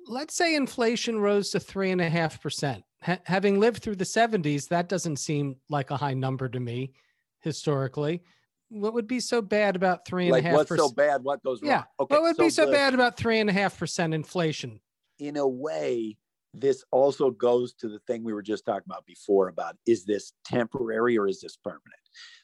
Let's 0.07 0.35
say 0.35 0.55
inflation 0.55 1.19
rose 1.19 1.51
to 1.51 1.59
three 1.59 1.91
and 1.91 2.01
a 2.01 2.09
half 2.09 2.41
percent 2.41 2.83
ha- 3.01 3.19
having 3.25 3.59
lived 3.59 3.83
through 3.83 3.95
the 3.95 4.05
70s, 4.05 4.67
that 4.69 4.89
doesn't 4.89 5.17
seem 5.17 5.57
like 5.69 5.91
a 5.91 5.97
high 5.97 6.13
number 6.13 6.47
to 6.49 6.59
me 6.59 6.93
historically. 7.39 8.23
What 8.69 8.93
would 8.93 9.07
be 9.07 9.19
so 9.19 9.41
bad 9.41 9.75
about 9.75 10.05
three 10.05 10.25
and 10.25 10.31
like 10.31 10.43
a 10.43 10.47
half? 10.47 10.55
What's 10.55 10.75
so 10.75 10.89
bad? 10.89 11.23
What 11.23 11.43
goes 11.43 11.61
wrong? 11.61 11.71
Yeah. 11.71 11.83
Okay, 11.99 12.15
what 12.15 12.21
would 12.21 12.35
so 12.37 12.43
be 12.43 12.49
so 12.49 12.71
bad 12.71 12.93
about 12.93 13.17
three 13.17 13.39
and 13.39 13.49
a 13.49 13.53
half 13.53 13.77
percent 13.77 14.13
inflation? 14.13 14.79
In 15.19 15.35
a 15.35 15.47
way, 15.47 16.17
this 16.53 16.83
also 16.91 17.31
goes 17.31 17.73
to 17.75 17.89
the 17.89 17.99
thing 17.99 18.23
we 18.23 18.33
were 18.33 18.41
just 18.41 18.65
talking 18.65 18.85
about 18.85 19.05
before 19.05 19.49
about 19.49 19.75
is 19.85 20.05
this 20.05 20.33
temporary 20.45 21.17
or 21.17 21.27
is 21.27 21.41
this 21.41 21.57
permanent? 21.57 21.83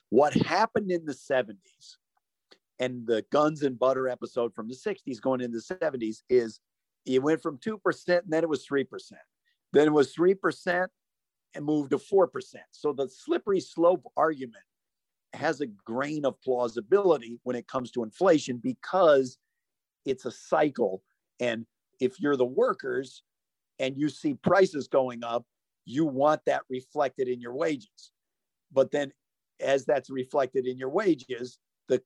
What 0.10 0.34
happened 0.34 0.92
in 0.92 1.06
the 1.06 1.14
70s 1.14 1.96
and 2.80 3.06
the 3.06 3.26
guns 3.32 3.64
and 3.64 3.78
butter 3.78 4.08
episode 4.08 4.54
from 4.54 4.68
the 4.68 4.76
60s 4.76 5.22
going 5.22 5.42
into 5.42 5.60
the 5.60 5.76
70s 5.76 6.24
is 6.30 6.60
it 7.06 7.22
went 7.22 7.42
from 7.42 7.58
2% 7.58 7.80
and 8.08 8.22
then 8.28 8.44
it 8.44 8.50
was 8.50 8.66
3%. 8.68 8.86
Then 9.74 9.88
it 9.88 9.94
was 9.94 10.14
3% 10.16 10.88
and 11.54 11.66
moved 11.66 11.92
to 11.92 11.98
4%. 11.98 12.28
So 12.72 12.94
the 12.94 13.10
slippery 13.10 13.60
slope 13.60 14.04
argument 14.16 14.64
has 15.34 15.62
a 15.62 15.68
grain 15.68 16.26
of 16.26 16.42
plausibility 16.42 17.40
when 17.44 17.56
it 17.56 17.68
comes 17.68 17.92
to 17.92 18.04
inflation 18.04 18.58
because 18.58 19.38
it's 20.06 20.26
a 20.26 20.32
cycle. 20.32 21.04
And 21.40 21.66
if 22.00 22.20
you're 22.20 22.38
the 22.38 22.46
workers 22.46 23.24
and 23.80 23.98
you 23.98 24.10
see 24.10 24.34
prices 24.36 24.88
going 24.88 25.24
up, 25.24 25.46
you 25.86 26.06
want 26.06 26.42
that 26.46 26.64
reflected 26.70 27.28
in 27.28 27.40
your 27.40 27.54
wages. 27.56 28.12
But 28.72 28.92
then, 28.92 29.12
as 29.60 29.86
that's 29.86 30.10
reflected 30.10 30.68
in 30.68 30.78
your 30.78 30.90
wages, 30.90 31.58
the 31.88 32.02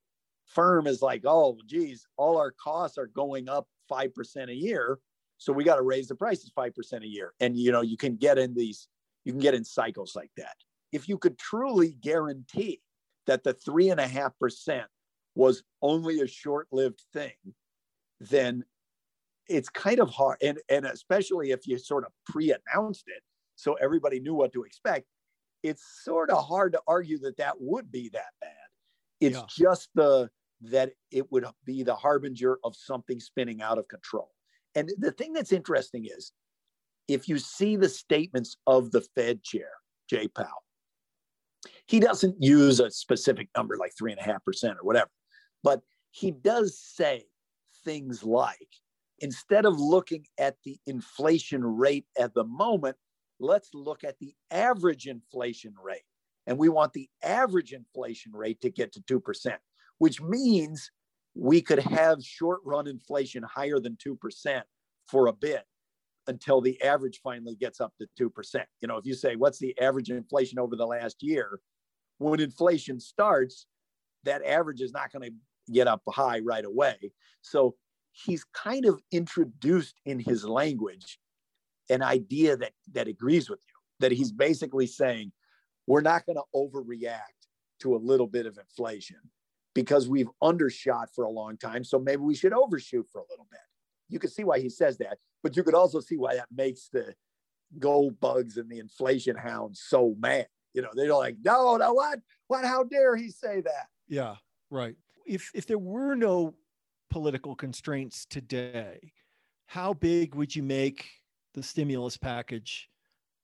firm 0.45 0.88
is 0.88 1.01
like, 1.01 1.24
oh, 1.26 1.57
geez, 1.66 2.05
all 2.18 2.38
our 2.38 2.53
costs 2.64 2.97
are 2.97 3.07
going 3.07 3.49
up 3.49 3.68
5% 3.91 4.49
a 4.49 4.53
year. 4.53 4.99
So 5.41 5.51
we 5.51 5.63
got 5.63 5.77
to 5.77 5.81
raise 5.81 6.07
the 6.07 6.13
prices 6.13 6.51
5% 6.55 7.03
a 7.03 7.07
year. 7.07 7.33
And, 7.39 7.57
you 7.57 7.71
know, 7.71 7.81
you 7.81 7.97
can 7.97 8.15
get 8.15 8.37
in 8.37 8.53
these, 8.53 8.87
you 9.25 9.33
can 9.33 9.41
get 9.41 9.55
in 9.55 9.65
cycles 9.65 10.15
like 10.15 10.29
that. 10.37 10.53
If 10.91 11.09
you 11.09 11.17
could 11.17 11.39
truly 11.39 11.97
guarantee 11.99 12.79
that 13.25 13.43
the 13.43 13.53
three 13.53 13.89
and 13.89 13.99
a 13.99 14.07
half 14.07 14.37
percent 14.37 14.85
was 15.33 15.63
only 15.81 16.21
a 16.21 16.27
short 16.27 16.67
lived 16.71 17.01
thing, 17.11 17.33
then 18.19 18.63
it's 19.49 19.67
kind 19.67 19.99
of 19.99 20.11
hard. 20.11 20.37
And, 20.43 20.59
and 20.69 20.85
especially 20.85 21.49
if 21.49 21.65
you 21.65 21.79
sort 21.79 22.05
of 22.05 22.11
pre 22.27 22.53
announced 22.53 23.05
it 23.07 23.23
so 23.55 23.73
everybody 23.81 24.19
knew 24.19 24.35
what 24.35 24.53
to 24.53 24.61
expect, 24.61 25.07
it's 25.63 26.03
sort 26.03 26.29
of 26.29 26.45
hard 26.45 26.73
to 26.73 26.81
argue 26.87 27.17
that 27.21 27.37
that 27.37 27.55
would 27.59 27.91
be 27.91 28.09
that 28.09 28.33
bad. 28.39 28.51
It's 29.19 29.37
yeah. 29.37 29.45
just 29.49 29.89
the 29.95 30.29
that 30.61 30.91
it 31.09 31.31
would 31.31 31.45
be 31.65 31.81
the 31.81 31.95
harbinger 31.95 32.59
of 32.63 32.75
something 32.75 33.19
spinning 33.19 33.63
out 33.63 33.79
of 33.79 33.87
control. 33.87 34.29
And 34.76 34.89
the 34.97 35.11
thing 35.11 35.34
that's 35.34 35.51
interesting 35.51 36.05
is 36.05 36.32
if 37.07 37.28
you 37.28 37.38
see 37.38 37.76
the 37.76 37.89
statements 37.89 38.57
of 38.67 38.91
the 38.91 39.01
Fed 39.15 39.43
chair, 39.43 39.69
Jay 40.09 40.28
Powell, 40.28 40.63
he 41.88 41.99
doesn't 41.99 42.36
use 42.39 42.80
a 42.80 42.89
specific 42.89 43.49
number 43.55 43.78
like 43.78 43.91
three 43.97 44.11
and 44.11 44.22
a 44.22 44.24
half 44.24 44.43
percent 44.45 44.78
or 44.80 44.86
whatever, 44.86 45.09
but 45.63 45.82
he 46.11 46.32
does 46.32 46.80
say 46.80 47.26
things 47.84 48.24
like 48.24 48.67
instead 49.19 49.65
of 49.65 49.80
looking 49.80 50.26
at 50.38 50.55
the 50.65 50.78
inflation 50.88 51.63
rate 51.63 52.05
at 52.19 52.34
the 52.34 52.43
moment, 52.43 52.97
let's 53.39 53.69
look 53.74 54.03
at 54.03 54.17
the 54.19 54.34
average 54.49 55.07
inflation 55.07 55.74
rate. 55.82 56.03
And 56.47 56.57
we 56.57 56.69
want 56.69 56.93
the 56.93 57.07
average 57.24 57.72
inflation 57.72 58.32
rate 58.34 58.59
to 58.61 58.69
get 58.69 58.91
to 58.93 59.01
2%, 59.01 59.55
which 59.99 60.22
means 60.22 60.91
we 61.36 61.61
could 61.61 61.79
have 61.79 62.23
short 62.23 62.59
run 62.65 62.88
inflation 62.88 63.43
higher 63.43 63.79
than 63.79 63.95
2% 63.95 64.61
for 65.07 65.27
a 65.27 65.34
bit 65.34 65.63
until 66.27 66.61
the 66.61 66.82
average 66.82 67.19
finally 67.23 67.55
gets 67.55 67.82
up 67.82 67.93
to 67.97 68.07
2%. 68.29 68.63
You 68.82 68.88
know, 68.88 68.97
if 68.97 69.05
you 69.05 69.13
say, 69.13 69.36
what's 69.36 69.59
the 69.59 69.77
average 69.79 70.09
inflation 70.09 70.59
over 70.59 70.75
the 70.75 70.86
last 70.86 71.23
year? 71.23 71.59
When 72.17 72.39
inflation 72.39 72.99
starts, 72.99 73.65
that 74.23 74.43
average 74.45 74.82
is 74.82 74.91
not 74.91 75.11
going 75.11 75.29
to 75.29 75.73
get 75.73 75.88
up 75.88 76.01
high 76.07 76.39
right 76.39 76.65
away. 76.65 77.11
So 77.41 77.75
he's 78.11 78.43
kind 78.53 78.86
of 78.86 79.01
introduced 79.11 79.95
in 80.05 80.19
his 80.19 80.43
language 80.45 81.19
an 81.89 82.03
idea 82.03 82.55
that, 82.57 82.73
that 82.93 83.07
agrees 83.07 83.49
with 83.49 83.59
you, 83.67 83.73
that 83.99 84.11
he's 84.11 84.32
basically 84.32 84.88
saying, 84.88 85.32
we're 85.88 86.01
not 86.01 86.25
going 86.25 86.38
to 86.38 86.43
overreact 86.55 87.47
to 87.79 87.95
a 87.95 87.97
little 87.97 88.27
bit 88.27 88.45
of 88.45 88.57
inflation 88.57 89.17
because 89.74 90.09
we've 90.09 90.30
undershot 90.41 91.09
for 91.13 91.26
a 91.26 91.30
long 91.30 91.57
time. 91.57 91.84
So 91.84 91.99
maybe 91.99 92.22
we 92.22 92.36
should 92.36 92.53
overshoot 92.53 93.07
for 93.11 93.19
a 93.19 93.26
little 93.30 93.47
bit. 93.49 93.59
You 94.09 94.19
can 94.19 94.30
see 94.30 94.43
why 94.43 94.59
he 94.59 94.69
says 94.69 94.97
that, 94.97 95.17
but 95.41 95.55
you 95.55 95.63
could 95.63 95.74
also 95.74 95.99
see 95.99 96.17
why 96.17 96.36
that 96.36 96.47
makes 96.53 96.89
the 96.91 97.13
gold 97.80 98.19
bugs 98.19 98.57
and 98.57 98.69
the 98.69 98.80
inflation 98.80 99.36
hounds 99.36 99.82
so 99.86 100.15
mad. 100.19 100.47
You 100.74 100.82
know, 100.82 100.89
they're 100.93 101.13
like, 101.13 101.38
no, 101.43 101.78
no, 101.78 101.93
what? 101.93 102.19
What? 102.47 102.65
How 102.65 102.84
dare 102.84 103.15
he 103.15 103.30
say 103.30 103.61
that? 103.61 103.88
Yeah, 104.07 104.36
right. 104.69 104.95
If 105.26 105.51
if 105.53 105.65
there 105.65 105.80
were 105.80 106.15
no 106.15 106.55
political 107.09 107.55
constraints 107.55 108.26
today, 108.26 109.13
how 109.65 109.93
big 109.93 110.36
would 110.36 110.55
you 110.55 110.63
make 110.63 111.09
the 111.53 111.63
stimulus 111.63 112.17
package? 112.17 112.89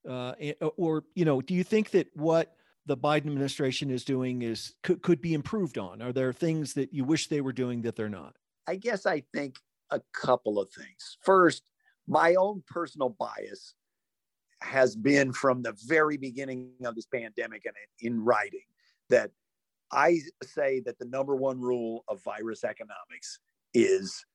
Uh, 0.07 0.33
or 0.77 1.03
you 1.15 1.25
know, 1.25 1.41
do 1.41 1.53
you 1.53 1.63
think 1.63 1.91
that 1.91 2.07
what 2.13 2.56
the 2.87 2.97
Biden 2.97 3.27
administration 3.27 3.91
is 3.91 4.03
doing 4.05 4.41
is 4.41 4.73
could, 4.81 5.01
could 5.01 5.21
be 5.21 5.33
improved 5.33 5.77
on? 5.77 6.01
Are 6.01 6.13
there 6.13 6.33
things 6.33 6.73
that 6.73 6.93
you 6.93 7.03
wish 7.03 7.27
they 7.27 7.41
were 7.41 7.53
doing 7.53 7.81
that 7.81 7.95
they're 7.95 8.09
not? 8.09 8.35
I 8.67 8.75
guess 8.75 9.05
I 9.05 9.23
think 9.33 9.55
a 9.91 10.01
couple 10.13 10.59
of 10.59 10.69
things. 10.69 11.17
First, 11.21 11.63
my 12.07 12.35
own 12.35 12.63
personal 12.67 13.09
bias 13.09 13.73
has 14.61 14.95
been 14.95 15.33
from 15.33 15.61
the 15.61 15.75
very 15.85 16.17
beginning 16.17 16.71
of 16.83 16.95
this 16.95 17.05
pandemic 17.05 17.65
and 17.65 17.75
in 17.99 18.23
writing 18.23 18.61
that 19.09 19.31
I 19.91 20.19
say 20.43 20.81
that 20.85 20.97
the 20.97 21.05
number 21.05 21.35
one 21.35 21.59
rule 21.59 22.03
of 22.07 22.23
virus 22.23 22.63
economics 22.63 23.39
is 23.73 24.25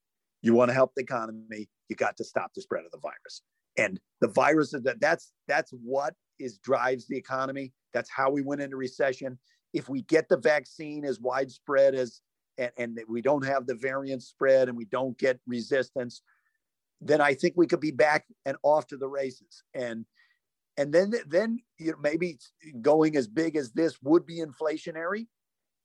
you 0.43 0.55
want 0.55 0.69
to 0.69 0.75
help 0.75 0.93
the 0.95 1.03
economy, 1.03 1.69
you 1.89 1.97
got 1.97 2.17
to 2.19 2.25
stop 2.25 2.53
the 2.55 2.63
spread 2.63 2.85
of 2.85 2.91
the 2.91 2.99
virus. 2.99 3.43
And 3.77 3.99
the 4.21 4.29
virus 4.29 4.75
is 4.75 4.83
that 4.83 5.01
that's 5.01 5.33
that's 5.49 5.73
what 5.83 6.15
is 6.39 6.59
drives 6.59 7.07
the 7.07 7.17
economy. 7.17 7.73
That's 7.93 8.11
how 8.11 8.31
we 8.31 8.43
went 8.43 8.61
into 8.61 8.77
recession. 8.77 9.39
If 9.73 9.89
we 9.89 10.03
get 10.03 10.29
the 10.29 10.37
vaccine 10.37 11.05
as 11.05 11.21
widespread 11.21 11.95
as 11.95 12.21
and, 12.59 12.71
and 12.77 13.01
we 13.09 13.23
don't 13.23 13.45
have 13.45 13.67
the 13.67 13.75
variant 13.75 14.23
spread 14.23 14.69
and 14.69 14.77
we 14.77 14.85
don't 14.85 15.17
get 15.19 15.41
resistance, 15.47 16.23
then 17.01 17.21
I 17.21 17.35
think 17.35 17.55
we 17.57 17.67
could 17.67 17.81
be 17.81 17.91
back 17.91 18.27
and 18.45 18.57
off 18.63 18.87
to 18.89 18.97
the 18.97 19.09
races. 19.09 19.63
And 19.75 20.05
and 20.77 20.93
then 20.93 21.13
then 21.27 21.59
you 21.79 21.93
know, 21.93 21.99
maybe 22.01 22.39
going 22.81 23.17
as 23.17 23.29
big 23.29 23.57
as 23.57 23.73
this 23.73 23.99
would 24.03 24.27
be 24.27 24.41
inflationary, 24.41 25.27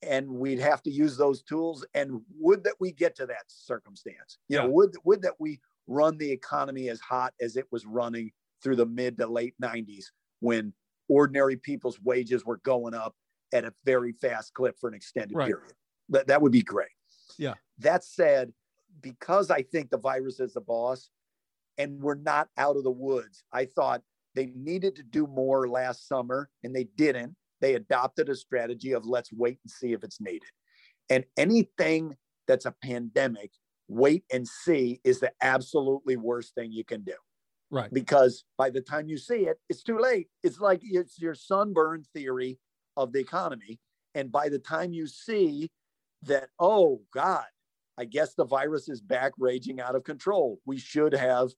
and 0.01 0.29
we'd 0.29 0.59
have 0.59 0.81
to 0.83 0.91
use 0.91 1.17
those 1.17 1.41
tools. 1.41 1.85
And 1.93 2.21
would 2.39 2.63
that 2.63 2.75
we 2.79 2.91
get 2.91 3.15
to 3.17 3.25
that 3.25 3.43
circumstance? 3.47 4.37
You 4.47 4.57
yeah. 4.57 4.63
know, 4.63 4.69
would 4.69 4.95
would 5.03 5.21
that 5.23 5.35
we 5.39 5.59
run 5.87 6.17
the 6.17 6.31
economy 6.31 6.89
as 6.89 6.99
hot 6.99 7.33
as 7.41 7.57
it 7.57 7.65
was 7.71 7.85
running 7.85 8.31
through 8.61 8.75
the 8.75 8.85
mid 8.85 9.17
to 9.17 9.27
late 9.27 9.55
90s 9.61 10.05
when 10.39 10.73
ordinary 11.09 11.55
people's 11.55 11.99
wages 12.01 12.45
were 12.45 12.57
going 12.57 12.93
up 12.93 13.15
at 13.53 13.63
a 13.63 13.73
very 13.85 14.11
fast 14.11 14.53
clip 14.53 14.75
for 14.79 14.89
an 14.89 14.93
extended 14.93 15.35
right. 15.35 15.47
period. 15.47 15.73
That, 16.09 16.27
that 16.27 16.41
would 16.41 16.51
be 16.51 16.61
great. 16.61 16.89
Yeah. 17.37 17.53
That 17.79 18.03
said, 18.03 18.51
because 19.01 19.51
I 19.51 19.61
think 19.61 19.89
the 19.89 19.97
virus 19.97 20.39
is 20.39 20.53
the 20.53 20.61
boss 20.61 21.09
and 21.77 22.01
we're 22.01 22.15
not 22.15 22.49
out 22.57 22.77
of 22.77 22.83
the 22.83 22.91
woods, 22.91 23.43
I 23.51 23.65
thought 23.65 24.01
they 24.35 24.51
needed 24.55 24.95
to 24.95 25.03
do 25.03 25.27
more 25.27 25.67
last 25.67 26.07
summer 26.07 26.49
and 26.63 26.75
they 26.75 26.85
didn't. 26.95 27.35
They 27.59 27.75
adopted 27.75 28.29
a 28.29 28.35
strategy 28.35 28.93
of 28.93 29.05
let's 29.05 29.31
wait 29.33 29.59
and 29.63 29.71
see 29.71 29.93
if 29.93 30.03
it's 30.03 30.21
needed. 30.21 30.49
And 31.09 31.25
anything 31.37 32.15
that's 32.47 32.65
a 32.65 32.75
pandemic, 32.83 33.51
wait 33.87 34.23
and 34.31 34.47
see 34.47 34.99
is 35.03 35.19
the 35.19 35.31
absolutely 35.41 36.17
worst 36.17 36.53
thing 36.53 36.71
you 36.71 36.83
can 36.83 37.01
do. 37.03 37.13
Right. 37.69 37.93
Because 37.93 38.45
by 38.57 38.69
the 38.69 38.81
time 38.81 39.07
you 39.07 39.17
see 39.17 39.47
it, 39.47 39.57
it's 39.69 39.83
too 39.83 39.99
late. 39.99 40.27
It's 40.43 40.59
like 40.59 40.81
it's 40.83 41.19
your 41.19 41.35
sunburn 41.35 42.03
theory 42.13 42.59
of 42.95 43.11
the 43.11 43.19
economy. 43.19 43.79
And 44.15 44.31
by 44.31 44.49
the 44.49 44.59
time 44.59 44.93
you 44.93 45.05
see 45.07 45.69
that, 46.23 46.49
oh 46.59 47.01
God, 47.13 47.45
I 47.97 48.05
guess 48.05 48.35
the 48.35 48.45
virus 48.45 48.89
is 48.89 49.01
back 49.01 49.33
raging 49.37 49.81
out 49.81 49.95
of 49.95 50.03
control. 50.03 50.59
We 50.65 50.77
should 50.77 51.13
have 51.13 51.49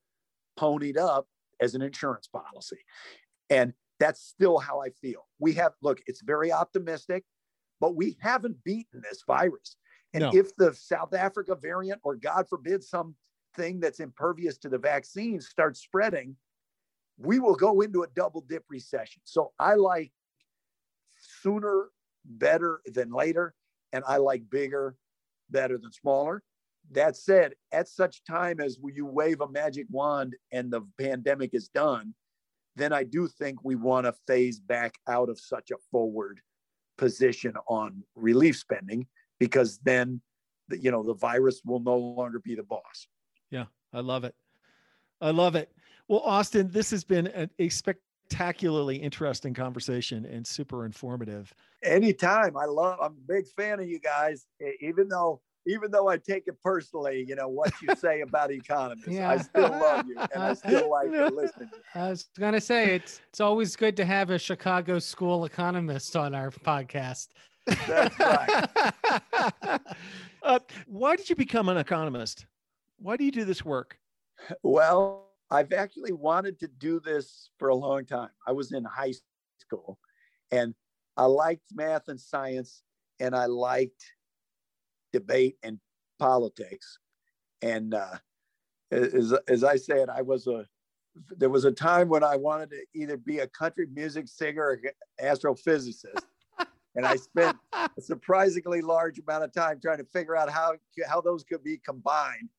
ponied 0.60 0.98
up 0.98 1.28
as 1.62 1.76
an 1.76 1.82
insurance 1.82 2.28
policy. 2.28 2.80
And 3.50 3.74
that's 4.00 4.22
still 4.22 4.58
how 4.58 4.82
I 4.82 4.90
feel. 4.90 5.28
We 5.40 5.54
have, 5.54 5.74
look, 5.82 6.00
it's 6.08 6.22
very 6.22 6.52
optimistic, 6.52 7.24
but 7.80 7.96
we 7.96 8.18
haven't 8.22 8.64
beaten 8.64 9.02
this 9.02 9.24
virus. 9.28 9.76
And 10.14 10.22
no. 10.22 10.32
if 10.34 10.56
the 10.56 10.74
South 10.74 11.14
Africa 11.14 11.56
variant, 11.56 12.00
or 12.04 12.16
God 12.16 12.48
forbid, 12.50 12.84
something 13.56 13.80
that's 13.80 14.00
impervious 14.00 14.58
to 14.60 14.70
the 14.70 14.78
vaccine 14.78 15.40
starts 15.42 15.82
spreading, 15.82 16.36
we 17.18 17.40
will 17.40 17.56
go 17.56 17.82
into 17.82 18.04
a 18.04 18.08
double 18.16 18.42
dip 18.42 18.64
recession. 18.70 19.22
So 19.26 19.52
I 19.60 19.76
like 19.76 20.12
sooner 21.42 21.90
better 22.26 22.82
than 22.86 23.12
later, 23.12 23.54
and 23.92 24.04
I 24.08 24.18
like 24.18 24.50
bigger 24.50 24.96
better 25.50 25.78
than 25.78 25.92
smaller. 25.92 26.44
That 26.92 27.16
said, 27.16 27.54
at 27.72 27.88
such 27.88 28.24
time 28.24 28.60
as 28.60 28.78
you 28.94 29.06
wave 29.06 29.42
a 29.42 29.50
magic 29.50 29.88
wand 29.90 30.36
and 30.52 30.72
the 30.72 30.82
pandemic 30.98 31.54
is 31.54 31.68
done, 31.70 32.14
then 32.76 32.94
I 32.94 33.04
do 33.04 33.28
think 33.28 33.64
we 33.64 33.76
want 33.76 34.06
to 34.06 34.14
phase 34.26 34.60
back 34.60 34.96
out 35.08 35.30
of 35.30 35.40
such 35.40 35.72
a 35.72 35.78
forward 35.92 36.40
position 36.98 37.54
on 37.68 38.04
relief 38.16 38.58
spending 38.58 39.08
because 39.40 39.80
then 39.84 40.22
the, 40.70 40.78
you 40.78 40.92
know 40.92 41.04
the 41.04 41.14
virus 41.14 41.62
will 41.66 41.80
no 41.80 41.98
longer 41.98 42.40
be 42.40 42.56
the 42.56 42.64
boss. 42.64 43.08
Yeah, 43.52 43.66
I 43.94 44.00
love 44.02 44.24
it. 44.24 44.36
I 45.22 45.32
love 45.32 45.56
it. 45.56 45.72
Well, 46.08 46.22
Austan, 46.22 46.72
this 46.72 46.92
has 46.92 47.04
been 47.04 47.28
a, 47.28 47.50
a 47.60 47.70
spectacularly 47.70 48.96
interesting 48.96 49.54
conversation 49.54 50.26
and 50.26 50.46
super 50.46 50.86
informative. 50.86 51.54
Anytime. 51.84 52.58
I 52.58 52.66
love, 52.66 53.00
I'm 53.02 53.12
a 53.12 53.28
big 53.28 53.48
fan 53.48 53.80
of 53.80 53.88
you 53.88 54.00
guys, 54.00 54.48
even 54.82 55.08
though 55.08 55.42
even 55.68 55.92
though 55.92 56.08
I 56.08 56.18
take 56.18 56.48
it 56.48 56.60
personally, 56.64 57.24
you 57.28 57.36
know, 57.36 57.48
what 57.48 57.72
you 57.82 57.94
say 57.96 58.22
about 58.28 58.52
economists, 58.52 59.08
yeah. 59.08 59.30
I 59.30 59.38
still 59.38 59.70
love 59.70 60.08
you 60.08 60.18
and 60.18 60.44
I 60.44 60.54
still 60.54 60.90
like 60.92 61.12
to 61.12 61.28
listen. 61.28 61.70
I 61.94 62.10
was 62.10 62.28
gonna 62.38 62.62
say 62.62 62.96
it's 62.96 63.22
it's 63.30 63.40
always 63.40 63.76
good 63.76 63.96
to 63.98 64.06
have 64.06 64.30
a 64.30 64.40
Chicago 64.40 65.00
school 65.00 65.46
economist 65.46 66.16
on 66.16 66.34
our 66.34 66.50
podcast. 66.50 67.28
That's 67.88 68.20
right. 68.20 68.68
uh, 70.44 70.60
why 70.88 71.16
did 71.16 71.30
you 71.30 71.36
become 71.36 71.70
an 71.70 71.78
economist? 71.78 72.46
Why 73.02 73.16
do 73.16 73.24
you 73.24 73.32
do 73.32 73.46
this 73.46 73.64
work? 73.64 73.98
Well, 74.62 75.30
I've 75.50 75.74
actually 75.74 76.12
wanted 76.12 76.60
to 76.60 76.68
do 76.68 77.00
this 77.00 77.50
for 77.58 77.70
a 77.70 77.76
long 77.76 78.06
time. 78.06 78.30
I 78.46 78.52
was 78.52 78.72
in 78.72 78.84
high 78.84 79.14
school 79.60 79.98
and 80.52 80.76
I 81.18 81.26
liked 81.26 81.64
math 81.74 82.08
and 82.08 82.20
science 82.20 82.84
and 83.20 83.36
I 83.36 83.46
liked 83.46 84.04
debate 85.12 85.58
and 85.64 85.80
politics. 86.20 87.00
And 87.62 87.94
uh, 87.94 88.18
as, 88.92 89.34
as 89.48 89.64
I 89.64 89.78
said, 89.78 90.10
I 90.10 90.22
was 90.22 90.48
a, 90.48 90.66
there 91.38 91.50
was 91.50 91.66
a 91.66 91.72
time 91.72 92.10
when 92.10 92.24
I 92.24 92.36
wanted 92.36 92.70
to 92.72 92.82
either 92.94 93.18
be 93.18 93.40
a 93.40 93.48
country 93.48 93.88
music 93.94 94.28
singer 94.28 94.64
or 94.64 94.80
astrophysicist. 95.22 96.24
and 96.96 97.06
I 97.06 97.16
spent 97.16 97.58
a 97.74 98.02
surprisingly 98.02 98.82
large 98.82 99.20
amount 99.20 99.44
of 99.44 99.54
time 99.54 99.80
trying 99.82 99.98
to 99.98 100.06
figure 100.06 100.36
out 100.36 100.50
how, 100.50 100.74
how 101.08 101.22
those 101.22 101.44
could 101.44 101.64
be 101.64 101.78
combined. 101.78 102.50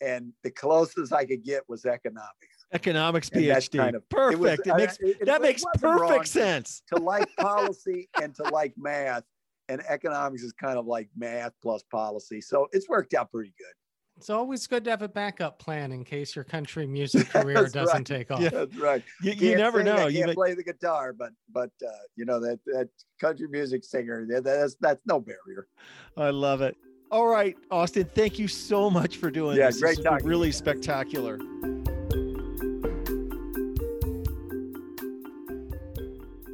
And 0.00 0.32
the 0.44 0.50
closest 0.50 1.12
I 1.12 1.24
could 1.24 1.44
get 1.44 1.62
was 1.68 1.84
economics. 1.84 2.66
Economics 2.72 3.30
PhD. 3.30 3.78
Kind 3.78 3.96
of, 3.96 4.08
perfect. 4.08 4.34
It, 4.34 4.40
was, 4.40 4.58
it 4.60 4.76
makes, 4.76 4.98
it, 5.00 5.26
that 5.26 5.42
makes 5.42 5.64
perfect 5.78 6.28
sense. 6.28 6.82
To 6.94 7.02
like 7.02 7.28
policy 7.38 8.08
and 8.20 8.34
to 8.36 8.44
like 8.44 8.74
math 8.76 9.24
and 9.68 9.82
economics 9.88 10.42
is 10.42 10.52
kind 10.52 10.78
of 10.78 10.86
like 10.86 11.08
math 11.16 11.52
plus 11.62 11.82
policy. 11.90 12.40
So 12.40 12.68
it's 12.72 12.88
worked 12.88 13.14
out 13.14 13.30
pretty 13.30 13.52
good. 13.58 13.72
It's 14.16 14.30
always 14.30 14.66
good 14.66 14.82
to 14.84 14.90
have 14.90 15.02
a 15.02 15.08
backup 15.08 15.60
plan 15.60 15.92
in 15.92 16.02
case 16.02 16.34
your 16.34 16.44
country 16.44 16.88
music 16.88 17.28
career 17.30 17.68
doesn't 17.68 17.86
right. 17.86 18.04
take 18.04 18.30
off. 18.32 18.40
Yeah, 18.40 18.48
that's 18.52 18.76
right. 18.76 19.04
You, 19.22 19.32
you 19.32 19.56
never 19.56 19.84
know. 19.84 20.08
you 20.08 20.24
can't 20.24 20.34
play 20.34 20.54
the 20.54 20.64
guitar, 20.64 21.12
but 21.12 21.30
but 21.52 21.70
uh, 21.86 21.90
you 22.16 22.24
know 22.24 22.40
that 22.40 22.58
that 22.66 22.88
country 23.20 23.46
music 23.48 23.84
singer 23.84 24.26
that's 24.42 24.74
that's 24.80 25.00
no 25.06 25.20
barrier. 25.20 25.68
I 26.16 26.30
love 26.30 26.62
it. 26.62 26.76
All 27.10 27.26
right, 27.26 27.56
Austan. 27.70 28.10
Thank 28.10 28.38
you 28.38 28.48
so 28.48 28.90
much 28.90 29.16
for 29.16 29.30
doing 29.30 29.56
yeah, 29.56 29.66
this. 29.66 29.80
Great 29.80 29.96
this 30.02 30.22
really 30.22 30.52
spectacular. 30.52 31.38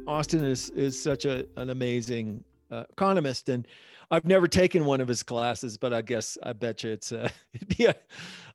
Austan 0.07 0.43
is 0.43 0.69
is 0.69 1.01
such 1.01 1.25
a 1.25 1.45
an 1.57 1.71
amazing 1.71 2.41
uh, 2.71 2.85
economist, 2.89 3.49
and 3.49 3.67
I've 4.11 4.23
never 4.23 4.47
taken 4.47 4.85
one 4.85 5.01
of 5.01 5.09
his 5.09 5.23
classes, 5.23 5.77
but 5.77 5.93
I 5.93 6.01
guess 6.01 6.37
I 6.41 6.53
bet 6.53 6.83
you 6.83 6.91
it's 6.91 7.11
uh, 7.11 7.27
it'd 7.53 7.77
be 7.77 7.85
a, 7.85 7.95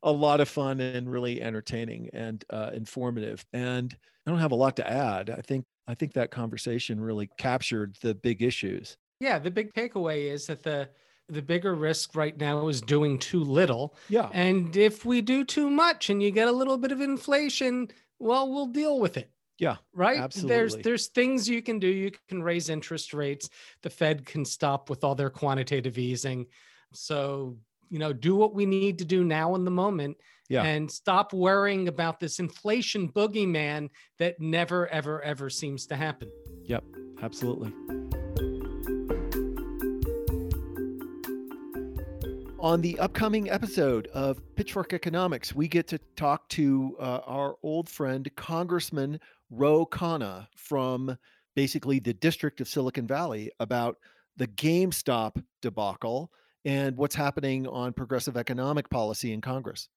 a 0.01 0.11
lot 0.11 0.41
of 0.41 0.49
fun 0.49 0.79
and 0.79 1.11
really 1.11 1.39
entertaining 1.39 2.09
and 2.13 2.43
uh, 2.49 2.71
informative. 2.73 3.45
And 3.53 3.95
I 4.25 4.31
don't 4.31 4.39
have 4.39 4.53
a 4.53 4.55
lot 4.55 4.75
to 4.77 4.89
add. 4.89 5.29
I 5.29 5.41
think 5.41 5.65
I 5.87 5.93
think 5.93 6.13
that 6.13 6.31
conversation 6.31 6.99
really 6.99 7.29
captured 7.37 7.95
the 8.01 8.15
big 8.15 8.41
issues. 8.41 8.97
Yeah, 9.19 9.37
the 9.37 9.51
big 9.51 9.71
takeaway 9.73 10.31
is 10.31 10.47
that 10.47 10.63
the 10.63 10.89
the 11.31 11.41
bigger 11.41 11.73
risk 11.73 12.15
right 12.15 12.37
now 12.37 12.67
is 12.67 12.81
doing 12.81 13.17
too 13.17 13.43
little. 13.43 13.95
Yeah. 14.09 14.29
And 14.33 14.75
if 14.75 15.05
we 15.05 15.21
do 15.21 15.43
too 15.43 15.69
much 15.69 16.09
and 16.09 16.21
you 16.21 16.31
get 16.31 16.47
a 16.47 16.51
little 16.51 16.77
bit 16.77 16.91
of 16.91 17.01
inflation, 17.01 17.89
well, 18.19 18.51
we'll 18.51 18.67
deal 18.67 18.99
with 18.99 19.17
it. 19.17 19.31
Yeah. 19.57 19.77
Right. 19.93 20.19
Absolutely. 20.19 20.55
There's 20.55 20.75
there's 20.77 21.07
things 21.07 21.47
you 21.47 21.61
can 21.61 21.79
do. 21.79 21.87
You 21.87 22.11
can 22.27 22.41
raise 22.43 22.69
interest 22.69 23.13
rates. 23.13 23.49
The 23.83 23.89
Fed 23.89 24.25
can 24.25 24.43
stop 24.43 24.89
with 24.89 25.03
all 25.03 25.15
their 25.15 25.29
quantitative 25.29 25.97
easing. 25.97 26.47
So, 26.93 27.57
you 27.89 27.99
know, 27.99 28.11
do 28.11 28.35
what 28.35 28.53
we 28.55 28.65
need 28.65 28.99
to 28.99 29.05
do 29.05 29.23
now 29.23 29.55
in 29.55 29.63
the 29.63 29.71
moment. 29.71 30.17
Yeah. 30.49 30.63
And 30.63 30.91
stop 30.91 31.31
worrying 31.31 31.87
about 31.87 32.19
this 32.19 32.39
inflation 32.39 33.07
boogeyman 33.07 33.89
that 34.17 34.39
never, 34.41 34.87
ever, 34.87 35.21
ever 35.21 35.49
seems 35.49 35.85
to 35.87 35.95
happen. 35.95 36.29
Yep. 36.65 36.83
Absolutely. 37.21 37.71
On 42.61 42.79
the 42.79 42.99
upcoming 42.99 43.49
episode 43.49 44.05
of 44.13 44.39
Pitchfork 44.55 44.93
Economics, 44.93 45.55
we 45.55 45.67
get 45.67 45.87
to 45.87 45.97
talk 46.15 46.47
to 46.49 46.95
uh, 46.99 47.21
our 47.25 47.55
old 47.63 47.89
friend, 47.89 48.29
Congressman 48.35 49.19
Ro 49.49 49.83
Khanna 49.87 50.45
from 50.55 51.17
basically 51.55 51.97
the 51.97 52.13
district 52.13 52.61
of 52.61 52.67
Silicon 52.67 53.07
Valley 53.07 53.49
about 53.59 53.97
the 54.37 54.45
GameStop 54.45 55.43
debacle 55.63 56.31
and 56.63 56.95
what's 56.97 57.15
happening 57.15 57.65
on 57.65 57.93
progressive 57.93 58.37
economic 58.37 58.91
policy 58.91 59.33
in 59.33 59.41
Congress. 59.41 59.89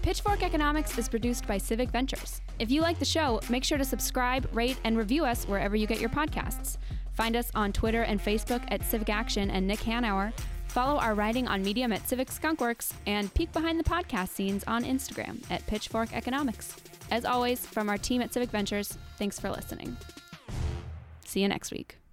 Pitchfork 0.00 0.44
Economics 0.44 0.96
is 0.96 1.08
produced 1.08 1.44
by 1.48 1.58
Civic 1.58 1.90
Ventures. 1.90 2.40
If 2.60 2.70
you 2.70 2.82
like 2.82 3.00
the 3.00 3.04
show, 3.04 3.40
make 3.50 3.64
sure 3.64 3.78
to 3.78 3.84
subscribe, 3.84 4.48
rate, 4.52 4.78
and 4.84 4.96
review 4.96 5.24
us 5.24 5.48
wherever 5.48 5.74
you 5.74 5.88
get 5.88 5.98
your 5.98 6.10
podcasts. 6.10 6.76
Find 7.14 7.36
us 7.36 7.50
on 7.54 7.72
Twitter 7.72 8.02
and 8.02 8.20
Facebook 8.20 8.62
at 8.68 8.84
Civic 8.84 9.08
Action 9.08 9.50
and 9.50 9.66
Nick 9.66 9.80
Hanauer. 9.80 10.32
Follow 10.68 10.98
our 10.98 11.14
writing 11.14 11.46
on 11.46 11.62
Medium 11.62 11.92
at 11.92 12.08
Civic 12.08 12.28
Skunkworks 12.28 12.92
and 13.06 13.32
peek 13.34 13.52
behind 13.52 13.78
the 13.78 13.84
podcast 13.84 14.30
scenes 14.30 14.64
on 14.64 14.84
Instagram 14.84 15.40
at 15.50 15.64
Pitchfork 15.66 16.12
Economics. 16.12 16.74
As 17.10 17.24
always, 17.24 17.64
from 17.64 17.88
our 17.88 17.98
team 17.98 18.20
at 18.20 18.32
Civic 18.32 18.50
Ventures, 18.50 18.98
thanks 19.16 19.38
for 19.38 19.50
listening. 19.50 19.96
See 21.24 21.40
you 21.40 21.48
next 21.48 21.70
week. 21.70 22.03